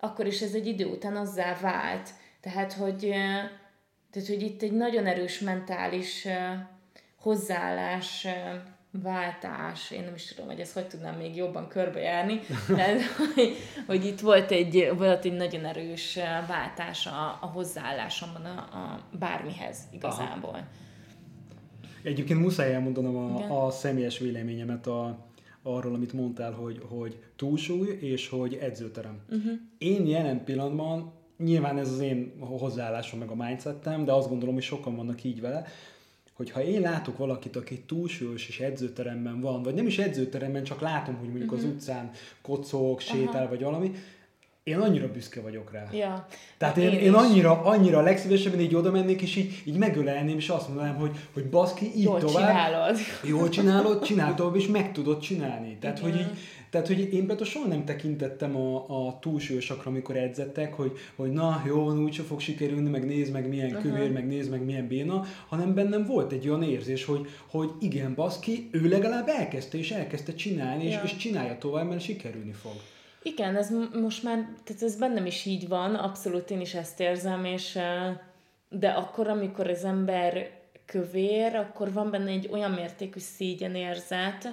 akkor 0.00 0.26
is 0.26 0.40
ez 0.40 0.54
egy 0.54 0.66
idő 0.66 0.86
után 0.86 1.16
azzá 1.16 1.58
vált. 1.60 2.10
Tehát, 2.40 2.72
hogy, 2.72 2.98
tehát, 4.10 4.28
hogy 4.28 4.42
itt 4.42 4.62
egy 4.62 4.72
nagyon 4.72 5.06
erős 5.06 5.38
mentális 5.38 6.26
hozzáállás 7.20 8.26
váltás, 9.02 9.90
én 9.90 10.04
nem 10.04 10.14
is 10.14 10.24
tudom, 10.26 10.46
hogy 10.50 10.60
ezt 10.60 10.74
hogy 10.74 10.86
tudnám 10.86 11.18
még 11.18 11.36
jobban 11.36 11.68
körbejárni, 11.68 12.40
de 12.68 12.94
hogy, 13.16 13.56
hogy 13.86 14.04
itt 14.04 14.20
volt 14.20 14.50
egy, 14.50 14.92
volt 14.96 15.24
egy 15.24 15.32
nagyon 15.32 15.64
erős 15.64 16.18
váltás 16.48 17.06
a, 17.06 17.38
a 17.40 17.46
hozzáállásomban 17.46 18.44
a, 18.44 18.58
a 18.58 19.00
bármihez 19.18 19.78
igazából. 19.92 20.50
Aha. 20.50 20.66
Egyébként 22.02 22.40
muszáj 22.40 22.74
elmondanom 22.74 23.16
a, 23.16 23.66
a 23.66 23.70
személyes 23.70 24.18
véleményemet 24.18 24.86
a, 24.86 25.26
arról, 25.62 25.94
amit 25.94 26.12
mondtál, 26.12 26.52
hogy, 26.52 26.82
hogy 26.88 27.18
túlsúly 27.36 27.98
és 28.00 28.28
hogy 28.28 28.54
edzőterem. 28.54 29.18
Uh-huh. 29.30 29.52
Én 29.78 30.06
jelen 30.06 30.44
pillanatban, 30.44 31.12
nyilván 31.38 31.78
ez 31.78 31.90
az 31.90 32.00
én 32.00 32.32
hozzáállásom 32.38 33.18
meg 33.18 33.28
a 33.28 33.34
mindsetem, 33.34 34.04
de 34.04 34.12
azt 34.12 34.28
gondolom, 34.28 34.54
hogy 34.54 34.62
sokan 34.62 34.96
vannak 34.96 35.24
így 35.24 35.40
vele, 35.40 35.66
hogy 36.36 36.50
ha 36.50 36.62
én 36.62 36.80
látok 36.80 37.16
valakit, 37.16 37.56
aki 37.56 37.80
túlsúlyos 37.86 38.48
és 38.48 38.60
edzőteremben 38.60 39.40
van, 39.40 39.62
vagy 39.62 39.74
nem 39.74 39.86
is 39.86 39.98
edzőteremben, 39.98 40.64
csak 40.64 40.80
látom, 40.80 41.16
hogy 41.16 41.28
mondjuk 41.28 41.52
uh-huh. 41.52 41.58
az 41.58 41.64
mhm. 41.64 41.76
utcán 41.76 42.10
kocog, 42.42 43.00
sétál, 43.00 43.40
Aha. 43.40 43.48
vagy 43.48 43.62
valami, 43.62 43.92
én 44.66 44.78
annyira 44.78 45.10
büszke 45.12 45.40
vagyok 45.40 45.72
rá. 45.72 45.88
Ja. 45.92 46.26
Tehát 46.56 46.76
én, 46.76 46.90
én, 46.90 46.98
én 46.98 47.12
annyira, 47.12 47.62
annyira 47.62 48.00
legszívesebben 48.00 48.60
így 48.60 48.74
oda 48.74 48.90
mennék, 48.90 49.22
és 49.22 49.36
így, 49.36 49.62
így 49.64 49.76
megölelném, 49.76 50.36
és 50.36 50.48
azt 50.48 50.68
mondanám, 50.68 50.94
hogy, 50.94 51.10
hogy 51.32 51.44
baszki, 51.44 51.84
így 51.96 52.02
jól 52.02 52.20
tovább. 52.20 52.48
csinálod. 52.48 52.96
Jól 53.24 53.48
csinálod, 53.48 54.02
csinál 54.06 54.34
tovább, 54.34 54.56
és 54.56 54.66
meg 54.66 54.92
tudod 54.92 55.20
csinálni. 55.20 55.76
Tehát, 55.80 55.98
Igen. 55.98 56.10
hogy 56.10 56.20
így, 56.20 56.26
tehát, 56.70 56.86
hogy 56.86 57.00
én 57.00 57.26
például 57.26 57.44
soha 57.44 57.66
nem 57.66 57.84
tekintettem 57.84 58.56
a, 58.56 59.06
a 59.06 59.18
túlsúlyosakra, 59.18 59.90
amikor 59.90 60.16
edzettek, 60.16 60.74
hogy, 60.74 60.92
hogy 61.16 61.30
na, 61.30 61.62
jó 61.66 61.84
van, 61.84 61.98
úgyse 61.98 62.22
fog 62.22 62.40
sikerülni, 62.40 62.90
meg 62.90 63.06
nézd 63.06 63.32
meg 63.32 63.48
milyen 63.48 63.70
uh-huh. 63.70 63.82
kövér, 63.82 64.12
meg 64.12 64.26
nézd 64.26 64.50
meg 64.50 64.64
milyen 64.64 64.86
béna, 64.86 65.24
hanem 65.48 65.74
bennem 65.74 66.06
volt 66.06 66.32
egy 66.32 66.48
olyan 66.48 66.62
érzés, 66.62 67.04
hogy, 67.04 67.28
hogy 67.46 67.70
igen, 67.80 68.14
baszki, 68.14 68.68
ő 68.72 68.88
legalább 68.88 69.28
elkezdte, 69.28 69.78
és 69.78 69.90
elkezdte 69.90 70.34
csinálni, 70.34 70.84
ja. 70.84 70.90
és, 70.90 71.10
és 71.10 71.16
csinálja 71.16 71.58
tovább, 71.58 71.88
mert 71.88 72.00
sikerülni 72.00 72.52
fog. 72.52 72.74
Igen, 73.26 73.56
ez 73.56 73.70
most 74.00 74.22
már, 74.22 74.48
tehát 74.64 74.82
ez 74.82 74.96
bennem 74.96 75.26
is 75.26 75.44
így 75.44 75.68
van, 75.68 75.94
abszolút 75.94 76.50
én 76.50 76.60
is 76.60 76.74
ezt 76.74 77.00
érzem, 77.00 77.44
és 77.44 77.78
de 78.68 78.88
akkor, 78.88 79.28
amikor 79.28 79.70
az 79.70 79.84
ember 79.84 80.50
kövér, 80.84 81.54
akkor 81.56 81.92
van 81.92 82.10
benne 82.10 82.30
egy 82.30 82.48
olyan 82.52 82.70
mértékű 82.70 83.18
szégyenérzet, 83.18 84.48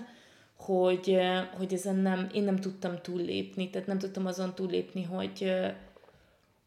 hogy, 0.56 1.20
hogy 1.58 1.74
ezen 1.74 1.96
nem, 1.96 2.30
én 2.34 2.44
nem 2.44 2.56
tudtam 2.56 3.02
túllépni, 3.02 3.70
tehát 3.70 3.88
nem 3.88 4.00
tudtam 4.00 4.26
azon 4.26 4.56
túllépni, 4.56 5.04
hogy, 5.04 5.54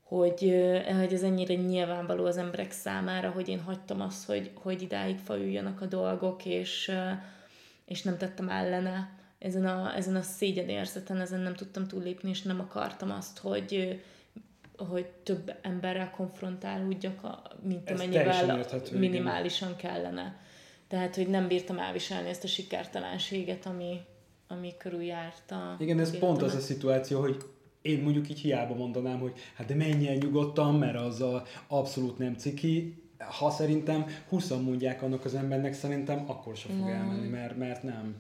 hogy, 0.02 0.54
hogy 0.98 1.12
ez 1.12 1.22
ennyire 1.22 1.54
nyilvánvaló 1.54 2.24
az 2.24 2.36
emberek 2.36 2.70
számára, 2.70 3.30
hogy 3.30 3.48
én 3.48 3.60
hagytam 3.60 4.00
azt, 4.00 4.26
hogy, 4.26 4.50
hogy 4.54 4.82
idáig 4.82 5.18
fajuljanak 5.18 5.80
a 5.80 5.86
dolgok, 5.86 6.44
és, 6.44 6.92
és 7.84 8.02
nem 8.02 8.16
tettem 8.16 8.48
ellene 8.48 9.15
ezen 9.38 9.66
a, 9.66 9.96
ezen 9.96 10.16
a 10.16 10.22
szégyenérzeten, 10.22 11.20
ezen 11.20 11.40
nem 11.40 11.54
tudtam 11.54 11.86
túllépni, 11.86 12.28
és 12.28 12.42
nem 12.42 12.60
akartam 12.60 13.10
azt, 13.10 13.38
hogy, 13.38 14.00
hogy 14.76 15.06
több 15.22 15.54
emberrel 15.62 16.10
konfrontálódjak, 16.10 17.20
mint 17.62 17.90
amennyivel 17.90 18.66
minimálisan 18.92 19.68
igen. 19.68 19.80
kellene. 19.80 20.40
Tehát, 20.88 21.16
hogy 21.16 21.28
nem 21.28 21.48
bírtam 21.48 21.78
elviselni 21.78 22.28
ezt 22.28 22.44
a 22.44 22.46
sikertelenséget, 22.46 23.66
ami, 23.66 24.00
ami 24.48 24.74
körüljárt 24.78 25.50
a 25.50 25.76
Igen, 25.78 26.00
ez 26.00 26.18
pont 26.18 26.42
az 26.42 26.54
a 26.54 26.60
szituáció, 26.60 27.20
hogy 27.20 27.36
én 27.82 28.02
mondjuk 28.02 28.30
így 28.30 28.40
hiába 28.40 28.74
mondanám, 28.74 29.18
hogy 29.18 29.32
hát 29.54 29.66
de 29.66 29.74
menjen 29.74 30.16
nyugodtan, 30.16 30.74
mert 30.74 30.96
az 30.96 31.20
a 31.20 31.44
abszolút 31.66 32.18
nem 32.18 32.34
ciki, 32.34 33.04
ha 33.18 33.50
szerintem 33.50 34.06
20 34.28 34.50
mondják 34.50 35.02
annak 35.02 35.24
az 35.24 35.34
embernek, 35.34 35.74
szerintem 35.74 36.24
akkor 36.26 36.56
sem 36.56 36.76
fog 36.76 36.86
nem. 36.86 36.94
elmenni, 36.94 37.28
mert, 37.28 37.56
mert 37.56 37.82
nem. 37.82 38.16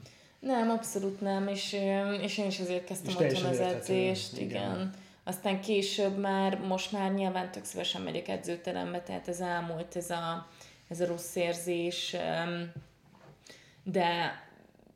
Nem, 0.46 0.70
abszolút 0.70 1.20
nem, 1.20 1.48
és, 1.48 1.76
és 2.22 2.38
én 2.38 2.46
is 2.46 2.60
azért 2.60 2.84
kezdtem 2.84 3.14
otthon 3.16 3.44
az 3.44 3.60
edzést, 3.60 4.38
igen. 4.38 4.48
igen. 4.48 4.94
Aztán 5.24 5.60
később 5.60 6.18
már, 6.18 6.58
most 6.58 6.92
már 6.92 7.12
nyilván 7.12 7.50
tök 7.50 7.64
szívesen 7.64 8.02
megyek 8.02 8.28
edzőterembe, 8.28 9.00
tehát 9.00 9.28
ez 9.28 9.40
elmúlt 9.40 9.96
ez 9.96 10.10
a, 10.10 10.46
ez 10.88 11.00
a 11.00 11.06
rossz 11.06 11.34
érzés, 11.34 12.16
de, 13.82 14.40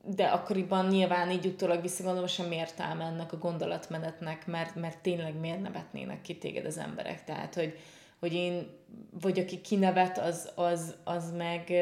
de 0.04 0.24
akkoriban 0.24 0.86
nyilván 0.86 1.30
így 1.30 1.46
utólag 1.46 1.82
visszagondolom, 1.82 2.28
sem 2.28 2.52
értelme 2.52 3.04
ennek 3.04 3.32
a 3.32 3.38
gondolatmenetnek, 3.38 4.46
mert, 4.46 4.74
mert 4.74 4.98
tényleg 4.98 5.34
miért 5.40 5.62
nevetnének 5.62 6.20
ki 6.20 6.38
téged 6.38 6.64
az 6.64 6.78
emberek, 6.78 7.24
tehát 7.24 7.54
hogy, 7.54 7.78
hogy 8.18 8.32
én, 8.32 8.66
vagy 9.20 9.38
aki 9.38 9.60
kinevet, 9.60 10.18
az, 10.18 10.50
az, 10.54 10.94
az 11.04 11.32
meg 11.36 11.72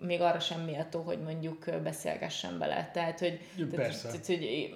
még 0.00 0.20
arra 0.20 0.40
sem 0.40 0.60
méltó, 0.60 1.00
hogy 1.00 1.20
mondjuk 1.20 1.64
beszélgessen 1.82 2.58
bele. 2.58 2.90
Tehát, 2.92 3.18
hogy, 3.18 3.40
Persze. 3.70 4.08
Tehát, 4.08 4.26
hogy 4.26 4.70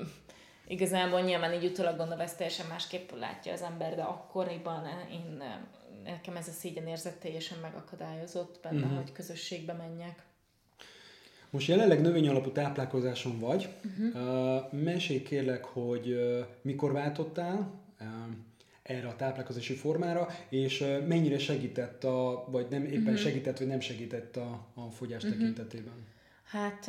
igazából 0.69 1.21
nyilván 1.21 1.53
így 1.53 1.65
utólag 1.65 1.97
gondolva 1.97 2.23
ezt 2.23 2.37
teljesen 2.37 2.67
másképp 2.67 3.11
látja 3.19 3.53
az 3.53 3.63
ember, 3.63 3.95
de 3.95 4.03
akkoriban 4.03 4.87
én, 5.13 5.43
nekem 6.05 6.37
ez 6.37 6.49
a 6.49 6.53
szégyen 6.53 6.87
érzet 6.87 7.21
teljesen 7.21 7.59
megakadályozott 7.63 8.59
benne, 8.63 8.81
uh-huh. 8.81 8.97
hogy 8.97 9.13
közösségbe 9.13 9.73
menjek. 9.73 10.23
Most 11.51 11.69
jelenleg 11.69 12.01
növényalapú 12.01 12.51
táplálkozáson 12.51 13.39
vagy. 13.39 13.69
Uh-huh. 13.85 14.23
Uh, 14.23 14.73
mesélj 14.73 15.23
kérlek, 15.23 15.65
hogy 15.65 16.09
uh, 16.09 16.47
mikor 16.63 16.93
váltottál, 16.93 17.71
uh, 18.01 18.07
erre 18.89 19.09
a 19.09 19.17
táplálkozási 19.17 19.75
formára, 19.75 20.29
és 20.49 20.85
mennyire 21.07 21.39
segített, 21.39 22.05
a, 22.05 22.45
vagy 22.51 22.67
nem 22.71 22.85
éppen 22.85 23.03
uh-huh. 23.03 23.17
segített, 23.17 23.59
vagy 23.59 23.67
nem 23.67 23.81
segített 23.81 24.37
a, 24.37 24.67
a 24.75 24.91
fogyás 24.91 25.23
uh-huh. 25.23 25.39
tekintetében? 25.39 26.07
Hát 26.45 26.89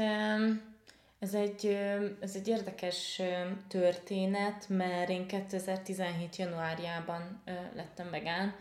ez 1.20 1.34
egy, 1.34 1.78
ez 2.20 2.36
egy 2.36 2.48
érdekes 2.48 3.22
történet, 3.68 4.70
mert 4.70 5.10
én 5.10 5.28
2017. 5.28 6.36
januárjában 6.36 7.42
lettem 7.76 8.10
vegán. 8.10 8.56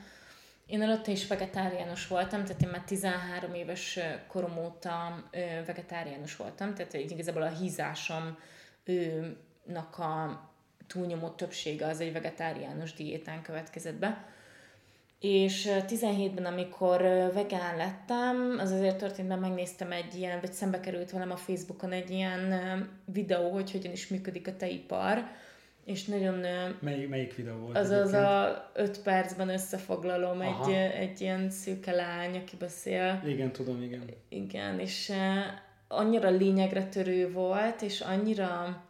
Én 0.66 0.82
előtte 0.82 1.10
is 1.10 1.26
vegetáriánus 1.26 2.06
voltam, 2.06 2.44
tehát 2.44 2.62
én 2.62 2.68
már 2.68 2.84
13 2.84 3.54
éves 3.54 3.98
korom 4.26 4.58
óta 4.58 5.24
vegetáriánus 5.66 6.36
voltam, 6.36 6.74
tehát 6.74 6.94
igazából 6.94 7.42
a 7.42 7.48
hízásomnak 7.48 8.38
a 9.98 10.47
túlnyomó 10.88 11.28
többsége 11.28 11.86
az 11.86 12.00
egy 12.00 12.12
vegetáriánus 12.12 12.92
diétán 12.92 13.42
következett 13.42 13.96
be. 13.96 14.24
És 15.20 15.68
17-ben, 15.88 16.44
amikor 16.44 17.00
vegán 17.34 17.76
lettem, 17.76 18.56
az 18.58 18.70
azért 18.70 18.98
történt, 18.98 19.28
mert 19.28 19.40
megnéztem 19.40 19.92
egy 19.92 20.14
ilyen, 20.14 20.40
vagy 20.40 20.52
szembe 20.52 20.80
került 20.80 21.10
velem 21.10 21.30
a 21.30 21.36
Facebookon 21.36 21.92
egy 21.92 22.10
ilyen 22.10 22.52
videó, 23.04 23.50
hogy 23.50 23.70
hogyan 23.70 23.92
is 23.92 24.08
működik 24.08 24.48
a 24.48 24.56
teipar, 24.56 25.24
és 25.84 26.04
nagyon... 26.04 26.44
Mely, 26.80 27.06
melyik 27.06 27.36
videó 27.36 27.56
volt? 27.56 27.76
Az 27.76 27.90
az 27.90 28.12
a 28.12 28.70
5 28.74 29.02
percben 29.02 29.48
összefoglalom 29.48 30.40
egy, 30.40 30.72
egy 31.00 31.20
ilyen 31.20 31.50
szűke 31.50 31.92
lány, 31.92 32.36
aki 32.36 32.56
beszél. 32.56 33.22
Igen, 33.26 33.52
tudom, 33.52 33.82
igen. 33.82 34.02
Igen, 34.28 34.78
és 34.78 35.12
annyira 35.88 36.30
lényegre 36.30 36.84
törő 36.84 37.32
volt, 37.32 37.82
és 37.82 38.00
annyira 38.00 38.82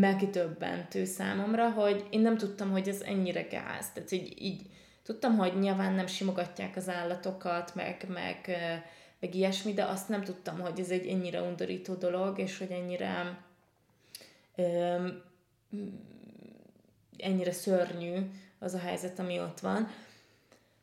megdöbbentő 0.00 1.04
számomra, 1.04 1.70
hogy 1.70 2.06
én 2.10 2.20
nem 2.20 2.36
tudtam, 2.36 2.70
hogy 2.70 2.88
ez 2.88 3.00
ennyire 3.00 3.42
gáz. 3.42 3.92
Tehát 3.92 4.10
így, 4.10 4.42
így 4.42 4.62
tudtam, 5.02 5.36
hogy 5.36 5.58
nyilván 5.58 5.92
nem 5.92 6.06
simogatják 6.06 6.76
az 6.76 6.88
állatokat, 6.88 7.74
meg, 7.74 8.06
meg, 8.08 8.56
meg 9.20 9.34
ilyesmi, 9.34 9.72
de 9.72 9.84
azt 9.84 10.08
nem 10.08 10.22
tudtam, 10.22 10.60
hogy 10.60 10.80
ez 10.80 10.90
egy 10.90 11.06
ennyire 11.06 11.42
undorító 11.42 11.94
dolog, 11.94 12.38
és 12.38 12.58
hogy 12.58 12.70
ennyire 12.70 13.38
öm, 14.56 15.22
ennyire 17.18 17.52
szörnyű 17.52 18.16
az 18.58 18.74
a 18.74 18.78
helyzet, 18.78 19.18
ami 19.18 19.40
ott 19.40 19.60
van, 19.60 19.88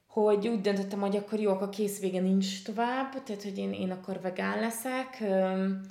hogy 0.07 0.47
úgy 0.47 0.61
döntöttem, 0.61 0.99
hogy 0.99 1.15
akkor 1.15 1.39
jó, 1.39 1.51
akkor 1.51 1.69
kész 1.69 1.99
vége 1.99 2.19
nincs 2.19 2.63
tovább, 2.63 3.23
tehát 3.23 3.43
hogy 3.43 3.57
én, 3.57 3.73
én 3.73 3.91
akkor 3.91 4.21
vegán 4.21 4.59
leszek, 4.59 5.17
öm, 5.21 5.81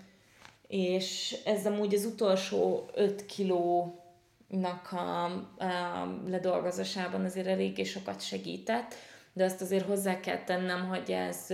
és 0.72 1.36
ez 1.44 1.66
amúgy 1.66 1.94
az 1.94 2.04
utolsó 2.04 2.88
5 2.94 3.26
kilónak 3.26 4.92
a, 4.92 5.24
a 5.24 6.06
ledolgozásában 6.26 7.24
azért 7.24 7.46
eléggé 7.46 7.82
sokat 7.82 8.20
segített, 8.20 8.94
de 9.32 9.44
azt 9.44 9.60
azért 9.60 9.86
hozzá 9.86 10.20
kell 10.20 10.44
tennem, 10.44 10.88
hogy 10.88 11.10
ez 11.10 11.46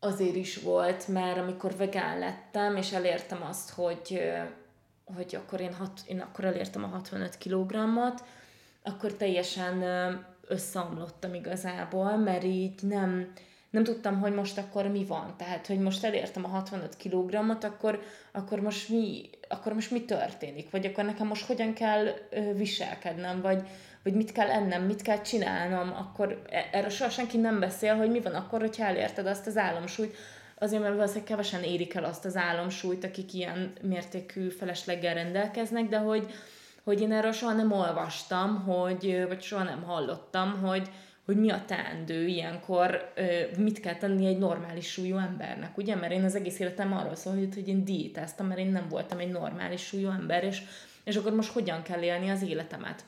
azért 0.00 0.36
is 0.36 0.56
volt, 0.56 1.08
mert 1.08 1.38
amikor 1.38 1.76
vegán 1.76 2.18
lettem, 2.18 2.76
és 2.76 2.92
elértem 2.92 3.42
azt, 3.42 3.70
hogy, 3.70 4.22
hogy 5.14 5.34
akkor 5.34 5.60
én, 5.60 5.74
hat, 5.74 6.00
én 6.06 6.20
akkor 6.20 6.44
elértem 6.44 6.84
a 6.84 6.86
65 6.86 7.38
kg-ot, 7.38 8.24
akkor 8.82 9.12
teljesen 9.12 9.82
összeomlottam 10.46 11.34
igazából, 11.34 12.16
mert 12.16 12.44
így 12.44 12.82
nem, 12.82 13.32
nem 13.72 13.84
tudtam, 13.84 14.20
hogy 14.20 14.34
most 14.34 14.58
akkor 14.58 14.86
mi 14.86 15.04
van. 15.04 15.34
Tehát, 15.36 15.66
hogy 15.66 15.78
most 15.78 16.04
elértem 16.04 16.44
a 16.44 16.48
65 16.48 16.96
kg-ot, 16.96 17.64
akkor, 17.64 18.02
akkor, 18.32 18.60
most 18.60 18.88
mi, 18.88 19.30
akkor 19.48 19.72
most 19.72 19.90
mi 19.90 20.04
történik? 20.04 20.70
Vagy 20.70 20.86
akkor 20.86 21.04
nekem 21.04 21.26
most 21.26 21.46
hogyan 21.46 21.72
kell 21.72 22.06
viselkednem? 22.56 23.40
Vagy, 23.40 23.62
vagy 24.02 24.14
mit 24.14 24.32
kell 24.32 24.50
ennem, 24.50 24.82
mit 24.82 25.02
kell 25.02 25.20
csinálnom? 25.20 25.92
Akkor 25.92 26.42
e, 26.50 26.68
erről 26.72 26.90
soha 26.90 27.10
senki 27.10 27.36
nem 27.36 27.60
beszél, 27.60 27.96
hogy 27.96 28.10
mi 28.10 28.20
van 28.20 28.34
akkor, 28.34 28.60
hogyha 28.60 28.84
elérted 28.84 29.26
azt 29.26 29.46
az 29.46 29.56
álomsúlyt. 29.56 30.16
Azért, 30.58 30.82
mert 30.82 30.94
valószínűleg 30.94 31.28
kevesen 31.28 31.62
érik 31.62 31.94
el 31.94 32.04
azt 32.04 32.24
az 32.24 32.36
álomsúlyt, 32.36 33.04
akik 33.04 33.34
ilyen 33.34 33.72
mértékű 33.82 34.48
felesleggel 34.48 35.14
rendelkeznek, 35.14 35.88
de 35.88 35.98
hogy, 35.98 36.30
hogy 36.84 37.00
én 37.00 37.12
erről 37.12 37.32
soha 37.32 37.52
nem 37.52 37.72
olvastam, 37.72 38.62
hogy, 38.64 39.24
vagy 39.28 39.42
soha 39.42 39.62
nem 39.62 39.82
hallottam, 39.82 40.60
hogy, 40.60 40.88
hogy 41.24 41.36
mi 41.36 41.50
a 41.50 41.64
teendő 41.66 42.26
ilyenkor, 42.26 43.12
mit 43.58 43.80
kell 43.80 43.94
tenni 43.94 44.26
egy 44.26 44.38
normális 44.38 44.90
súlyú 44.90 45.16
embernek, 45.16 45.76
ugye? 45.78 45.94
Mert 45.94 46.12
én 46.12 46.24
az 46.24 46.34
egész 46.34 46.58
életem 46.58 46.92
arról 46.92 47.14
szól, 47.14 47.34
hogy, 47.34 47.68
én 47.68 47.84
diétáztam, 47.84 48.46
mert 48.46 48.60
én 48.60 48.70
nem 48.70 48.88
voltam 48.88 49.18
egy 49.18 49.30
normális 49.30 49.80
súlyú 49.86 50.08
ember, 50.08 50.44
és, 50.44 50.62
és 51.04 51.16
akkor 51.16 51.34
most 51.34 51.52
hogyan 51.52 51.82
kell 51.82 52.02
élni 52.02 52.30
az 52.30 52.42
életemet? 52.42 53.04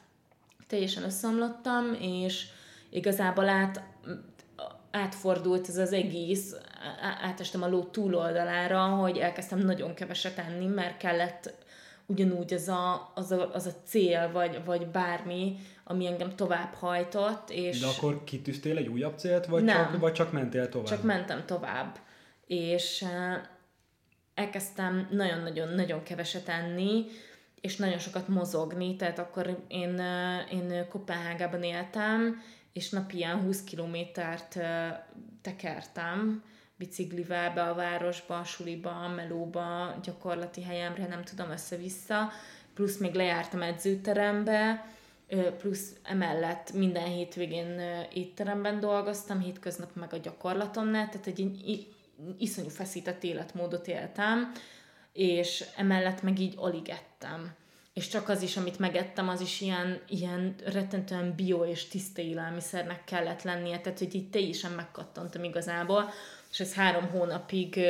Teljesen 0.67 1.03
összeomlottam, 1.03 1.97
és 2.01 2.47
igazából 2.91 3.49
át, 3.49 3.83
átfordult 4.91 5.69
ez 5.69 5.77
az 5.77 5.93
egész, 5.93 6.55
átestem 7.23 7.63
a 7.63 7.69
ló 7.69 7.83
túloldalára, 7.83 8.85
hogy 8.85 9.19
elkezdtem 9.19 9.59
nagyon 9.59 9.95
keveset 9.95 10.39
enni, 10.39 10.67
mert 10.67 10.97
kellett 10.97 11.55
ugyanúgy 12.07 12.55
az 12.55 12.69
a, 12.69 13.13
az 13.15 13.31
a, 13.33 13.51
az 13.53 13.67
a 13.67 13.73
cél, 13.87 14.31
vagy, 14.33 14.61
vagy 14.65 14.87
bármi, 14.87 15.57
ami 15.85 16.07
engem 16.07 16.37
tovább 16.37 16.75
hajtott. 16.75 17.51
És 17.51 17.81
De 17.81 17.87
akkor 17.87 18.25
kitűztél 18.25 18.77
egy 18.77 18.89
újabb 18.89 19.19
célt, 19.19 19.47
vagy, 19.47 19.65
nem, 19.65 19.77
csak, 19.77 20.01
vagy 20.01 20.13
csak 20.13 20.33
mentél 20.33 20.69
tovább? 20.69 20.89
Csak 20.89 21.03
mentem 21.03 21.45
tovább. 21.47 21.99
És 22.47 23.05
elkezdtem 24.35 25.09
nagyon-nagyon-nagyon 25.11 26.03
keveset 26.03 26.49
enni, 26.49 27.05
és 27.61 27.77
nagyon 27.77 27.99
sokat 27.99 28.29
mozogni, 28.29 28.97
tehát 28.97 29.19
akkor 29.19 29.65
én, 29.69 30.03
én 30.53 30.89
Kopenhágában 30.89 31.63
éltem, 31.63 32.43
és 32.73 32.91
napi 32.91 33.17
ilyen 33.17 33.41
20 33.41 33.65
kilométert 33.65 34.59
tekertem, 35.43 36.43
biciklivel 36.77 37.53
be 37.55 37.63
a 37.63 37.75
városba, 37.75 38.39
a 38.39 38.45
suliba, 38.45 38.91
a 38.91 39.09
melóba, 39.09 39.95
gyakorlati 40.03 40.63
helyemre, 40.63 41.07
nem 41.07 41.23
tudom, 41.23 41.51
össze-vissza, 41.51 42.31
plusz 42.75 42.97
még 42.97 43.15
lejártam 43.15 43.63
edzőterembe, 43.63 44.87
plusz 45.59 45.93
emellett 46.03 46.73
minden 46.73 47.07
hétvégén 47.07 47.81
étteremben 48.13 48.81
dolgoztam, 48.81 49.41
hétköznap 49.41 49.95
meg 49.95 50.13
a 50.13 50.17
gyakorlatomnál, 50.17 51.09
tehát 51.09 51.27
egy 51.27 51.87
iszonyú 52.39 52.69
feszített 52.69 53.23
életmódot 53.23 53.89
éltem, 53.89 54.53
és 55.13 55.65
emellett 55.77 56.23
meg 56.23 56.39
így 56.39 56.55
alig 56.57 56.89
ettem. 56.89 57.55
És 57.93 58.09
csak 58.09 58.29
az 58.29 58.43
is, 58.43 58.57
amit 58.57 58.79
megettem, 58.79 59.29
az 59.29 59.41
is 59.41 59.61
ilyen, 59.61 60.01
ilyen 60.09 60.55
rettentően 60.65 61.35
bio 61.37 61.65
és 61.65 61.89
tiszta 61.89 62.23
élelmiszernek 62.23 63.05
kellett 63.05 63.43
lennie, 63.43 63.81
tehát 63.81 63.99
hogy 63.99 64.15
így 64.15 64.31
teljesen 64.31 64.73
megkattantam 64.73 65.45
igazából, 65.45 66.11
és 66.51 66.61
ezt 66.61 66.75
három 66.75 67.09
hónapig, 67.09 67.81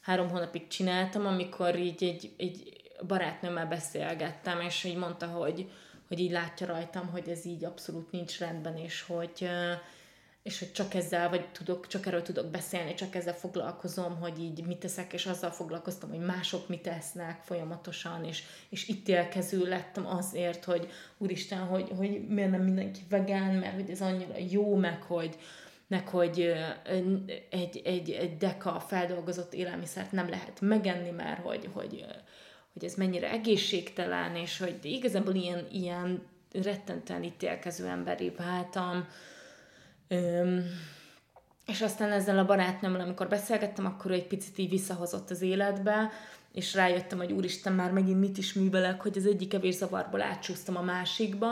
három 0.00 0.28
hónapig 0.28 0.68
csináltam, 0.68 1.26
amikor 1.26 1.78
így 1.78 2.04
egy, 2.04 2.32
egy 2.36 2.80
barátnőmmel 3.06 3.66
beszélgettem, 3.66 4.60
és 4.60 4.84
így 4.84 4.96
mondta, 4.96 5.26
hogy, 5.26 5.70
hogy 6.10 6.20
így 6.20 6.30
látja 6.30 6.66
rajtam, 6.66 7.08
hogy 7.08 7.28
ez 7.28 7.44
így 7.44 7.64
abszolút 7.64 8.10
nincs 8.10 8.38
rendben, 8.38 8.76
és 8.76 9.02
hogy, 9.02 9.50
és 10.42 10.58
hogy 10.58 10.72
csak 10.72 10.94
ezzel, 10.94 11.28
vagy 11.28 11.48
tudok, 11.48 11.86
csak 11.86 12.06
erről 12.06 12.22
tudok 12.22 12.46
beszélni, 12.46 12.94
csak 12.94 13.14
ezzel 13.14 13.34
foglalkozom, 13.34 14.16
hogy 14.20 14.40
így 14.40 14.66
mit 14.66 14.78
teszek, 14.78 15.12
és 15.12 15.26
azzal 15.26 15.50
foglalkoztam, 15.50 16.10
hogy 16.10 16.18
mások 16.18 16.68
mit 16.68 16.82
tesznek 16.82 17.42
folyamatosan, 17.42 18.24
és, 18.24 18.42
és 18.68 18.88
ítélkező 18.88 19.68
lettem 19.68 20.06
azért, 20.06 20.64
hogy 20.64 20.88
úristen, 21.18 21.58
hogy, 21.58 21.88
hogy 21.96 22.28
miért 22.28 22.50
nem 22.50 22.62
mindenki 22.62 23.00
vegán, 23.08 23.54
mert 23.54 23.74
hogy 23.74 23.90
ez 23.90 24.00
annyira 24.00 24.34
jó, 24.50 24.74
meg 24.74 25.02
hogy, 25.02 25.36
meg 25.86 26.08
hogy 26.08 26.52
egy, 27.50 27.80
egy, 27.84 28.10
egy 28.10 28.36
deka 28.36 28.80
feldolgozott 28.80 29.54
élelmiszert 29.54 30.12
nem 30.12 30.28
lehet 30.28 30.60
megenni, 30.60 31.10
mert 31.10 31.42
hogy, 31.42 31.68
hogy, 31.72 32.04
hogy 32.72 32.84
ez 32.84 32.94
mennyire 32.94 33.30
egészségtelen, 33.30 34.36
és 34.36 34.58
hogy 34.58 34.78
igazából 34.82 35.34
ilyen, 35.34 35.66
ilyen 35.72 36.22
rettentően 36.52 37.22
ítélkező 37.22 37.86
emberi 37.86 38.32
váltam, 38.36 39.06
Öm, 40.12 40.64
és 41.66 41.80
aztán 41.80 42.12
ezzel 42.12 42.38
a 42.38 42.44
barátnőmmel, 42.44 43.00
amikor 43.00 43.28
beszélgettem, 43.28 43.86
akkor 43.86 44.10
ő 44.10 44.14
egy 44.14 44.26
picit 44.26 44.58
így 44.58 44.70
visszahozott 44.70 45.30
az 45.30 45.42
életbe, 45.42 46.10
és 46.52 46.74
rájöttem, 46.74 47.18
hogy 47.18 47.32
úristen, 47.32 47.72
már 47.72 47.90
megint 47.90 48.20
mit 48.20 48.38
is 48.38 48.52
művelek, 48.52 49.00
hogy 49.00 49.16
az 49.16 49.26
egyik 49.26 49.54
evészavarból 49.54 50.22
átsúsztam 50.22 50.76
a 50.76 50.82
másikba. 50.82 51.48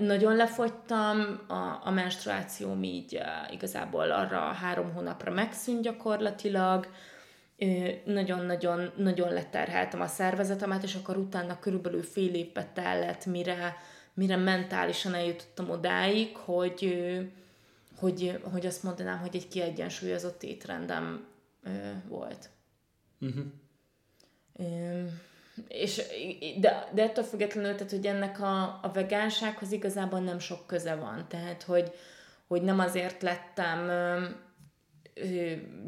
Nagyon 0.00 0.36
lefogytam, 0.36 1.40
a, 1.46 1.80
a 1.84 1.90
menstruációm 1.90 2.82
így 2.82 3.20
igazából 3.50 4.10
arra 4.10 4.38
három 4.38 4.92
hónapra 4.92 5.32
megszűnt 5.32 5.82
gyakorlatilag, 5.82 6.88
nagyon-nagyon 8.04 8.92
nagyon 8.96 9.32
leterheltem 9.32 10.00
a 10.00 10.06
szervezetemet, 10.06 10.82
és 10.82 10.94
akkor 10.94 11.16
utána 11.16 11.58
körülbelül 11.58 12.02
fél 12.02 12.34
évbe 12.34 12.70
tellett, 12.72 13.26
mire, 13.26 13.76
mire 14.14 14.36
mentálisan 14.36 15.14
eljutottam 15.14 15.70
odáig, 15.70 16.36
hogy, 16.36 17.06
hogy, 17.98 18.40
hogy 18.52 18.66
azt 18.66 18.82
mondanám, 18.82 19.18
hogy 19.18 19.36
egy 19.36 19.48
kiegyensúlyozott 19.48 20.42
étrendem 20.42 21.26
volt. 22.08 22.50
Uh-huh. 23.20 23.44
És, 25.68 26.02
de, 26.60 26.88
de 26.94 27.02
ettől 27.02 27.24
függetlenül, 27.24 27.74
tehát, 27.74 27.90
hogy 27.90 28.06
ennek 28.06 28.40
a, 28.40 28.62
a 28.82 28.90
vegánsághoz 28.92 29.72
igazából 29.72 30.20
nem 30.20 30.38
sok 30.38 30.66
köze 30.66 30.94
van. 30.94 31.24
Tehát, 31.28 31.62
hogy, 31.62 31.92
hogy 32.46 32.62
nem 32.62 32.78
azért 32.78 33.22
lettem 33.22 33.90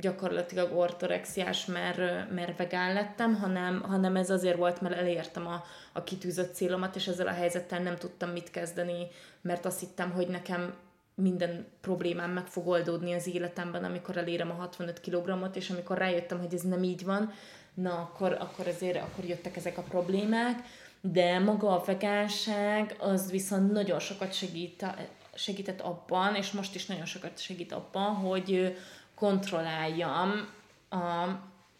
gyakorlatilag 0.01 0.77
ortorexiás, 0.77 1.65
mert, 1.65 2.31
mert 2.31 2.57
vegán 2.57 2.93
lettem, 2.93 3.35
hanem, 3.35 3.83
hanem 3.83 4.17
ez 4.17 4.31
azért 4.31 4.57
volt, 4.57 4.81
mert 4.81 4.97
elértem 4.97 5.47
a, 5.47 5.65
a 5.93 6.05
kitűzött 6.05 6.55
célomat, 6.55 6.97
és 6.97 7.07
ezzel 7.07 7.27
a 7.27 7.33
helyzettel 7.33 7.81
nem 7.81 7.97
tudtam 7.97 8.31
mit 8.31 8.51
kezdeni, 8.51 9.07
mert 9.41 9.65
azt 9.65 9.81
hittem, 9.81 10.11
hogy 10.11 10.29
nekem 10.29 10.75
minden 11.15 11.67
problémám 11.81 12.31
meg 12.31 12.47
fog 12.47 12.69
oldódni 12.69 13.13
az 13.13 13.27
életemben, 13.27 13.85
amikor 13.85 14.17
elérem 14.17 14.51
a 14.51 14.55
65 14.55 15.01
kg-ot, 15.01 15.57
és 15.57 15.71
amikor 15.71 15.99
rájöttem, 15.99 16.39
hogy 16.39 16.55
ez 16.55 16.63
nem 16.63 16.83
így 16.83 17.05
van, 17.05 17.33
na 17.75 17.91
akkor, 17.91 18.37
akkor 18.41 18.67
azért 18.67 18.97
akkor 18.97 19.25
jöttek 19.25 19.57
ezek 19.57 19.79
a 19.79 19.83
problémák, 19.83 20.59
de 21.01 21.39
maga 21.39 21.81
a 21.81 21.85
vegánság 21.85 22.97
az 22.99 23.31
viszont 23.31 23.73
nagyon 23.73 23.99
sokat 23.99 24.33
segít, 24.33 24.87
segített 25.35 25.81
abban, 25.81 26.35
és 26.35 26.51
most 26.51 26.75
is 26.75 26.87
nagyon 26.87 27.05
sokat 27.05 27.39
segít 27.39 27.73
abban, 27.73 28.15
hogy, 28.15 28.77
kontrolláljam 29.17 30.49
a, 30.89 31.25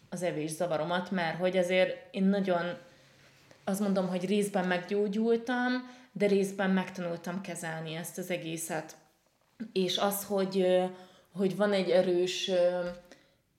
az 0.09 0.25
zavaromat, 0.45 1.11
mert 1.11 1.37
hogy 1.37 1.57
azért 1.57 2.15
én 2.15 2.23
nagyon 2.23 2.77
azt 3.63 3.79
mondom, 3.79 4.07
hogy 4.07 4.25
részben 4.25 4.67
meggyógyultam, 4.67 5.71
de 6.11 6.27
részben 6.27 6.69
megtanultam 6.69 7.41
kezelni 7.41 7.95
ezt 7.95 8.17
az 8.17 8.29
egészet. 8.29 8.95
És 9.73 9.97
az, 9.97 10.23
hogy, 10.25 10.83
hogy 11.31 11.55
van 11.55 11.73
egy 11.73 11.89
erős 11.89 12.51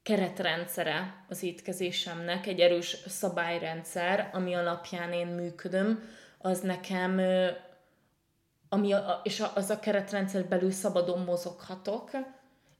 keretrendszere 0.02 1.24
az 1.28 1.42
étkezésemnek, 1.42 2.46
egy 2.46 2.60
erős 2.60 2.96
szabályrendszer, 3.06 4.30
ami 4.32 4.54
alapján 4.54 5.12
én 5.12 5.26
működöm, 5.26 6.02
az 6.38 6.60
nekem, 6.60 7.20
ami 8.68 8.92
a, 8.92 9.20
és 9.24 9.44
az 9.54 9.70
a 9.70 9.78
keretrendszer 9.78 10.44
belül 10.44 10.70
szabadon 10.70 11.20
mozoghatok, 11.20 12.10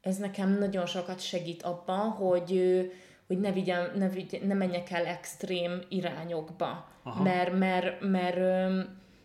ez 0.01 0.17
nekem 0.17 0.59
nagyon 0.59 0.87
sokat 0.87 1.21
segít 1.21 1.63
abban, 1.63 2.11
hogy, 2.11 2.81
hogy 3.27 3.41
ne, 3.41 3.53
vigyem, 3.53 3.91
ne, 3.95 4.09
vigyem, 4.09 4.47
ne 4.47 4.55
menjek 4.55 4.91
el 4.91 5.07
extrém 5.07 5.83
irányokba. 5.89 6.89
Aha. 7.03 7.23
Mert, 7.23 7.59
mert, 7.59 8.01
mert, 8.01 8.37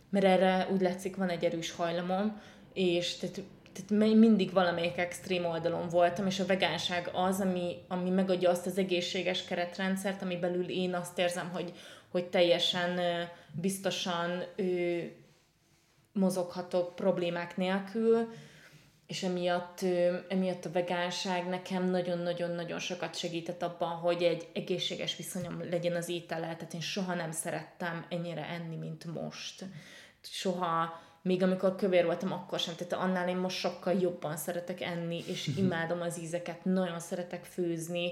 mert 0.10 0.26
erre 0.26 0.68
úgy 0.72 0.82
látszik 0.82 1.16
van 1.16 1.30
egy 1.30 1.46
erős 1.46 1.72
hajlamom, 1.72 2.42
és 2.74 3.18
tehát, 3.18 3.42
tehát 3.74 4.16
mindig 4.16 4.54
valamelyik 4.54 4.98
extrém 4.98 5.46
oldalon 5.46 5.88
voltam, 5.90 6.26
és 6.26 6.40
a 6.40 6.46
vegánság 6.46 7.10
az, 7.14 7.42
ami, 7.42 7.76
ami 7.88 8.10
megadja 8.10 8.50
azt 8.50 8.66
az 8.66 8.78
egészséges 8.78 9.46
keretrendszert, 9.46 10.22
ami 10.22 10.38
belül 10.38 10.70
én 10.70 10.94
azt 10.94 11.20
érzem, 11.20 11.50
hogy, 11.54 11.74
hogy 12.12 12.26
teljesen 12.26 13.00
biztosan 13.52 14.44
ő, 14.56 15.12
mozoghatok 16.14 16.96
problémák 16.96 17.58
nélkül, 17.58 18.34
és 19.14 19.24
emiatt, 19.24 19.80
emiatt 20.28 20.66
a 20.66 20.72
vegánság 20.72 21.48
nekem 21.48 21.90
nagyon-nagyon-nagyon 21.90 22.80
sokat 22.80 23.16
segített 23.16 23.64
abban, 23.64 23.90
hogy 23.90 24.24
egy 24.24 24.48
egészséges 24.54 25.16
viszonyom 25.16 25.70
legyen 25.70 25.96
az 25.96 26.10
étellel, 26.10 26.56
tehát 26.56 26.74
én 26.74 26.82
soha 26.82 27.14
nem 27.14 27.32
szerettem 27.32 28.06
ennyire 28.10 28.48
enni, 28.48 28.76
mint 28.76 29.06
most. 29.06 29.66
Soha, 30.22 31.02
még 31.22 31.44
amikor 31.44 31.76
kövér 31.76 32.06
voltam, 32.06 32.32
akkor 32.32 32.60
sem, 32.60 32.76
tehát 32.76 32.94
annál 32.94 33.30
én 33.30 33.36
most 33.36 33.58
sokkal 33.58 33.94
jobban 33.94 34.38
szeretek 34.38 34.82
enni, 34.82 35.24
és 35.28 35.52
imádom 35.64 36.02
az 36.02 36.20
ízeket, 36.20 36.66
nagyon 36.66 37.00
szeretek 37.00 37.44
főzni, 37.44 38.12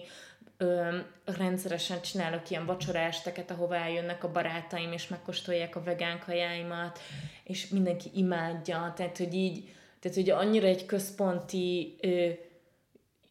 ö, 0.58 0.98
rendszeresen 1.26 2.02
csinálok 2.02 2.50
ilyen 2.50 2.66
vacsorásteket, 2.66 3.52
ahová 3.52 3.84
eljönnek 3.84 4.24
a 4.24 4.32
barátaim, 4.32 4.92
és 4.92 5.08
megkóstolják 5.08 5.76
a 5.76 5.84
vegán 5.84 6.20
kajáimat, 6.20 7.00
és 7.44 7.68
mindenki 7.68 8.10
imádja, 8.14 8.94
tehát 8.96 9.18
hogy 9.18 9.34
így, 9.34 9.70
tehát 10.02 10.18
ugye 10.18 10.34
annyira 10.34 10.68
egy 10.68 10.86
központi, 10.86 11.96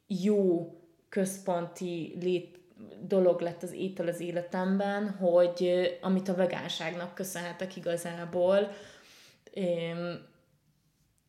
jó 0.07 0.75
központi 1.09 2.17
lét, 2.21 2.59
dolog 3.03 3.41
lett 3.41 3.63
az 3.63 3.73
étel 3.73 4.07
az 4.07 4.21
életemben, 4.21 5.11
hogy 5.11 5.81
amit 6.01 6.29
a 6.29 6.35
vegánságnak 6.35 7.15
köszönhetek 7.15 7.77
igazából, 7.77 8.71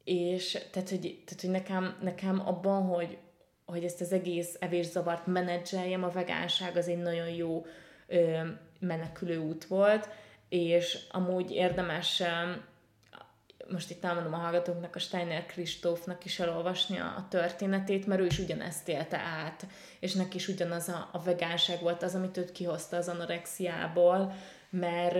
és 0.03 0.51
tehát, 0.71 0.89
hogy, 0.89 1.23
tehát, 1.25 1.41
hogy 1.41 1.49
nekem, 1.49 1.97
nekem 2.01 2.47
abban, 2.47 2.81
hogy, 2.83 3.17
hogy 3.65 3.83
ezt 3.83 4.01
az 4.01 4.11
egész 4.11 4.55
evészavart 4.59 5.27
menedzseljem, 5.27 6.03
a 6.03 6.09
vegánság 6.09 6.75
az 6.77 6.87
egy 6.87 7.01
nagyon 7.01 7.29
jó 7.29 7.65
menekülő 8.79 9.37
út 9.37 9.65
volt, 9.65 10.09
és 10.49 10.99
amúgy 11.11 11.51
érdemes 11.51 12.23
most 13.71 13.89
itt 13.89 14.05
elmondom 14.05 14.33
a 14.33 14.37
hallgatóknak, 14.37 14.95
a 14.95 14.99
Steiner 14.99 15.45
Kristófnak 15.45 16.25
is 16.25 16.39
elolvasni 16.39 16.97
a, 16.97 17.05
a 17.05 17.25
történetét, 17.29 18.07
mert 18.07 18.21
ő 18.21 18.25
is 18.25 18.39
ugyanezt 18.39 18.89
élte 18.89 19.17
át, 19.17 19.67
és 19.99 20.13
neki 20.13 20.37
is 20.37 20.47
ugyanaz 20.47 20.87
a, 20.89 21.09
a 21.11 21.19
vegánság 21.23 21.81
volt 21.81 22.03
az, 22.03 22.15
amit 22.15 22.37
őt 22.37 22.51
kihozta 22.51 22.97
az 22.97 23.07
anorexiából, 23.07 24.33
mert 24.69 25.15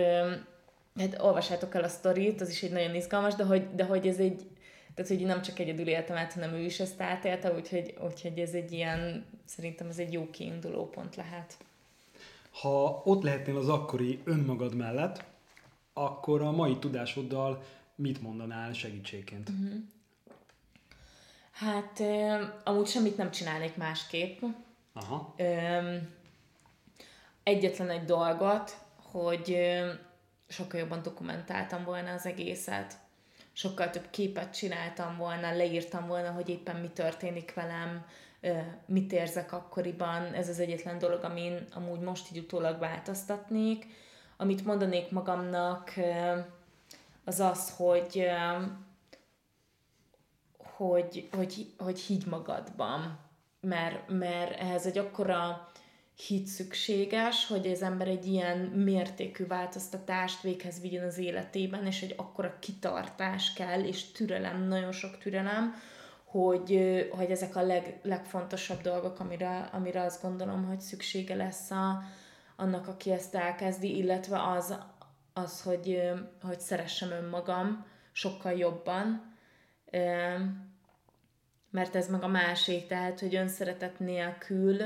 hát 0.98 1.20
olvassátok 1.20 1.74
el 1.74 1.82
a 1.82 1.88
sztorit, 1.88 2.40
az 2.40 2.48
is 2.48 2.62
egy 2.62 2.72
nagyon 2.72 2.94
izgalmas, 2.94 3.34
de 3.34 3.44
hogy, 3.44 3.74
de 3.74 3.84
hogy 3.84 4.06
ez 4.06 4.18
egy, 4.18 4.46
tehát 4.94 5.10
hogy 5.10 5.26
nem 5.26 5.42
csak 5.42 5.58
egyedül 5.58 5.88
éltem 5.88 6.16
át, 6.16 6.32
hanem 6.32 6.52
ő 6.52 6.58
is 6.58 6.80
ezt 6.80 7.00
átélte, 7.00 7.52
úgyhogy, 7.52 7.94
úgyhogy 8.04 8.38
ez 8.38 8.52
egy 8.52 8.72
ilyen, 8.72 9.26
szerintem 9.44 9.88
ez 9.88 9.98
egy 9.98 10.12
jó 10.12 10.30
kiinduló 10.30 10.88
pont 10.88 11.16
lehet. 11.16 11.56
Ha 12.50 13.02
ott 13.04 13.22
lehetnél 13.22 13.56
az 13.56 13.68
akkori 13.68 14.20
önmagad 14.24 14.74
mellett, 14.74 15.24
akkor 15.92 16.42
a 16.42 16.50
mai 16.50 16.78
tudásoddal 16.78 17.62
mit 17.94 18.22
mondanál 18.22 18.72
segítségként? 18.72 19.48
Uh-huh. 19.48 19.80
Hát 21.52 22.02
amúgy 22.64 22.86
semmit 22.86 23.16
nem 23.16 23.30
csinálnék 23.30 23.76
másképp. 23.76 24.42
Aha. 24.92 25.34
Egyetlen 27.42 27.90
egy 27.90 28.04
dolgot, 28.04 28.76
hogy 28.96 29.58
sokkal 30.48 30.80
jobban 30.80 31.02
dokumentáltam 31.02 31.84
volna 31.84 32.12
az 32.12 32.26
egészet. 32.26 32.94
Sokkal 33.52 33.90
több 33.90 34.10
képet 34.10 34.54
csináltam 34.54 35.16
volna, 35.16 35.56
leírtam 35.56 36.06
volna, 36.06 36.30
hogy 36.30 36.48
éppen 36.48 36.76
mi 36.76 36.88
történik 36.88 37.54
velem, 37.54 38.06
mit 38.86 39.12
érzek 39.12 39.52
akkoriban. 39.52 40.32
Ez 40.34 40.48
az 40.48 40.58
egyetlen 40.58 40.98
dolog, 40.98 41.24
amin 41.24 41.66
amúgy 41.74 42.00
most 42.00 42.32
így 42.32 42.38
utólag 42.38 42.78
változtatnék. 42.78 43.86
Amit 44.36 44.64
mondanék 44.64 45.10
magamnak, 45.10 45.92
az 47.24 47.40
az, 47.40 47.74
hogy 47.76 48.26
hogy, 50.76 51.28
hogy, 51.32 51.74
hogy 51.78 52.00
higgy 52.00 52.26
magadban, 52.26 53.18
mert, 53.60 54.08
mert 54.08 54.60
ehhez 54.60 54.86
egy 54.86 54.98
akkora 54.98 55.72
hit 56.26 56.46
szükséges, 56.46 57.46
hogy 57.46 57.66
az 57.66 57.82
ember 57.82 58.08
egy 58.08 58.26
ilyen 58.26 58.58
mértékű 58.58 59.46
változtatást 59.46 60.42
véghez 60.42 60.80
vigyen 60.80 61.06
az 61.06 61.18
életében, 61.18 61.86
és 61.86 62.02
egy 62.02 62.14
akkora 62.16 62.58
kitartás 62.58 63.52
kell, 63.52 63.80
és 63.84 64.12
türelem, 64.12 64.62
nagyon 64.62 64.92
sok 64.92 65.18
türelem, 65.18 65.74
hogy, 66.24 66.80
hogy 67.10 67.30
ezek 67.30 67.56
a 67.56 67.62
leg, 67.62 67.98
legfontosabb 68.02 68.80
dolgok, 68.80 69.20
amire, 69.20 69.68
amire 69.72 70.02
azt 70.02 70.22
gondolom, 70.22 70.64
hogy 70.64 70.80
szüksége 70.80 71.34
lesz 71.34 71.70
a, 71.70 72.02
annak, 72.56 72.88
aki 72.88 73.10
ezt 73.10 73.34
elkezdi, 73.34 73.96
illetve 73.96 74.42
az, 74.48 74.78
az 75.32 75.62
hogy, 75.62 76.10
hogy 76.42 76.60
szeressem 76.60 77.10
önmagam 77.10 77.86
sokkal 78.12 78.52
jobban, 78.52 79.34
mert 81.70 81.94
ez 81.94 82.08
meg 82.08 82.22
a 82.22 82.28
másik, 82.28 82.86
tehát, 82.86 83.20
hogy 83.20 83.34
önszeretet 83.34 83.98
nélkül 83.98 84.76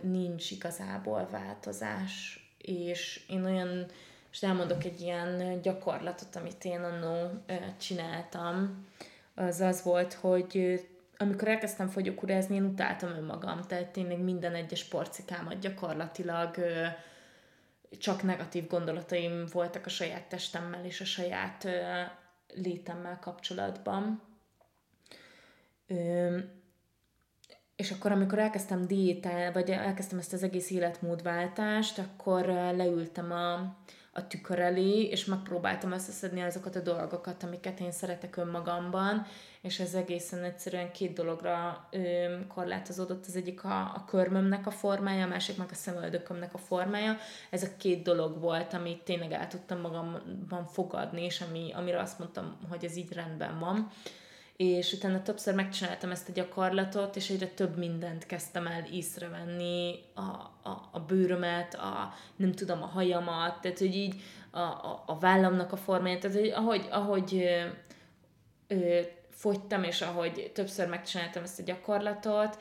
nincs 0.00 0.50
igazából 0.50 1.28
változás, 1.30 2.42
és 2.58 3.24
én 3.28 3.44
olyan, 3.44 3.86
és 4.30 4.42
elmondok 4.42 4.84
egy 4.84 5.00
ilyen 5.00 5.60
gyakorlatot, 5.62 6.36
amit 6.36 6.64
én 6.64 6.80
annó 6.80 7.42
csináltam, 7.80 8.86
az 9.34 9.60
az 9.60 9.82
volt, 9.82 10.12
hogy 10.12 10.80
amikor 11.16 11.48
elkezdtem 11.48 11.88
fogyókúrázni, 11.88 12.54
én 12.54 12.64
utáltam 12.64 13.10
önmagam, 13.10 13.62
tehát 13.62 13.88
tényleg 13.88 14.18
minden 14.18 14.54
egyes 14.54 14.84
porcikámat 14.84 15.58
gyakorlatilag 15.58 16.56
csak 17.98 18.22
negatív 18.22 18.66
gondolataim 18.66 19.46
voltak 19.52 19.86
a 19.86 19.88
saját 19.88 20.28
testemmel 20.28 20.84
és 20.84 21.00
a 21.00 21.04
saját 21.04 21.68
létemmel 22.54 23.18
kapcsolatban. 23.18 24.22
És 27.76 27.90
akkor, 27.90 28.12
amikor 28.12 28.38
elkezdtem 28.38 28.86
diétál, 28.86 29.52
vagy 29.52 29.70
elkezdtem 29.70 30.18
ezt 30.18 30.32
az 30.32 30.42
egész 30.42 30.70
életmódváltást, 30.70 31.98
akkor 31.98 32.44
leültem 32.46 33.32
a, 33.32 33.76
a 34.12 34.26
tükör 34.26 34.58
elé, 34.58 35.02
és 35.02 35.24
megpróbáltam 35.24 35.92
összeszedni 35.92 36.42
azokat 36.42 36.76
a 36.76 36.80
dolgokat, 36.80 37.42
amiket 37.42 37.80
én 37.80 37.92
szeretek 37.92 38.36
önmagamban, 38.36 39.26
és 39.60 39.80
ez 39.80 39.94
egészen 39.94 40.42
egyszerűen 40.42 40.92
két 40.92 41.12
dologra 41.12 41.86
ö, 41.90 42.34
korlátozódott. 42.48 43.26
Az 43.26 43.36
egyik 43.36 43.64
a, 43.64 43.80
a 43.80 44.04
körmömnek 44.06 44.66
a 44.66 44.70
formája, 44.70 45.24
a 45.24 45.28
másik 45.28 45.56
meg 45.56 45.68
a 45.70 45.74
szemöldökömnek 45.74 46.54
a 46.54 46.58
formája. 46.58 47.16
Ez 47.50 47.62
a 47.62 47.76
két 47.78 48.02
dolog 48.02 48.40
volt, 48.40 48.72
amit 48.72 49.02
tényleg 49.02 49.32
el 49.32 49.46
tudtam 49.46 49.80
magamban 49.80 50.64
fogadni, 50.66 51.24
és 51.24 51.40
ami, 51.40 51.72
amire 51.72 52.00
azt 52.00 52.18
mondtam, 52.18 52.58
hogy 52.68 52.84
ez 52.84 52.96
így 52.96 53.12
rendben 53.12 53.58
van 53.58 53.90
és 54.58 54.92
utána 54.92 55.22
többször 55.22 55.54
megcsináltam 55.54 56.10
ezt 56.10 56.28
a 56.28 56.32
gyakorlatot, 56.32 57.16
és 57.16 57.30
egyre 57.30 57.46
több 57.46 57.76
mindent 57.76 58.26
kezdtem 58.26 58.66
el 58.66 58.84
észrevenni, 58.92 59.94
a, 60.14 60.20
a, 60.68 60.88
a 60.92 61.00
bőrömet, 61.00 61.74
a, 61.74 62.14
nem 62.36 62.52
tudom, 62.52 62.82
a 62.82 62.86
hajamat, 62.86 63.60
tehát 63.60 63.78
hogy 63.78 63.94
így 63.94 64.14
a, 64.50 64.58
a, 64.58 65.02
a 65.06 65.18
vállamnak 65.18 65.72
a 65.72 65.76
formáját, 65.76 66.20
tehát 66.20 66.36
hogy 66.36 66.48
ahogy, 66.48 66.86
ahogy 66.90 67.34
ö, 67.34 67.66
ö, 68.74 69.00
fogytam, 69.30 69.82
és 69.82 70.00
ahogy 70.02 70.50
többször 70.54 70.88
megcsináltam 70.88 71.42
ezt 71.42 71.60
a 71.60 71.62
gyakorlatot, 71.62 72.58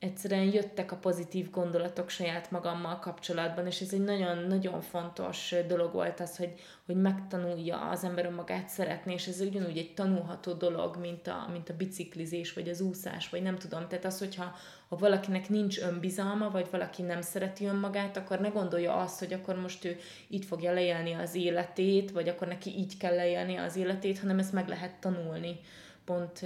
egyszerűen 0.00 0.52
jöttek 0.52 0.92
a 0.92 0.96
pozitív 0.96 1.50
gondolatok 1.50 2.08
saját 2.08 2.50
magammal 2.50 2.98
kapcsolatban, 2.98 3.66
és 3.66 3.80
ez 3.80 3.92
egy 3.92 4.04
nagyon-nagyon 4.04 4.80
fontos 4.80 5.54
dolog 5.66 5.92
volt 5.92 6.20
az, 6.20 6.36
hogy, 6.36 6.52
hogy 6.86 6.96
megtanulja 6.96 7.80
az 7.80 8.04
ember 8.04 8.24
önmagát 8.24 8.68
szeretni, 8.68 9.12
és 9.12 9.26
ez 9.26 9.40
ugyanúgy 9.40 9.78
egy 9.78 9.94
tanulható 9.94 10.52
dolog, 10.52 10.96
mint 10.96 11.26
a, 11.26 11.48
mint 11.52 11.68
a 11.68 11.76
biciklizés, 11.76 12.52
vagy 12.52 12.68
az 12.68 12.80
úszás, 12.80 13.28
vagy 13.28 13.42
nem 13.42 13.58
tudom. 13.58 13.88
Tehát 13.88 14.04
az, 14.04 14.18
hogyha 14.18 14.54
ha 14.88 14.96
valakinek 14.96 15.48
nincs 15.48 15.80
önbizalma, 15.80 16.50
vagy 16.50 16.66
valaki 16.70 17.02
nem 17.02 17.20
szereti 17.20 17.64
önmagát, 17.64 18.16
akkor 18.16 18.40
ne 18.40 18.48
gondolja 18.48 18.96
azt, 18.96 19.18
hogy 19.18 19.32
akkor 19.32 19.56
most 19.60 19.84
ő 19.84 19.96
itt 20.28 20.44
fogja 20.44 20.72
leélni 20.72 21.12
az 21.12 21.34
életét, 21.34 22.10
vagy 22.10 22.28
akkor 22.28 22.46
neki 22.46 22.70
így 22.70 22.96
kell 22.96 23.14
leélni 23.14 23.56
az 23.56 23.76
életét, 23.76 24.18
hanem 24.18 24.38
ezt 24.38 24.52
meg 24.52 24.68
lehet 24.68 25.00
tanulni, 25.00 25.60
pont, 26.04 26.40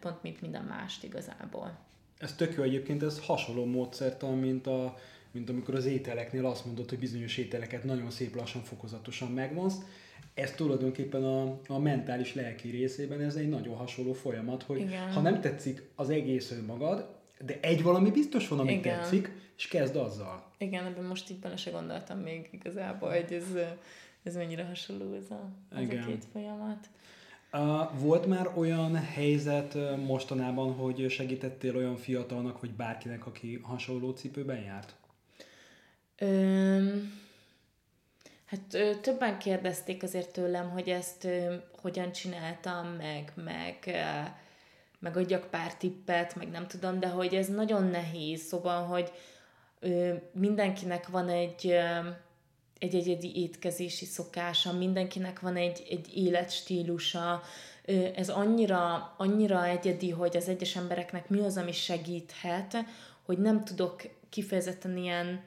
pont 0.00 0.22
mint 0.22 0.40
minden 0.40 0.64
mást 0.64 1.04
igazából 1.04 1.88
ez 2.20 2.34
tök 2.34 2.54
jó 2.54 2.62
egyébként, 2.62 3.02
ez 3.02 3.20
hasonló 3.24 3.64
módszertan, 3.64 4.38
mint, 4.38 4.66
a, 4.66 4.98
mint 5.30 5.48
amikor 5.48 5.74
az 5.74 5.86
ételeknél 5.86 6.46
azt 6.46 6.64
mondod, 6.64 6.88
hogy 6.88 6.98
bizonyos 6.98 7.36
ételeket 7.36 7.84
nagyon 7.84 8.10
szép 8.10 8.36
lassan, 8.36 8.62
fokozatosan 8.62 9.32
megvonsz. 9.32 9.74
Ez 10.34 10.52
tulajdonképpen 10.52 11.24
a, 11.24 11.58
a 11.66 11.78
mentális 11.78 12.34
lelki 12.34 12.70
részében 12.70 13.20
ez 13.20 13.34
egy 13.34 13.48
nagyon 13.48 13.76
hasonló 13.76 14.12
folyamat, 14.12 14.62
hogy 14.62 14.80
Igen. 14.80 15.12
ha 15.12 15.20
nem 15.20 15.40
tetszik 15.40 15.82
az 15.94 16.10
egész 16.10 16.50
önmagad, 16.50 17.18
de 17.44 17.58
egy 17.60 17.82
valami 17.82 18.10
biztos 18.10 18.48
van, 18.48 18.58
ami 18.58 18.72
Igen. 18.72 18.82
tetszik, 18.82 19.30
és 19.56 19.68
kezd 19.68 19.96
azzal. 19.96 20.52
Igen, 20.58 20.84
ebben 20.84 21.04
most 21.04 21.30
így 21.30 21.38
bele 21.38 21.56
se 21.56 21.70
gondoltam 21.70 22.18
még 22.18 22.48
igazából, 22.52 23.10
hogy 23.10 23.32
ez, 23.32 23.44
ez 24.22 24.34
mennyire 24.34 24.64
hasonló 24.64 25.14
ez 25.14 25.30
a, 25.30 25.50
ez 25.76 25.84
a 25.84 26.06
két 26.06 26.24
folyamat. 26.32 26.88
Volt 27.98 28.26
már 28.26 28.50
olyan 28.56 28.94
helyzet 28.96 29.76
mostanában, 30.06 30.72
hogy 30.72 31.10
segítettél 31.10 31.76
olyan 31.76 31.96
fiatalnak, 31.96 32.60
vagy 32.60 32.70
bárkinek, 32.70 33.26
aki 33.26 33.60
hasonló 33.62 34.10
cipőben 34.10 34.60
járt? 34.60 34.94
Öm, 36.18 37.12
hát 38.44 38.74
ö, 38.74 38.90
többen 39.00 39.38
kérdezték 39.38 40.02
azért 40.02 40.32
tőlem, 40.32 40.70
hogy 40.70 40.88
ezt 40.88 41.24
ö, 41.24 41.54
hogyan 41.80 42.12
csináltam, 42.12 42.86
meg, 42.86 43.32
meg, 43.34 43.76
ö, 43.86 44.26
meg 44.98 45.16
adjak 45.16 45.50
pár 45.50 45.74
tippet, 45.74 46.34
meg 46.34 46.48
nem 46.50 46.66
tudom, 46.66 47.00
de 47.00 47.08
hogy 47.08 47.34
ez 47.34 47.48
nagyon 47.48 47.84
nehéz, 47.84 48.40
szóval, 48.40 48.82
hogy 48.82 49.12
ö, 49.80 50.14
mindenkinek 50.32 51.08
van 51.08 51.28
egy... 51.28 51.66
Ö, 51.66 52.08
egy 52.80 52.94
egyedi 52.94 53.40
étkezési 53.42 54.04
szokása, 54.04 54.72
mindenkinek 54.72 55.40
van 55.40 55.56
egy, 55.56 55.86
egy 55.90 56.16
életstílusa, 56.16 57.42
ez 58.14 58.28
annyira, 58.28 59.14
annyira 59.16 59.64
egyedi, 59.64 60.10
hogy 60.10 60.36
az 60.36 60.48
egyes 60.48 60.76
embereknek 60.76 61.28
mi 61.28 61.40
az, 61.40 61.56
ami 61.56 61.72
segíthet, 61.72 62.76
hogy 63.22 63.38
nem 63.38 63.64
tudok 63.64 64.02
kifejezetten 64.28 64.96
ilyen 64.96 65.44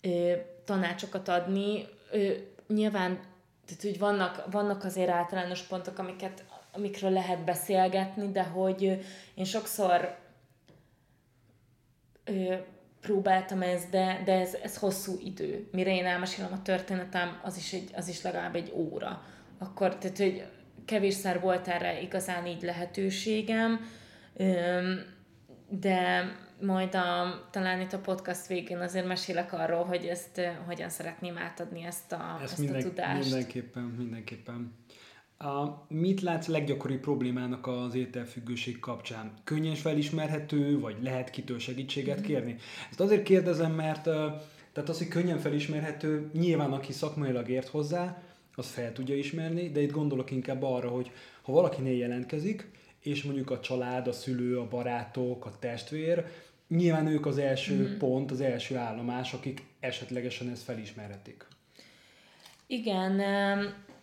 ö, 0.00 0.32
tanácsokat 0.64 1.28
adni. 1.28 1.86
Ö, 2.10 2.32
nyilván, 2.66 3.20
tehát, 3.66 3.82
hogy 3.82 3.98
vannak, 3.98 4.44
vannak 4.50 4.84
azért 4.84 5.08
általános 5.08 5.62
pontok, 5.62 5.98
amiket, 5.98 6.44
amikről 6.72 7.10
lehet 7.10 7.44
beszélgetni, 7.44 8.32
de 8.32 8.42
hogy 8.42 8.82
én 9.34 9.44
sokszor 9.44 10.18
ö, 12.24 12.54
próbáltam 13.00 13.62
ezt, 13.62 13.90
de, 13.90 14.22
de 14.24 14.32
ez, 14.32 14.54
ez 14.62 14.76
hosszú 14.76 15.18
idő. 15.24 15.68
Mire 15.72 15.94
én 15.94 16.06
elmesélem 16.06 16.52
a 16.52 16.62
történetem, 16.62 17.40
az 17.42 17.56
is, 17.56 17.72
egy, 17.72 17.90
az 17.94 18.08
is 18.08 18.22
legalább 18.22 18.54
egy 18.54 18.72
óra. 18.74 19.22
Akkor, 19.58 19.96
tehát, 19.96 20.16
hogy 20.18 20.44
kevésszer 20.84 21.40
volt 21.40 21.68
erre 21.68 22.00
igazán 22.00 22.46
így 22.46 22.62
lehetőségem, 22.62 23.80
de 25.68 26.32
majd 26.60 26.94
a, 26.94 27.48
talán 27.50 27.80
itt 27.80 27.92
a 27.92 27.98
podcast 27.98 28.46
végén 28.46 28.78
azért 28.78 29.06
mesélek 29.06 29.52
arról, 29.52 29.84
hogy 29.84 30.04
ezt 30.04 30.40
hogyan 30.66 30.88
szeretném 30.88 31.38
átadni 31.38 31.84
ezt 31.84 32.12
a, 32.12 32.38
ezt, 32.42 32.52
ezt 32.52 32.58
minden, 32.58 32.80
a 32.80 32.82
tudást. 32.82 33.22
Mindenképpen, 33.22 33.82
mindenképpen. 33.82 34.74
A, 35.38 35.84
mit 35.88 36.20
látsz 36.20 36.46
leggyakoribb 36.46 37.00
problémának 37.00 37.66
az 37.66 37.94
ételfüggőség 37.94 38.78
kapcsán? 38.78 39.32
Könnyen 39.44 39.74
felismerhető, 39.74 40.80
vagy 40.80 40.96
lehet 41.02 41.30
kitől 41.30 41.58
segítséget 41.58 42.16
mm-hmm. 42.16 42.26
kérni? 42.26 42.56
Ezt 42.90 43.00
azért 43.00 43.22
kérdezem, 43.22 43.72
mert 43.72 44.02
tehát 44.72 44.88
az, 44.88 44.98
hogy 44.98 45.08
könnyen 45.08 45.38
felismerhető, 45.38 46.30
nyilván 46.32 46.72
aki 46.72 46.92
szakmailag 46.92 47.48
ért 47.48 47.68
hozzá, 47.68 48.22
az 48.54 48.66
fel 48.66 48.92
tudja 48.92 49.16
ismerni, 49.16 49.70
de 49.70 49.80
itt 49.80 49.90
gondolok 49.90 50.30
inkább 50.30 50.62
arra, 50.62 50.88
hogy 50.88 51.10
ha 51.42 51.52
valakinél 51.52 51.96
jelentkezik, 51.96 52.70
és 53.00 53.22
mondjuk 53.22 53.50
a 53.50 53.60
család, 53.60 54.06
a 54.06 54.12
szülő, 54.12 54.58
a 54.58 54.68
barátok, 54.68 55.46
a 55.46 55.58
testvér, 55.58 56.24
nyilván 56.68 57.06
ők 57.06 57.26
az 57.26 57.38
első 57.38 57.74
mm-hmm. 57.74 57.98
pont, 57.98 58.30
az 58.30 58.40
első 58.40 58.76
állomás, 58.76 59.32
akik 59.32 59.62
esetlegesen 59.80 60.48
ezt 60.48 60.62
felismerhetik. 60.62 61.46
Igen, 62.66 63.20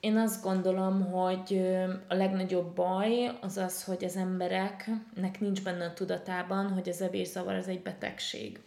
én 0.05 0.17
azt 0.17 0.43
gondolom, 0.43 1.11
hogy 1.11 1.61
a 2.07 2.13
legnagyobb 2.13 2.75
baj 2.75 3.37
az 3.41 3.57
az, 3.57 3.83
hogy 3.83 4.03
az 4.03 4.15
embereknek 4.15 5.39
nincs 5.39 5.63
benne 5.63 5.85
a 5.85 5.93
tudatában, 5.93 6.73
hogy 6.73 6.89
az 6.89 7.01
evészavar 7.01 7.53
az 7.53 7.67
egy 7.67 7.81
betegség. 7.81 8.59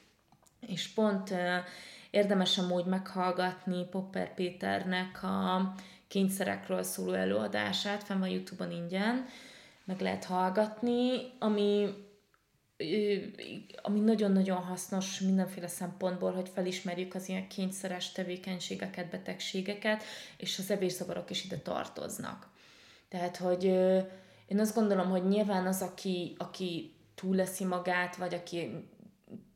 És 0.61 0.89
pont 0.89 1.35
érdemes 2.11 2.59
amúgy 2.59 2.85
meghallgatni 2.85 3.85
Popper 3.85 4.35
Péternek 4.35 5.23
a 5.23 5.75
kényszerekről 6.09 6.83
szóló 6.83 7.13
előadását, 7.13 8.03
fenn 8.03 8.19
van 8.19 8.29
Youtube-on 8.29 8.71
ingyen, 8.71 9.27
meg 9.85 10.01
lehet 10.01 10.25
hallgatni, 10.25 11.33
ami 11.39 11.89
ami 13.83 14.01
nagyon-nagyon 14.01 14.57
hasznos 14.57 15.21
mindenféle 15.21 15.69
szempontból, 15.69 16.33
hogy 16.33 16.49
felismerjük 16.55 17.15
az 17.15 17.29
ilyen 17.29 17.49
kényszeres 17.49 18.13
tevékenységeket, 18.13 19.11
betegségeket, 19.11 20.03
és 20.37 20.59
az 20.59 20.71
evészavarok 20.71 21.31
is 21.31 21.45
ide 21.45 21.57
tartoznak. 21.57 22.49
Tehát, 23.09 23.37
hogy 23.37 23.65
én 24.47 24.59
azt 24.59 24.75
gondolom, 24.75 25.11
hogy 25.11 25.29
nyilván 25.29 25.67
az, 25.67 25.83
aki, 25.83 26.35
aki 26.39 26.93
túl 27.15 27.37
leszi 27.37 27.65
magát, 27.65 28.17
vagy 28.17 28.35
aki 28.35 28.71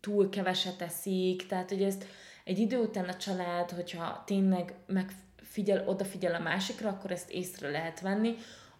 túl 0.00 0.28
keveset 0.28 0.82
eszik, 0.82 1.46
tehát, 1.46 1.68
hogy 1.68 1.82
ezt 1.82 2.06
egy 2.44 2.58
idő 2.58 2.78
után 2.78 3.08
a 3.08 3.16
család, 3.16 3.70
hogyha 3.70 4.22
tényleg 4.26 4.74
megfigyel, 4.86 5.88
odafigyel 5.88 6.34
a 6.34 6.42
másikra, 6.42 6.88
akkor 6.88 7.10
ezt 7.10 7.30
észre 7.30 7.70
lehet 7.70 8.00
venni, 8.00 8.34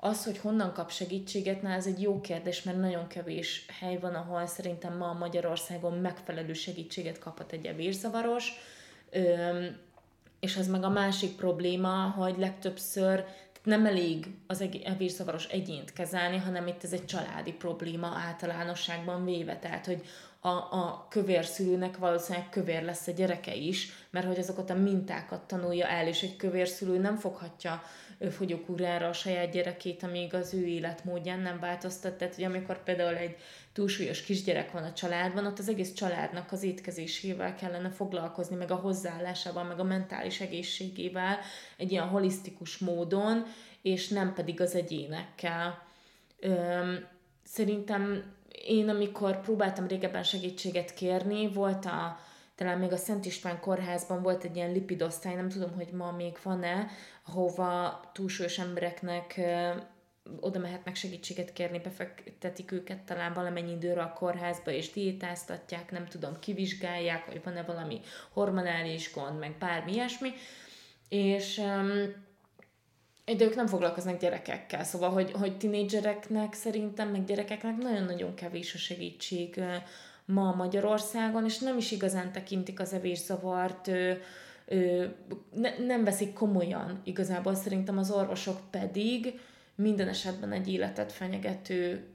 az, 0.05 0.25
hogy 0.25 0.39
honnan 0.39 0.73
kap 0.73 0.91
segítséget, 0.91 1.63
na 1.63 1.71
ez 1.71 1.87
egy 1.87 2.03
jó 2.03 2.21
kérdés, 2.21 2.63
mert 2.63 2.79
nagyon 2.79 3.07
kevés 3.07 3.67
hely 3.81 3.99
van, 3.99 4.15
ahol 4.15 4.47
szerintem 4.47 4.97
ma 4.97 5.13
Magyarországon 5.13 5.99
megfelelő 5.99 6.53
segítséget 6.53 7.19
kaphat 7.19 7.53
egy 7.53 7.67
evérzavaros, 7.67 8.53
és 10.41 10.57
az 10.57 10.69
meg 10.69 10.85
a 10.85 10.89
másik 10.89 11.37
probléma, 11.37 12.15
hogy 12.17 12.39
legtöbbször 12.39 13.25
nem 13.63 13.87
elég 13.87 14.27
az 14.47 14.65
evérzavaros 14.85 15.47
egyént 15.47 15.93
kezelni, 15.93 16.37
hanem 16.37 16.67
itt 16.67 16.85
ez 16.85 16.93
egy 16.93 17.05
családi 17.05 17.53
probléma 17.53 18.07
általánosságban 18.07 19.25
véve, 19.25 19.59
tehát 19.59 19.87
hogy 19.87 20.03
a, 20.41 20.49
a 20.49 21.07
kövér 21.11 21.45
szülőnek 21.45 21.97
valószínűleg 21.97 22.49
kövér 22.49 22.83
lesz 22.83 23.07
a 23.07 23.13
gyereke 23.13 23.55
is, 23.55 23.93
mert 24.11 24.27
hogy 24.27 24.39
azokat 24.39 24.71
a 24.71 24.75
mintákat 24.75 25.41
tanulja 25.43 25.87
el, 25.87 26.07
és 26.07 26.23
egy 26.23 26.37
kövér 26.37 26.69
szülő 26.69 26.99
nem 26.99 27.17
foghatja 27.17 27.83
fogyókúrára 28.31 29.09
a 29.09 29.13
saját 29.13 29.51
gyerekét, 29.51 30.03
amíg 30.03 30.35
az 30.35 30.55
ő 30.55 30.67
életmódján 30.67 31.41
nem 31.41 31.61
változtat. 31.61 32.15
Tehát, 32.15 32.35
hogy 32.35 32.45
amikor 32.45 32.83
például 32.83 33.17
egy 33.17 33.37
túlsúlyos 33.73 34.23
kisgyerek 34.23 34.73
van 34.73 34.83
a 34.83 34.93
családban, 34.93 35.47
ott 35.47 35.59
az 35.59 35.69
egész 35.69 35.93
családnak 35.93 36.53
az 36.53 36.63
étkezésével 36.63 37.55
kellene 37.55 37.91
foglalkozni, 37.91 38.57
meg 38.57 38.71
a 38.71 38.75
hozzáállásával, 38.75 39.65
meg 39.65 39.79
a 39.79 39.85
mentális 39.85 40.41
egészségével 40.41 41.39
egy 41.77 41.91
ilyen 41.91 42.09
holisztikus 42.09 42.79
módon, 42.79 43.45
és 43.83 44.09
nem 44.09 44.35
pedig 44.35 44.61
az 44.61 44.75
egyénekkel. 44.75 45.83
Öm, 46.41 47.07
szerintem 47.45 48.35
én, 48.67 48.89
amikor 48.89 49.41
próbáltam 49.41 49.87
régebben 49.87 50.23
segítséget 50.23 50.95
kérni, 50.95 51.49
volt 51.53 51.85
a, 51.85 52.19
talán 52.63 52.79
még 52.79 52.93
a 52.93 52.97
Szent 52.97 53.25
István 53.25 53.61
kórházban 53.61 54.23
volt 54.23 54.45
egy 54.45 54.57
ilyen 54.57 54.73
lipidosztály, 54.73 55.35
nem 55.35 55.49
tudom, 55.49 55.75
hogy 55.75 55.89
ma 55.93 56.11
még 56.11 56.37
van-e, 56.43 56.87
ahova 57.27 58.01
túlsúlyos 58.13 58.59
embereknek 58.59 59.41
oda 60.41 60.59
mehetnek 60.59 60.95
segítséget 60.95 61.53
kérni, 61.53 61.79
befektetik 61.79 62.73
őket 62.73 63.03
talán 63.03 63.33
valamennyi 63.33 63.73
időre 63.73 64.03
a 64.03 64.13
kórházba, 64.13 64.71
és 64.71 64.91
diétáztatják, 64.91 65.91
nem 65.91 66.07
tudom, 66.07 66.39
kivizsgálják, 66.39 67.27
hogy 67.27 67.41
van-e 67.45 67.63
valami 67.63 68.01
hormonális 68.33 69.13
gond, 69.13 69.39
meg 69.39 69.57
bármi 69.59 69.93
ilyesmi, 69.93 70.31
és 71.09 71.63
de 73.25 73.45
ők 73.45 73.55
nem 73.55 73.67
foglalkoznak 73.67 74.21
gyerekekkel, 74.21 74.85
szóval, 74.85 75.11
hogy, 75.11 75.33
hogy 75.33 75.59
tinédzsereknek 75.59 76.55
szerintem, 76.55 77.09
meg 77.09 77.25
gyerekeknek 77.25 77.77
nagyon-nagyon 77.77 78.35
kevés 78.35 78.75
a 78.75 78.79
segítség 78.79 79.61
ma 80.25 80.55
Magyarországon, 80.55 81.45
és 81.45 81.59
nem 81.59 81.77
is 81.77 81.91
igazán 81.91 82.33
tekintik 82.33 82.81
az 82.81 82.93
evészavart, 82.93 83.91
ne, 85.55 85.79
nem 85.87 86.05
veszik 86.05 86.33
komolyan 86.33 87.01
igazából, 87.05 87.55
szerintem 87.55 87.99
az 87.99 88.11
orvosok 88.11 88.61
pedig 88.70 89.41
minden 89.75 90.09
esetben 90.09 90.53
egy 90.53 90.73
életet 90.73 91.12
fenyegető 91.12 92.07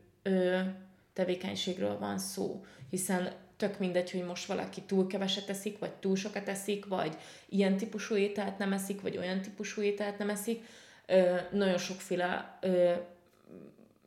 tevékenységről 1.13 1.99
van 1.99 2.17
szó, 2.17 2.65
hiszen 2.89 3.31
tök 3.57 3.79
mindegy, 3.79 4.11
hogy 4.11 4.23
most 4.23 4.45
valaki 4.45 4.81
túl 4.81 5.07
keveset 5.07 5.49
eszik, 5.49 5.79
vagy 5.79 5.91
túl 5.91 6.15
sokat 6.15 6.49
eszik, 6.49 6.85
vagy 6.85 7.17
ilyen 7.49 7.77
típusú 7.77 8.15
ételt 8.15 8.57
nem 8.57 8.73
eszik, 8.73 9.01
vagy 9.01 9.17
olyan 9.17 9.41
típusú 9.41 9.81
ételt 9.81 10.17
nem 10.17 10.29
eszik, 10.29 10.63
ö, 11.05 11.35
nagyon 11.51 11.77
sokféle 11.77 12.57
ö, 12.61 12.93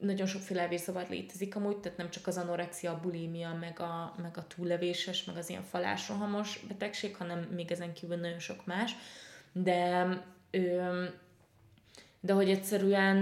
nagyon 0.00 0.26
sokféle 0.26 0.62
evészavar 0.62 1.06
létezik 1.08 1.56
amúgy, 1.56 1.76
tehát 1.76 1.98
nem 1.98 2.10
csak 2.10 2.26
az 2.26 2.36
anorexia, 2.36 2.90
a 2.90 3.00
bulimia, 3.00 3.56
meg 3.60 3.80
a, 3.80 4.14
meg 4.22 4.36
a 4.36 4.46
túllevéses, 4.46 5.24
meg 5.24 5.36
az 5.36 5.48
ilyen 5.50 5.62
falásrohamos 5.62 6.60
betegség, 6.68 7.16
hanem 7.16 7.38
még 7.38 7.70
ezen 7.70 7.92
kívül 7.92 8.16
nagyon 8.16 8.38
sok 8.38 8.66
más. 8.66 8.92
De 9.52 10.06
ö, 10.50 11.04
de 12.22 12.32
hogy 12.32 12.50
egyszerűen 12.50 13.16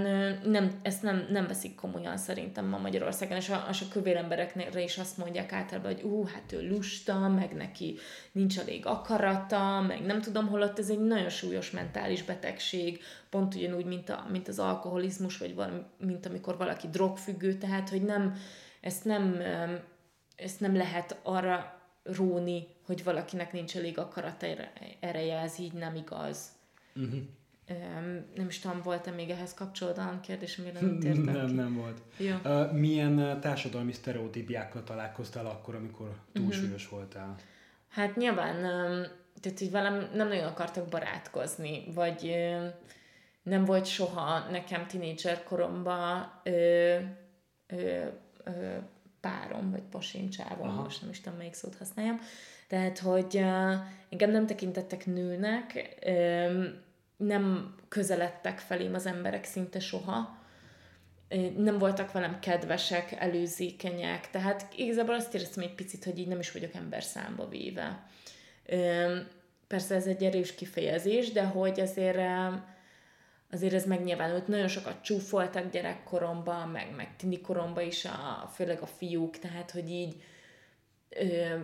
nem, 0.44 0.78
ezt 0.82 1.02
nem, 1.02 1.26
nem 1.30 1.46
veszik 1.46 1.74
komolyan 1.74 2.16
szerintem 2.16 2.66
ma 2.66 2.78
Magyarországon, 2.78 3.36
és 3.36 3.48
a, 3.48 3.66
és 3.70 3.80
a 3.80 3.88
kövér 3.92 4.16
emberekre 4.16 4.82
is 4.82 4.98
azt 4.98 5.16
mondják 5.18 5.52
általában, 5.52 5.94
hogy 5.94 6.02
ú, 6.02 6.24
hát 6.24 6.52
ő 6.52 6.68
lusta, 6.68 7.28
meg 7.28 7.52
neki 7.52 7.98
nincs 8.32 8.58
elég 8.58 8.86
akarata, 8.86 9.80
meg 9.80 10.00
nem 10.00 10.20
tudom, 10.20 10.48
holott 10.48 10.78
ez 10.78 10.90
egy 10.90 11.00
nagyon 11.00 11.28
súlyos 11.28 11.70
mentális 11.70 12.22
betegség, 12.22 13.02
pont 13.30 13.54
ugyanúgy, 13.54 13.84
mint, 13.84 14.08
a, 14.08 14.26
mint 14.30 14.48
az 14.48 14.58
alkoholizmus, 14.58 15.38
vagy 15.38 15.54
valami, 15.54 15.80
mint 15.98 16.26
amikor 16.26 16.56
valaki 16.56 16.88
drogfüggő, 16.88 17.54
tehát, 17.54 17.88
hogy 17.88 18.02
nem, 18.02 18.34
ezt 18.80 19.04
nem, 19.04 19.40
ezt 20.36 20.60
nem 20.60 20.76
lehet 20.76 21.20
arra 21.22 21.80
róni, 22.02 22.66
hogy 22.86 23.04
valakinek 23.04 23.52
nincs 23.52 23.76
elég 23.76 23.98
akarata 23.98 24.46
ereje, 25.00 25.38
ez 25.38 25.58
így 25.58 25.72
nem 25.72 25.94
igaz. 25.94 26.48
Uh-huh 26.94 27.20
nem 28.34 28.46
is 28.48 28.58
tudom, 28.58 28.80
volt-e 28.82 29.10
még 29.10 29.30
ehhez 29.30 29.54
kapcsolódóan 29.54 30.20
kérdés, 30.20 30.58
amire 30.58 30.80
nem 30.80 30.98
tértem 30.98 31.22
Nem, 31.22 31.46
ki. 31.46 31.52
nem 31.52 31.74
volt. 31.74 32.02
Ja. 32.18 32.70
milyen 32.72 33.40
társadalmi 33.40 33.92
sztereotípiákkal 33.92 34.84
találkoztál 34.84 35.46
akkor, 35.46 35.74
amikor 35.74 36.14
túlsúlyos 36.32 36.84
uh-huh. 36.84 36.98
voltál? 36.98 37.34
Hát 37.88 38.16
nyilván, 38.16 38.56
tehát 39.40 39.58
hogy 39.58 39.70
velem 39.70 40.10
nem 40.14 40.28
nagyon 40.28 40.46
akartak 40.46 40.88
barátkozni, 40.88 41.84
vagy 41.94 42.34
nem 43.42 43.64
volt 43.64 43.86
soha 43.86 44.50
nekem 44.50 44.86
tinédzser 44.86 45.42
koromban 45.42 46.32
ö, 46.42 46.96
ö, 47.66 48.06
ö, 48.44 48.76
párom, 49.20 49.70
vagy 49.70 49.82
pasincsávon, 49.90 50.68
most 50.68 51.00
nem 51.00 51.10
is 51.10 51.20
tudom, 51.20 51.38
melyik 51.38 51.54
szót 51.54 51.76
használjam. 51.76 52.20
Tehát, 52.68 52.98
hogy 52.98 53.34
uh, 53.34 53.72
engem 54.08 54.30
nem 54.30 54.46
tekintettek 54.46 55.06
nőnek, 55.06 55.96
ö, 56.00 56.64
nem 57.18 57.74
közeledtek 57.88 58.58
felém 58.58 58.94
az 58.94 59.06
emberek 59.06 59.44
szinte 59.44 59.80
soha, 59.80 60.38
nem 61.56 61.78
voltak 61.78 62.12
velem 62.12 62.38
kedvesek, 62.40 63.12
előzékenyek, 63.12 64.30
tehát 64.30 64.66
igazából 64.76 65.14
azt 65.14 65.34
éreztem 65.34 65.62
egy 65.64 65.74
picit, 65.74 66.04
hogy 66.04 66.18
így 66.18 66.28
nem 66.28 66.38
is 66.38 66.52
vagyok 66.52 66.74
ember 66.74 67.02
számba 67.02 67.48
véve. 67.48 68.06
Persze 69.66 69.94
ez 69.94 70.06
egy 70.06 70.24
erős 70.24 70.54
kifejezés, 70.54 71.32
de 71.32 71.44
hogy 71.44 71.80
azért 71.80 72.18
azért 73.50 73.72
ez 73.72 73.86
megnyilvánult. 73.86 74.48
Nagyon 74.48 74.68
sokat 74.68 75.02
csúfoltak 75.02 75.70
gyerekkoromban, 75.70 76.68
meg, 76.68 76.94
meg 76.96 77.16
tini 77.16 77.40
koromban 77.40 77.84
is, 77.84 78.04
a, 78.04 78.50
főleg 78.54 78.80
a 78.80 78.86
fiúk, 78.86 79.38
tehát 79.38 79.70
hogy 79.70 79.90
így 79.90 80.22
ö, 81.08 81.58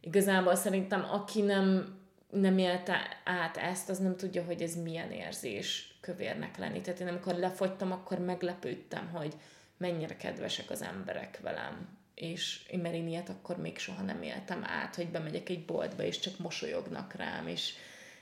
igazából 0.00 0.54
szerintem 0.54 1.06
aki 1.10 1.40
nem 1.40 1.96
nem 2.30 2.58
élte 2.58 3.20
át 3.24 3.56
ezt, 3.56 3.88
az 3.88 3.98
nem 3.98 4.16
tudja, 4.16 4.44
hogy 4.44 4.62
ez 4.62 4.82
milyen 4.82 5.10
érzés 5.10 5.98
kövérnek 6.00 6.56
lenni. 6.56 6.80
Tehát 6.80 7.00
én 7.00 7.08
amikor 7.08 7.34
lefogytam, 7.34 7.92
akkor 7.92 8.18
meglepődtem, 8.18 9.08
hogy 9.08 9.34
mennyire 9.76 10.16
kedvesek 10.16 10.70
az 10.70 10.82
emberek 10.82 11.40
velem. 11.42 11.98
És 12.14 12.66
én, 12.70 12.78
mert 12.78 12.94
én 12.94 13.08
ilyet 13.08 13.28
akkor 13.28 13.56
még 13.56 13.78
soha 13.78 14.02
nem 14.02 14.22
éltem 14.22 14.64
át, 14.64 14.94
hogy 14.94 15.08
bemegyek 15.08 15.48
egy 15.48 15.64
boltba, 15.64 16.02
és 16.02 16.18
csak 16.18 16.38
mosolyognak 16.38 17.14
rám, 17.14 17.46
és, 17.46 17.74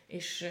és 0.07 0.49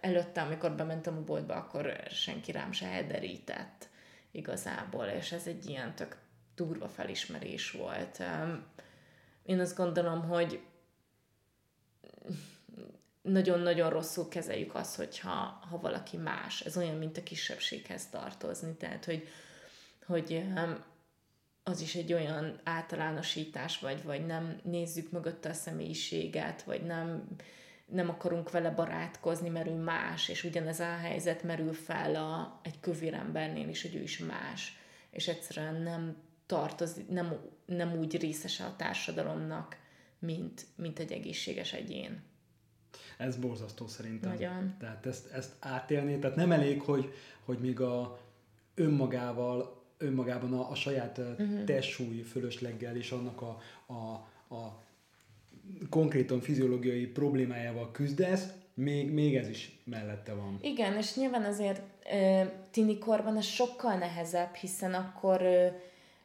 előtte, 0.00 0.40
amikor 0.40 0.72
bementem 0.72 1.16
a 1.16 1.24
boltba, 1.24 1.54
akkor 1.54 2.02
senki 2.10 2.52
rám 2.52 2.72
se 2.72 2.86
elderített 2.86 3.88
igazából, 4.30 5.04
és 5.04 5.32
ez 5.32 5.46
egy 5.46 5.68
ilyen 5.68 5.94
tök 5.94 6.16
durva 6.54 6.88
felismerés 6.88 7.70
volt. 7.70 8.22
Én 9.42 9.60
azt 9.60 9.76
gondolom, 9.76 10.22
hogy 10.22 10.60
nagyon-nagyon 13.30 13.90
rosszul 13.90 14.28
kezeljük 14.28 14.74
azt, 14.74 14.96
hogyha 14.96 15.60
ha 15.70 15.78
valaki 15.80 16.16
más. 16.16 16.60
Ez 16.60 16.76
olyan, 16.76 16.96
mint 16.96 17.18
a 17.18 17.22
kisebbséghez 17.22 18.08
tartozni. 18.08 18.74
Tehát, 18.74 19.04
hogy, 19.04 19.28
hogy 20.06 20.44
az 21.62 21.80
is 21.80 21.94
egy 21.94 22.12
olyan 22.12 22.60
általánosítás, 22.64 23.78
vagy, 23.78 24.02
vagy 24.02 24.26
nem 24.26 24.60
nézzük 24.62 25.10
mögötte 25.10 25.48
a 25.48 25.52
személyiséget, 25.52 26.62
vagy 26.62 26.82
nem 26.82 27.28
nem 27.88 28.08
akarunk 28.08 28.50
vele 28.50 28.70
barátkozni, 28.70 29.48
mert 29.48 29.68
ő 29.68 29.74
más, 29.74 30.28
és 30.28 30.44
ugyanez 30.44 30.80
a 30.80 30.96
helyzet 30.96 31.42
merül 31.42 31.72
fel 31.72 32.14
a, 32.14 32.60
egy 32.62 32.80
kövér 32.80 33.14
embernél 33.14 33.68
is, 33.68 33.82
hogy 33.82 33.94
ő 33.94 34.02
is 34.02 34.18
más, 34.18 34.76
és 35.10 35.28
egyszerűen 35.28 35.82
nem 35.82 36.16
tartozik, 36.46 37.08
nem, 37.08 37.36
nem 37.66 37.98
úgy 37.98 38.20
részese 38.20 38.64
a 38.64 38.76
társadalomnak, 38.76 39.76
mint, 40.18 40.66
mint 40.76 40.98
egy 40.98 41.12
egészséges 41.12 41.72
egyén. 41.72 42.22
Ez 43.16 43.36
borzasztó 43.36 43.86
szerintem. 43.86 44.30
Nagyon. 44.30 44.74
Tehát 44.78 45.06
ezt, 45.06 45.32
ezt 45.32 45.52
átélni, 45.58 46.18
tehát 46.18 46.36
nem 46.36 46.52
elég, 46.52 46.80
hogy, 46.80 47.12
hogy 47.44 47.58
még 47.58 47.80
a 47.80 48.18
önmagával, 48.74 49.82
önmagában 49.98 50.52
a, 50.52 50.70
a 50.70 50.74
saját 50.74 51.18
uh-huh. 51.18 51.64
testsúly 51.64 52.20
fölösleggel 52.20 52.96
és 52.96 53.10
annak 53.10 53.42
a, 53.42 53.58
a, 53.86 53.94
a 54.54 54.82
konkrétan 55.90 56.40
fiziológiai 56.40 57.06
problémájával 57.06 57.90
küzdesz, 57.90 58.46
még, 58.74 59.12
még 59.12 59.36
ez 59.36 59.48
is 59.48 59.78
mellette 59.84 60.34
van. 60.34 60.58
Igen, 60.62 60.96
és 60.96 61.14
nyilván 61.16 61.44
azért 61.44 61.82
tini 62.70 62.98
korban 62.98 63.36
ez 63.36 63.44
sokkal 63.44 63.94
nehezebb, 63.94 64.54
hiszen 64.54 64.94
akkor 64.94 65.42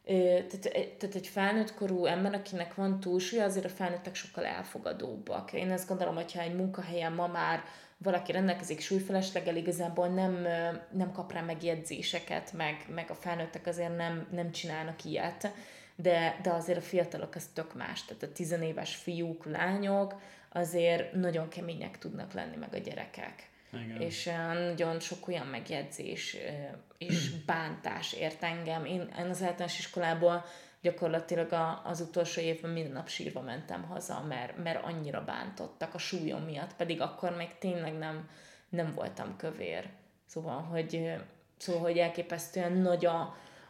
tehát, 0.04 0.96
tehát 0.98 1.14
egy 1.14 1.26
felnőtt 1.26 1.74
korú 1.74 2.04
ember, 2.06 2.34
akinek 2.34 2.74
van 2.74 3.00
túlsúly, 3.00 3.40
azért 3.40 3.64
a 3.64 3.68
felnőttek 3.68 4.14
sokkal 4.14 4.44
elfogadóbbak. 4.44 5.52
Én 5.52 5.70
azt 5.70 5.88
gondolom, 5.88 6.14
hogyha 6.14 6.40
egy 6.40 6.54
munkahelyen 6.54 7.12
ma 7.12 7.26
már 7.26 7.62
valaki 7.98 8.32
rendelkezik 8.32 8.80
súlyfelesleggel, 8.80 9.56
igazából 9.56 10.08
nem, 10.08 10.46
nem 10.90 11.12
kap 11.12 11.32
rá 11.32 11.40
megjegyzéseket, 11.40 12.52
meg, 12.52 12.84
meg 12.94 13.10
a 13.10 13.14
felnőttek 13.14 13.66
azért 13.66 13.96
nem, 13.96 14.26
nem 14.30 14.50
csinálnak 14.50 15.04
ilyet, 15.04 15.52
de, 15.96 16.38
de 16.42 16.50
azért 16.50 16.78
a 16.78 16.82
fiatalok 16.82 17.36
ez 17.36 17.48
tök 17.54 17.74
más. 17.74 18.04
Tehát 18.04 18.22
a 18.22 18.32
tizenéves 18.32 18.94
fiúk, 18.94 19.44
lányok 19.44 20.20
azért 20.48 21.12
nagyon 21.12 21.48
kemények 21.48 21.98
tudnak 21.98 22.32
lenni, 22.32 22.56
meg 22.56 22.74
a 22.74 22.78
gyerekek. 22.78 23.48
Igen. 23.72 24.00
És 24.00 24.30
nagyon 24.54 25.00
sok 25.00 25.28
olyan 25.28 25.46
megjegyzés 25.46 26.36
és 27.08 27.30
bántás 27.30 28.12
ért 28.12 28.42
engem. 28.42 28.84
Én, 28.84 29.00
én 29.18 29.28
az 29.30 29.42
általános 29.42 29.78
iskolából 29.78 30.44
gyakorlatilag 30.80 31.52
a, 31.52 31.82
az 31.84 32.00
utolsó 32.00 32.40
évben 32.40 32.70
minden 32.70 32.92
nap 32.92 33.08
sírva 33.08 33.40
mentem 33.40 33.82
haza, 33.82 34.24
mert, 34.28 34.62
mert 34.62 34.84
annyira 34.84 35.24
bántottak 35.24 35.94
a 35.94 35.98
súlyom 35.98 36.42
miatt, 36.42 36.74
pedig 36.76 37.00
akkor 37.00 37.36
még 37.36 37.58
tényleg 37.58 37.98
nem, 37.98 38.28
nem 38.68 38.92
voltam 38.94 39.36
kövér. 39.36 39.88
Szóval, 40.26 40.60
hogy, 40.62 41.12
szóval, 41.56 41.82
hogy 41.82 41.98
elképesztően 41.98 42.72
nagy 42.72 43.06
a, 43.06 43.20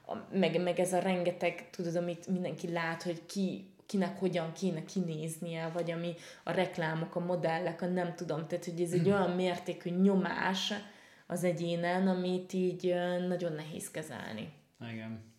a 0.07 0.17
meg, 0.33 0.63
meg 0.63 0.81
ez 0.81 0.93
a 0.93 0.99
rengeteg, 0.99 1.71
tudod, 1.71 1.97
amit 1.97 2.27
mindenki 2.27 2.73
lát, 2.73 3.03
hogy 3.03 3.27
ki 3.27 3.69
kinek 3.87 4.19
hogyan 4.19 4.53
kéne 4.53 4.85
kinéznie, 4.85 5.71
vagy 5.73 5.91
ami 5.91 6.15
a 6.43 6.51
reklámok, 6.51 7.17
a 7.17 7.21
modellek, 7.21 7.83
a 7.83 7.87
nem 7.87 8.15
tudom, 8.15 8.47
tehát 8.47 8.65
hogy 8.65 8.81
ez 8.81 8.93
egy 8.93 9.07
olyan 9.07 9.31
mértékű 9.31 9.91
nyomás 9.91 10.73
az 11.27 11.45
egyénen, 11.45 12.09
amit 12.09 12.53
így 12.53 12.95
nagyon 13.29 13.53
nehéz 13.53 13.91
kezelni. 13.91 14.53
Igen. 14.93 15.33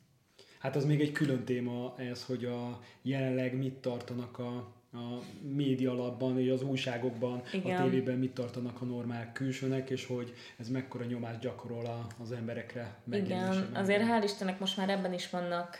Hát 0.59 0.75
az 0.75 0.85
még 0.85 1.01
egy 1.01 1.11
külön 1.11 1.43
téma 1.43 1.93
ez, 1.97 2.25
hogy 2.25 2.45
a 2.45 2.79
jelenleg 3.01 3.57
mit 3.57 3.73
tartanak 3.73 4.39
a, 4.39 4.55
a 4.91 5.21
média 5.41 5.91
alapban, 5.91 6.49
az 6.49 6.61
újságokban, 6.61 7.41
Igen. 7.53 7.81
a 7.81 7.83
tévében 7.83 8.17
mit 8.17 8.33
tartanak 8.33 8.81
a 8.81 8.85
normál 8.85 9.31
külsőnek, 9.31 9.89
és 9.89 10.05
hogy 10.05 10.33
ez 10.57 10.69
mekkora 10.69 11.05
nyomást 11.05 11.39
gyakorol 11.39 12.07
az 12.21 12.31
emberekre. 12.31 12.97
Igen, 13.11 13.69
azért 13.73 14.03
hál' 14.03 14.23
Istennek 14.23 14.59
most 14.59 14.77
már 14.77 14.89
ebben 14.89 15.13
is 15.13 15.29
vannak 15.29 15.77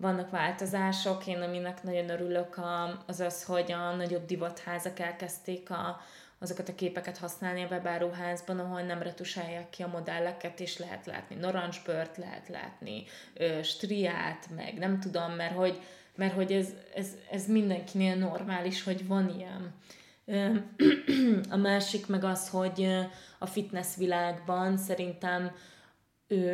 vannak 0.00 0.30
változások. 0.30 1.26
Én 1.26 1.40
aminek 1.40 1.82
nagyon 1.82 2.08
örülök 2.08 2.60
az 3.06 3.20
az, 3.20 3.44
hogy 3.44 3.72
a 3.72 3.94
nagyobb 3.94 4.24
divatházak 4.24 4.98
elkezdték 4.98 5.70
a, 5.70 6.00
azokat 6.38 6.68
a 6.68 6.74
képeket 6.74 7.18
használni 7.18 7.62
a 7.62 7.68
webáruházban, 7.70 8.58
ahol 8.58 8.80
nem 8.80 9.02
retusálják 9.02 9.70
ki 9.70 9.82
a 9.82 9.88
modelleket, 9.88 10.60
és 10.60 10.78
lehet 10.78 11.06
látni 11.06 11.36
narancsbört, 11.36 12.16
lehet 12.16 12.48
látni 12.48 13.04
ö, 13.34 13.62
striát, 13.62 14.48
meg 14.54 14.78
nem 14.78 15.00
tudom, 15.00 15.32
mert 15.32 15.54
hogy, 15.54 15.80
mert 16.14 16.34
hogy 16.34 16.52
ez, 16.52 16.68
ez, 16.94 17.08
ez 17.30 17.46
mindenkinél 17.46 18.14
normális, 18.14 18.82
hogy 18.82 19.06
van 19.06 19.34
ilyen. 19.38 19.74
A 21.50 21.56
másik 21.56 22.06
meg 22.06 22.24
az, 22.24 22.48
hogy 22.48 22.88
a 23.38 23.46
fitness 23.46 23.96
világban 23.96 24.76
szerintem 24.76 25.50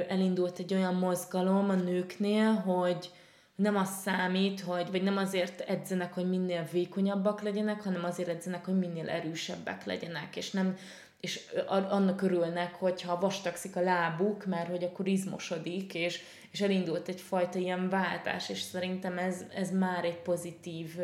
elindult 0.09 0.59
egy 0.59 0.75
olyan 0.75 0.95
mozgalom 0.95 1.71
a 1.71 1.75
nőknél, 1.75 2.53
hogy, 2.53 3.11
nem 3.55 3.77
az 3.77 3.89
számít, 4.03 4.61
hogy, 4.61 4.91
vagy 4.91 5.03
nem 5.03 5.17
azért 5.17 5.61
edzenek, 5.61 6.15
hogy 6.15 6.29
minél 6.29 6.69
vékonyabbak 6.73 7.43
legyenek, 7.43 7.83
hanem 7.83 8.05
azért 8.05 8.29
edzenek, 8.29 8.65
hogy 8.65 8.79
minél 8.79 9.09
erősebbek 9.09 9.85
legyenek, 9.85 10.37
és 10.37 10.51
nem 10.51 10.77
és 11.23 11.41
annak 11.69 12.23
örülnek, 12.23 12.75
hogyha 12.75 13.21
vastagszik 13.21 13.77
a 13.77 13.81
lábuk, 13.81 14.47
mert 14.47 14.69
hogy 14.69 14.85
akkor 14.85 15.07
izmosodik, 15.07 15.95
és, 15.95 16.23
és 16.51 16.61
elindult 16.61 17.09
egyfajta 17.09 17.59
ilyen 17.59 17.89
váltás, 17.89 18.49
és 18.49 18.61
szerintem 18.61 19.19
ez, 19.19 19.45
ez 19.55 19.71
már 19.71 20.05
egy 20.05 20.17
pozitív 20.17 20.97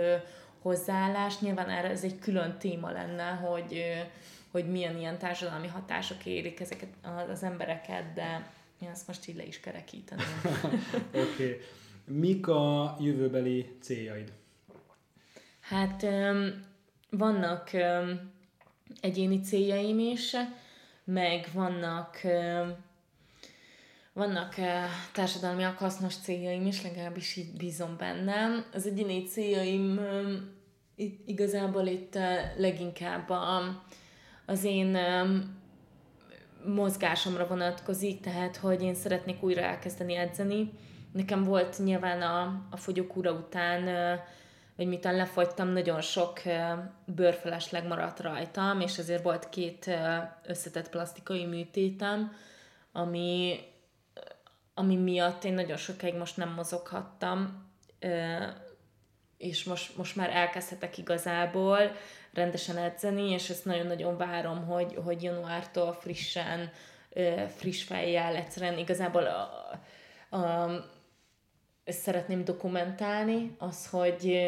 hozzáállás. 0.62 1.38
Nyilván 1.38 1.68
erre 1.68 1.88
ez 1.88 2.04
egy 2.04 2.18
külön 2.18 2.58
téma 2.58 2.90
lenne, 2.90 3.30
hogy, 3.30 3.84
hogy 4.50 4.70
milyen 4.70 4.98
ilyen 4.98 5.18
társadalmi 5.18 5.66
hatások 5.66 6.26
érik 6.26 6.60
ezeket 6.60 6.88
az 7.30 7.42
embereket, 7.42 8.12
de 8.14 8.50
én 8.80 8.88
ezt 8.88 9.06
most 9.06 9.28
így 9.28 9.36
le 9.36 9.44
is 9.44 9.60
kerekíteném. 9.60 10.26
Oké. 10.44 11.20
okay. 11.20 11.60
Mik 12.08 12.46
a 12.46 12.96
jövőbeli 13.00 13.76
céljaid? 13.80 14.32
Hát 15.60 16.06
vannak 17.10 17.70
egyéni 19.00 19.40
céljaim 19.40 19.98
is, 19.98 20.36
meg 21.04 21.48
vannak 21.54 22.20
vannak 24.12 24.54
társadalmi 25.12 25.62
hasznos 25.62 26.16
céljaim 26.16 26.66
is, 26.66 26.82
legalábbis 26.82 27.36
így 27.36 27.56
bízom 27.56 27.96
bennem. 27.98 28.64
Az 28.72 28.86
egyéni 28.86 29.22
céljaim 29.22 30.00
igazából 31.26 31.86
itt 31.86 32.18
leginkább 32.56 33.30
az 34.46 34.64
én 34.64 34.98
mozgásomra 36.64 37.46
vonatkozik, 37.46 38.20
tehát 38.20 38.56
hogy 38.56 38.82
én 38.82 38.94
szeretnék 38.94 39.42
újra 39.42 39.60
elkezdeni 39.60 40.14
edzeni, 40.14 40.72
Nekem 41.18 41.42
volt 41.42 41.78
nyilván 41.84 42.22
a, 42.22 42.66
a 42.70 42.76
fogyókúra 42.76 43.32
után, 43.32 43.84
vagy 44.76 44.86
miután 44.86 45.16
lefogytam, 45.16 45.68
nagyon 45.68 46.00
sok 46.00 46.40
bőrfelesleg 47.04 47.86
maradt 47.86 48.20
rajtam, 48.20 48.80
és 48.80 48.98
ezért 48.98 49.22
volt 49.22 49.48
két 49.48 49.90
összetett 50.46 50.88
plastikai 50.90 51.44
műtétem, 51.44 52.32
ami, 52.92 53.58
ami 54.74 54.96
miatt 54.96 55.44
én 55.44 55.54
nagyon 55.54 55.76
sokáig 55.76 56.14
most 56.14 56.36
nem 56.36 56.52
mozoghattam, 56.52 57.70
és 59.38 59.64
most, 59.64 59.96
most 59.96 60.16
már 60.16 60.30
elkezdhetek 60.30 60.98
igazából 60.98 61.78
rendesen 62.32 62.76
edzeni, 62.76 63.30
és 63.30 63.50
ezt 63.50 63.64
nagyon-nagyon 63.64 64.16
várom, 64.16 64.66
hogy, 64.66 64.98
hogy 65.04 65.22
januártól 65.22 65.92
frissen, 65.92 66.70
friss 67.56 67.82
fejjel 67.82 68.34
egyszerűen 68.34 68.78
igazából 68.78 69.26
a, 69.26 69.70
a, 70.36 70.70
ezt 71.88 72.00
szeretném 72.00 72.44
dokumentálni, 72.44 73.54
az, 73.58 73.86
hogy, 73.86 74.40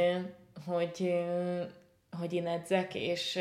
hogy, 0.67 1.15
hogy 2.19 2.33
én 2.33 2.47
edzek, 2.47 2.95
és 2.95 3.39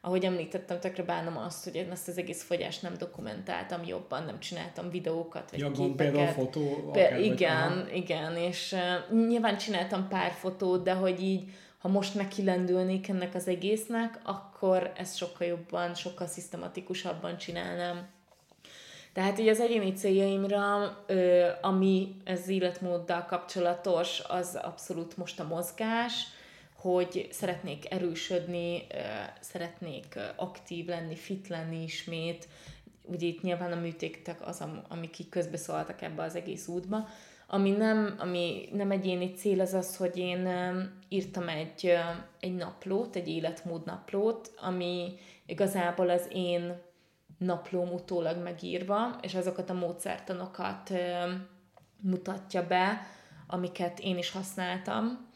ahogy 0.00 0.24
említettem, 0.24 0.80
tökre 0.80 1.02
bánom 1.02 1.36
azt, 1.36 1.64
hogy 1.64 1.74
én 1.74 1.90
ezt 1.90 2.08
az 2.08 2.18
egész 2.18 2.42
fogyást 2.42 2.82
nem 2.82 2.94
dokumentáltam 2.98 3.84
jobban, 3.84 4.24
nem 4.24 4.40
csináltam 4.40 4.90
videókat, 4.90 5.50
vagy 5.50 5.60
ja, 5.60 5.70
képeket. 5.70 5.96
például 5.96 6.26
fotó. 6.26 6.88
Akár, 6.88 7.20
igen, 7.20 7.84
vagy, 7.84 7.96
igen, 7.96 8.36
és 8.36 8.72
uh, 9.10 9.26
nyilván 9.26 9.56
csináltam 9.56 10.08
pár 10.08 10.30
fotót, 10.30 10.82
de 10.82 10.92
hogy 10.92 11.22
így, 11.22 11.50
ha 11.78 11.88
most 11.88 12.14
nekilendülnék 12.14 13.08
ennek 13.08 13.34
az 13.34 13.48
egésznek, 13.48 14.20
akkor 14.22 14.92
ezt 14.96 15.16
sokkal 15.16 15.46
jobban, 15.46 15.94
sokkal 15.94 16.26
szisztematikusabban 16.26 17.36
csinálnám. 17.36 18.08
Tehát 19.14 19.38
így 19.38 19.48
az 19.48 19.60
egyéni 19.60 19.92
céljaimra, 19.92 20.82
ami 21.60 22.16
ez 22.24 22.48
életmóddal 22.48 23.24
kapcsolatos, 23.24 24.20
az 24.28 24.58
abszolút 24.62 25.16
most 25.16 25.40
a 25.40 25.46
mozgás, 25.46 26.26
hogy 26.76 27.28
szeretnék 27.30 27.92
erősödni, 27.92 28.86
szeretnék 29.40 30.18
aktív 30.36 30.86
lenni, 30.86 31.14
fit 31.14 31.48
lenni 31.48 31.82
ismét. 31.82 32.48
Ugye 33.02 33.26
itt 33.26 33.42
nyilván 33.42 33.72
a 33.72 33.80
műtétek 33.80 34.46
az, 34.46 34.64
amik 34.88 35.18
így 35.18 35.28
közbeszóltak 35.28 36.02
ebbe 36.02 36.22
az 36.22 36.34
egész 36.34 36.68
útba. 36.68 37.08
Ami 37.46 37.70
nem, 37.70 38.14
ami 38.18 38.68
nem 38.72 38.90
egyéni 38.90 39.32
cél, 39.32 39.60
az 39.60 39.74
az, 39.74 39.96
hogy 39.96 40.16
én 40.16 40.48
írtam 41.08 41.48
egy, 41.48 41.92
egy 42.40 42.54
naplót, 42.54 43.16
egy 43.16 43.28
életmód 43.28 43.84
naplót, 43.84 44.54
ami 44.60 45.14
igazából 45.46 46.08
az 46.08 46.28
én 46.32 46.82
naplóm 47.44 47.92
utólag 47.92 48.42
megírva, 48.42 49.18
és 49.22 49.34
azokat 49.34 49.70
a 49.70 49.74
módszertanokat 49.74 50.92
mutatja 52.00 52.66
be, 52.66 53.06
amiket 53.46 53.98
én 54.00 54.18
is 54.18 54.30
használtam. 54.30 55.28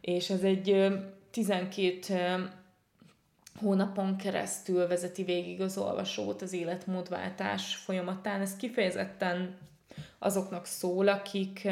És 0.00 0.30
ez 0.30 0.42
egy 0.42 0.92
12 1.30 2.50
hónapon 3.60 4.16
keresztül 4.16 4.86
vezeti 4.86 5.22
végig 5.22 5.60
az 5.60 5.78
olvasót 5.78 6.42
az 6.42 6.52
életmódváltás 6.52 7.76
folyamatán. 7.76 8.40
Ez 8.40 8.56
kifejezetten 8.56 9.58
azoknak 10.18 10.66
szól, 10.66 11.08
akik, 11.08 11.68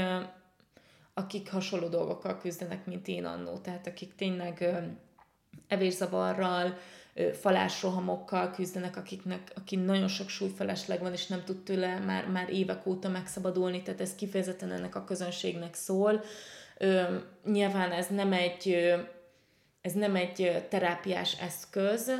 akik 1.14 1.50
hasonló 1.50 1.88
dolgokkal 1.88 2.38
küzdenek, 2.38 2.86
mint 2.86 3.08
én 3.08 3.24
annó. 3.24 3.58
Tehát 3.58 3.86
akik 3.86 4.14
tényleg 4.14 4.84
evészavarral, 5.68 6.78
falásrohamokkal 7.32 8.50
küzdenek, 8.50 8.96
akiknek, 8.96 9.52
aki 9.54 9.76
nagyon 9.76 10.08
sok 10.08 10.28
súlyfelesleg 10.28 11.00
van, 11.00 11.12
és 11.12 11.26
nem 11.26 11.44
tud 11.44 11.62
tőle 11.62 11.98
már, 11.98 12.26
már 12.26 12.50
évek 12.50 12.86
óta 12.86 13.08
megszabadulni, 13.08 13.82
tehát 13.82 14.00
ez 14.00 14.14
kifejezetten 14.14 14.72
ennek 14.72 14.94
a 14.94 15.04
közönségnek 15.04 15.74
szól. 15.74 16.22
Ö, 16.78 17.16
nyilván 17.44 17.92
ez 17.92 18.06
nem 18.06 18.32
egy 18.32 18.94
ez 19.82 19.92
nem 19.92 20.16
egy 20.16 20.66
terápiás 20.68 21.40
eszköz, 21.40 22.12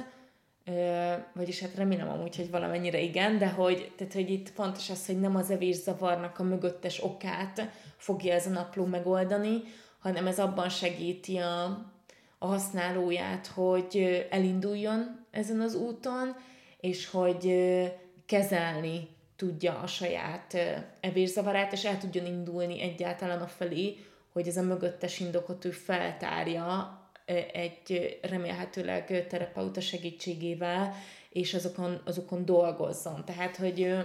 vagyis 1.34 1.61
hát 1.61 1.74
remélem 1.74 2.09
amúgy, 2.09 2.36
hogy 2.36 2.51
valamennyire 2.51 3.01
igen, 3.01 3.38
de 3.38 3.49
hogy, 3.49 3.93
tehát, 3.97 4.12
hogy 4.12 4.30
itt 4.30 4.49
fontos 4.49 4.90
az, 4.90 5.07
hogy 5.07 5.20
nem 5.20 5.36
az 5.36 5.51
evészavarnak 5.51 6.38
a 6.38 6.43
mögöttes 6.43 7.03
okát 7.05 7.68
fogja 7.97 8.34
ez 8.34 8.47
a 8.47 8.51
napló 8.51 8.84
megoldani, 8.84 9.62
hanem 9.99 10.26
ez 10.26 10.38
abban 10.38 10.68
segíti 10.68 11.36
a, 11.36 11.84
a 12.43 12.47
használóját, 12.47 13.47
hogy 13.47 14.26
elinduljon 14.30 15.26
ezen 15.30 15.61
az 15.61 15.74
úton, 15.74 16.36
és 16.80 17.11
hogy 17.11 17.55
kezelni 18.26 19.09
tudja 19.36 19.78
a 19.78 19.86
saját 19.86 20.57
evészavarát, 21.01 21.72
és 21.72 21.84
el 21.84 21.99
tudjon 21.99 22.26
indulni 22.26 22.80
egyáltalán 22.80 23.40
a 23.40 23.47
felé, 23.47 23.97
hogy 24.32 24.49
ez 24.49 24.57
a 24.57 24.62
mögöttes 24.62 25.20
indokot 25.20 25.64
ő 25.64 25.70
feltárja 25.70 26.99
egy 27.53 28.18
remélhetőleg 28.22 29.26
terapeuta 29.28 29.80
segítségével, 29.80 30.95
és 31.30 31.55
azokon, 31.55 32.01
azokon 32.05 32.45
dolgozzon. 32.45 33.24
Tehát, 33.24 33.57
hogy 33.57 33.97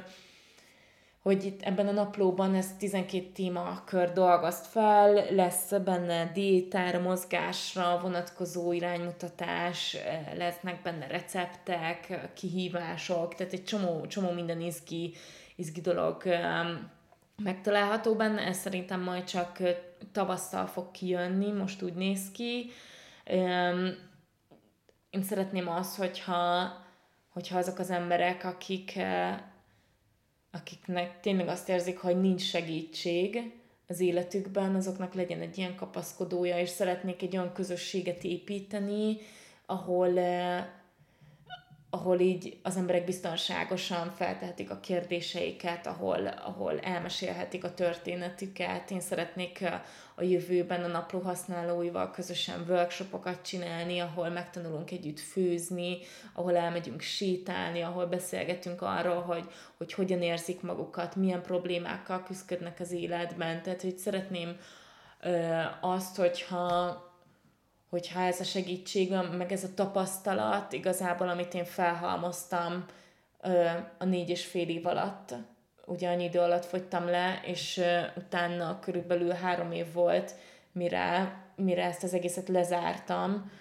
hogy 1.28 1.46
itt 1.46 1.62
ebben 1.62 1.88
a 1.88 1.92
naplóban 1.92 2.56
ez 2.56 2.76
12 2.78 3.26
témakör 3.34 4.12
dolgozt 4.14 4.66
fel, 4.66 5.14
lesz 5.36 5.72
benne 5.84 6.32
diétára, 6.34 7.00
mozgásra 7.00 8.00
vonatkozó 8.02 8.72
iránymutatás, 8.72 9.98
lesznek 10.36 10.82
benne 10.82 11.08
receptek, 11.08 12.30
kihívások, 12.34 13.36
tehát 13.36 13.54
egy 13.54 13.64
csomó, 13.64 14.06
csomó 14.06 14.32
minden 14.32 14.62
izgi, 14.62 15.14
izgi 15.56 15.82
dolog 15.82 16.24
megtalálható 17.44 18.16
benne, 18.16 18.42
ez 18.42 18.58
szerintem 18.58 19.02
majd 19.02 19.24
csak 19.24 19.58
tavasszal 20.12 20.66
fog 20.66 20.92
kijönni, 20.92 21.52
most 21.52 21.82
úgy 21.82 21.94
néz 21.94 22.32
ki, 22.32 22.70
én 25.10 25.24
szeretném 25.24 25.70
azt, 25.70 25.98
hogyha, 25.98 26.72
hogyha 27.30 27.58
azok 27.58 27.80
az 27.80 27.90
emberek, 27.90 28.44
akik, 28.44 28.96
eh, 28.96 29.38
akiknek 30.60 31.20
tényleg 31.20 31.48
azt 31.48 31.70
érzik, 31.70 32.00
hogy 32.00 32.22
nincs 32.22 32.42
segítség 32.42 33.52
az 33.88 34.00
életükben, 34.00 34.76
azoknak 34.76 35.14
legyen 35.14 35.42
egy 35.42 35.58
ilyen 35.58 35.76
kapaszkodója, 35.76 36.60
és 36.60 36.70
szeretnék 36.70 37.22
egy 37.22 37.38
olyan 37.38 37.54
közösséget 37.54 38.24
építeni, 38.24 39.18
ahol, 39.66 40.20
eh, 40.20 40.66
ahol 41.98 42.20
így 42.20 42.58
az 42.64 42.78
emberek 42.78 43.06
biztonságosan 43.06 44.12
feltehetik 44.16 44.72
a 44.72 44.80
kérdéseiket, 44.80 45.88
ahol, 45.88 46.28
ahol 46.28 46.80
elmesélhetik 46.80 47.64
a 47.64 47.74
történetüket. 47.74 48.92
Én 48.92 49.00
szeretnék 49.00 49.66
a 50.16 50.24
jövőben 50.24 50.84
a 50.84 50.88
napló 50.88 51.20
használóival 51.20 52.12
közösen 52.12 52.66
workshopokat 52.68 53.42
csinálni, 53.42 54.00
ahol 54.00 54.30
megtanulunk 54.30 54.92
együtt 54.92 55.20
főzni, 55.20 55.98
ahol 56.34 56.56
elmegyünk 56.56 57.02
sétálni, 57.02 57.82
ahol 57.82 58.06
beszélgetünk 58.06 58.82
arról, 58.82 59.22
hogy, 59.22 59.46
hogy 59.78 59.94
hogyan 59.94 60.22
érzik 60.22 60.62
magukat, 60.62 61.16
milyen 61.16 61.42
problémákkal 61.42 62.24
küzdködnek 62.24 62.80
az 62.80 62.92
életben. 62.92 63.62
Tehát, 63.62 63.82
hogy 63.82 63.98
szeretném 63.98 64.58
azt, 65.82 66.16
hogyha 66.16 67.02
hogyha 67.90 68.22
ez 68.22 68.40
a 68.40 68.44
segítség, 68.44 69.14
meg 69.38 69.52
ez 69.52 69.64
a 69.64 69.74
tapasztalat 69.76 70.74
igazából, 70.74 71.30
amit 71.30 71.54
én 71.54 71.66
felhalmoztam 71.66 72.86
a 73.98 74.06
négy 74.06 74.30
és 74.30 74.46
fél 74.46 74.70
év 74.70 74.86
alatt, 74.86 75.34
ugye 75.86 76.10
annyi 76.10 76.24
idő 76.24 76.40
alatt 76.40 76.66
fogytam 76.66 77.06
le, 77.06 77.42
és 77.46 77.82
utána 78.16 78.80
körülbelül 78.80 79.32
három 79.32 79.72
év 79.72 79.94
volt, 79.94 80.36
mire, 80.72 81.38
mire 81.56 81.84
ezt 81.84 82.04
az 82.04 82.14
egészet 82.14 82.48
lezártam, 82.48 83.52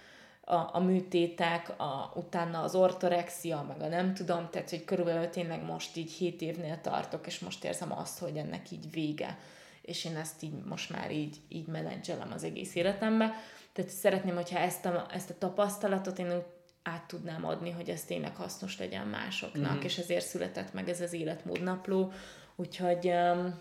a, 0.49 0.71
a 0.73 0.81
műtétek, 0.81 1.81
a, 1.81 2.13
utána 2.15 2.63
az 2.63 2.75
ortorexia, 2.75 3.65
meg 3.69 3.81
a 3.81 3.89
nem 3.89 4.15
tudom, 4.15 4.49
tehát 4.51 4.71
hogy 4.71 4.85
körülbelül 4.85 5.29
tényleg 5.29 5.65
most 5.65 5.97
így 5.97 6.13
hét 6.13 6.41
évnél 6.41 6.81
tartok, 6.81 7.27
és 7.27 7.39
most 7.39 7.65
érzem 7.65 7.93
azt, 7.93 8.19
hogy 8.19 8.37
ennek 8.37 8.71
így 8.71 8.91
vége. 8.91 9.39
És 9.83 10.05
én 10.05 10.17
ezt 10.17 10.43
így 10.43 10.65
most 10.65 10.91
már 10.91 11.11
így, 11.11 11.37
így 11.49 11.67
menedzselem 11.67 12.33
az 12.33 12.45
egész 12.45 12.75
életembe. 12.75 13.33
Tehát 13.77 13.91
szeretném, 13.91 14.35
hogyha 14.35 14.59
ezt 14.59 14.85
a, 14.85 15.07
ezt 15.11 15.31
a 15.31 15.39
tapasztalatot 15.39 16.19
én 16.19 16.43
át 16.83 17.07
tudnám 17.07 17.45
adni, 17.45 17.71
hogy 17.71 17.91
ez 17.91 18.05
tényleg 18.05 18.37
hasznos 18.37 18.79
legyen 18.79 19.07
másoknak, 19.07 19.73
mm-hmm. 19.73 19.81
és 19.81 19.99
ezért 19.99 20.27
született 20.27 20.73
meg 20.73 20.89
ez 20.89 21.01
az 21.01 21.13
életmód 21.13 21.63
napló, 21.63 22.13
úgyhogy 22.55 23.07
um, 23.07 23.61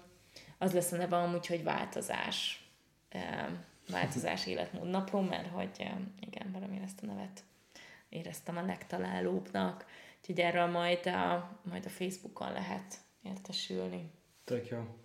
az 0.57 0.73
lesz 0.73 0.91
a 0.91 0.97
neve 0.97 1.17
amúgy, 1.17 1.47
hogy 1.47 1.63
változás. 1.63 2.67
Um, 3.13 3.63
változás 3.89 4.47
életmód 4.53 4.89
napló, 4.89 5.21
mert 5.21 5.47
hogy 5.47 5.69
um, 5.79 6.13
igen, 6.19 6.51
valami 6.51 6.79
ezt 6.83 7.03
a 7.03 7.05
nevet 7.05 7.43
éreztem 8.09 8.57
a 8.57 8.65
legtalálóbbnak, 8.65 9.85
úgyhogy 10.19 10.39
erről 10.39 10.65
majd 10.65 11.05
a, 11.05 11.57
majd 11.69 11.85
a 11.85 11.89
Facebookon 11.89 12.51
lehet 12.51 12.97
értesülni. 13.23 14.11
Tök 14.43 14.67
jó. 14.67 14.95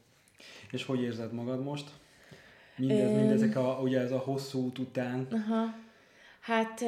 És 0.70 0.84
hogy 0.84 1.02
érzed 1.02 1.32
magad 1.32 1.62
most? 1.62 1.90
Mindez, 2.80 3.16
mindezek 3.16 3.56
a, 3.56 3.80
ugye 3.82 4.00
ez 4.00 4.12
a 4.12 4.18
hosszú 4.18 4.64
út 4.64 4.78
után. 4.78 5.26
Aha. 5.30 5.74
Hát 6.40 6.80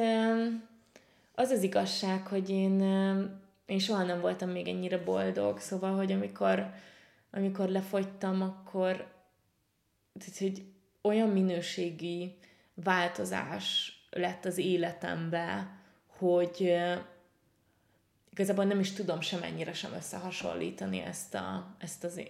az 1.35 1.49
az 1.49 1.63
igazság, 1.63 2.27
hogy 2.27 2.49
én, 2.49 2.81
én 3.65 3.79
soha 3.79 4.03
nem 4.03 4.21
voltam 4.21 4.49
még 4.49 4.67
ennyire 4.67 4.97
boldog, 4.97 5.59
szóval, 5.59 5.95
hogy 5.95 6.11
amikor, 6.11 6.73
amikor 7.31 7.69
lefogytam, 7.69 8.41
akkor 8.41 9.11
tehát, 10.19 10.37
hogy 10.37 10.63
olyan 11.01 11.29
minőségi 11.29 12.37
változás 12.73 13.91
lett 14.09 14.45
az 14.45 14.57
életembe, 14.57 15.77
hogy 16.17 16.75
igazából 18.31 18.65
nem 18.65 18.79
is 18.79 18.91
tudom 18.91 19.21
semennyire 19.21 19.73
sem 19.73 19.93
összehasonlítani 19.93 20.99
ezt, 20.99 21.33
a, 21.33 21.75
ezt 21.79 22.03
az, 22.03 22.21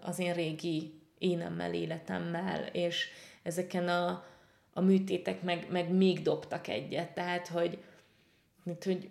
az 0.00 0.18
én 0.18 0.34
régi 0.34 1.00
énemmel, 1.18 1.74
életemmel, 1.74 2.66
és 2.66 3.08
ezeken 3.42 3.88
a, 3.88 4.24
a 4.72 4.80
műtétek 4.80 5.42
meg, 5.42 5.66
meg 5.70 5.92
még 5.92 6.22
dobtak 6.22 6.68
egyet, 6.68 7.14
tehát, 7.14 7.48
hogy, 7.48 7.78
hogy 8.84 9.10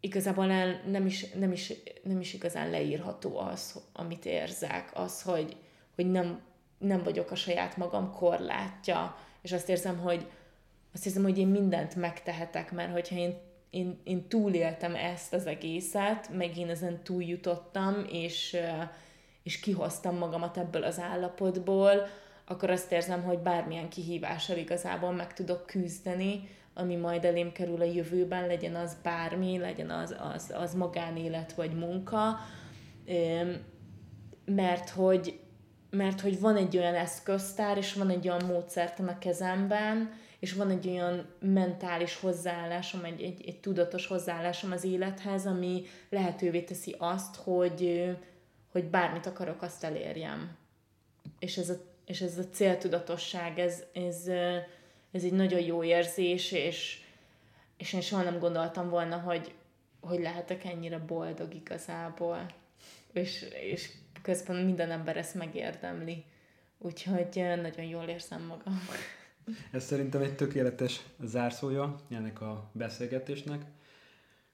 igazából 0.00 0.46
nem 0.86 1.06
is, 1.06 1.30
nem, 1.30 1.52
is, 1.52 1.72
nem 2.02 2.20
is 2.20 2.34
igazán 2.34 2.70
leírható 2.70 3.38
az, 3.38 3.80
amit 3.92 4.24
érzek, 4.24 4.90
az, 4.94 5.22
hogy, 5.22 5.56
hogy 5.94 6.10
nem, 6.10 6.42
nem 6.78 7.02
vagyok 7.02 7.30
a 7.30 7.34
saját 7.34 7.76
magam 7.76 8.12
korlátja, 8.12 9.16
és 9.42 9.52
azt 9.52 9.68
érzem, 9.68 9.98
hogy 9.98 10.26
azt 10.92 11.02
hiszem, 11.02 11.22
hogy 11.22 11.38
én 11.38 11.48
mindent 11.48 11.94
megtehetek, 11.94 12.72
mert 12.72 12.92
hogyha 12.92 13.16
én, 13.16 13.34
én, 13.70 14.00
én 14.04 14.28
túléltem 14.28 14.94
ezt 14.94 15.32
az 15.32 15.46
egészet, 15.46 16.28
meg 16.28 16.56
én 16.58 16.68
ezen 16.68 17.02
túljutottam, 17.02 18.04
és, 18.12 18.56
és 19.44 19.60
kihoztam 19.60 20.16
magamat 20.16 20.56
ebből 20.56 20.84
az 20.84 21.00
állapotból, 21.00 22.06
akkor 22.44 22.70
azt 22.70 22.92
érzem, 22.92 23.22
hogy 23.22 23.38
bármilyen 23.38 23.88
kihívással 23.88 24.56
igazából 24.56 25.12
meg 25.12 25.32
tudok 25.34 25.66
küzdeni, 25.66 26.48
ami 26.74 26.96
majd 26.96 27.24
elém 27.24 27.52
kerül 27.52 27.80
a 27.80 27.84
jövőben, 27.84 28.46
legyen 28.46 28.74
az 28.74 28.96
bármi, 29.02 29.58
legyen 29.58 29.90
az, 29.90 30.16
az, 30.34 30.54
az 30.56 30.74
magánélet 30.74 31.52
vagy 31.52 31.74
munka, 31.74 32.38
mert 34.44 34.90
hogy, 34.90 35.38
mert 35.90 36.20
hogy 36.20 36.40
van 36.40 36.56
egy 36.56 36.76
olyan 36.76 36.94
eszköztár, 36.94 37.76
és 37.76 37.92
van 37.92 38.10
egy 38.10 38.28
olyan 38.28 38.44
módszertan 38.44 39.08
a 39.08 39.18
kezemben, 39.18 40.12
és 40.38 40.52
van 40.52 40.70
egy 40.70 40.88
olyan 40.88 41.26
mentális 41.40 42.20
hozzáállásom, 42.20 43.04
egy, 43.04 43.22
egy, 43.22 43.44
egy 43.46 43.60
tudatos 43.60 44.06
hozzáállásom 44.06 44.72
az 44.72 44.84
élethez, 44.84 45.46
ami 45.46 45.82
lehetővé 46.08 46.60
teszi 46.60 46.94
azt, 46.98 47.36
hogy, 47.36 48.10
hogy 48.74 48.84
bármit 48.84 49.26
akarok, 49.26 49.62
azt 49.62 49.84
elérjem. 49.84 50.56
És 51.38 51.56
ez 51.56 51.70
a, 51.70 51.74
és 52.06 52.20
ez 52.20 52.38
a 52.38 52.48
céltudatosság, 52.48 53.58
ez, 53.58 53.82
ez, 53.92 54.26
ez 55.10 55.24
egy 55.24 55.32
nagyon 55.32 55.60
jó 55.60 55.84
érzés, 55.84 56.52
és, 56.52 57.00
és 57.76 57.92
én 57.92 58.00
soha 58.00 58.22
nem 58.22 58.38
gondoltam 58.38 58.88
volna, 58.88 59.18
hogy, 59.18 59.54
hogy 60.00 60.20
lehetek 60.20 60.64
ennyire 60.64 60.98
boldog 60.98 61.54
igazából. 61.54 62.46
És, 63.12 63.46
és 63.72 63.90
közben 64.22 64.56
minden 64.56 64.90
ember 64.90 65.16
ezt 65.16 65.34
megérdemli. 65.34 66.24
Úgyhogy 66.78 67.28
nagyon 67.62 67.84
jól 67.84 68.04
érzem 68.04 68.42
magam. 68.42 68.88
Ez 69.70 69.84
szerintem 69.84 70.22
egy 70.22 70.36
tökéletes 70.36 71.00
zárszója 71.22 72.00
ennek 72.10 72.40
a 72.40 72.70
beszélgetésnek. 72.72 73.62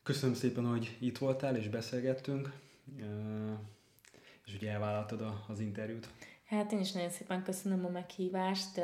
Köszönöm 0.02 0.34
szépen, 0.34 0.66
hogy 0.66 0.96
itt 0.98 1.18
voltál 1.18 1.56
és 1.56 1.68
beszélgettünk, 1.68 2.52
és 4.50 4.56
ugye 4.56 4.70
elvállaltad 4.70 5.34
az 5.48 5.60
interjút. 5.60 6.08
Hát 6.44 6.72
én 6.72 6.80
is 6.80 6.92
nagyon 6.92 7.10
szépen 7.10 7.42
köszönöm 7.42 7.84
a 7.84 7.88
meghívást, 7.88 8.80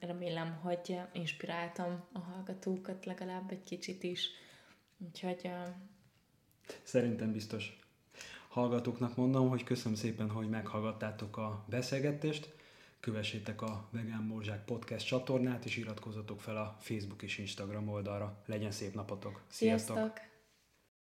remélem, 0.00 0.58
hogy 0.62 1.00
inspiráltam 1.12 2.04
a 2.12 2.18
hallgatókat 2.18 3.04
legalább 3.04 3.50
egy 3.50 3.64
kicsit 3.64 4.02
is. 4.02 4.28
Úgyhogy... 4.98 5.50
Szerintem 6.82 7.32
biztos. 7.32 7.78
Hallgatóknak 8.48 9.16
mondom, 9.16 9.48
hogy 9.48 9.64
köszönöm 9.64 9.94
szépen, 9.94 10.30
hogy 10.30 10.48
meghallgattátok 10.48 11.36
a 11.36 11.64
beszélgetést. 11.68 12.54
Kövessétek 13.00 13.62
a 13.62 13.88
Vegán 13.90 14.22
Morzsák 14.22 14.64
Podcast 14.64 15.06
csatornát, 15.06 15.64
és 15.64 15.76
iratkozzatok 15.76 16.40
fel 16.40 16.56
a 16.56 16.76
Facebook 16.80 17.22
és 17.22 17.38
Instagram 17.38 17.88
oldalra. 17.88 18.42
Legyen 18.46 18.70
szép 18.70 18.94
napotok! 18.94 19.42
Sziasztok! 19.48 19.96
Sziasztok. 19.96 20.29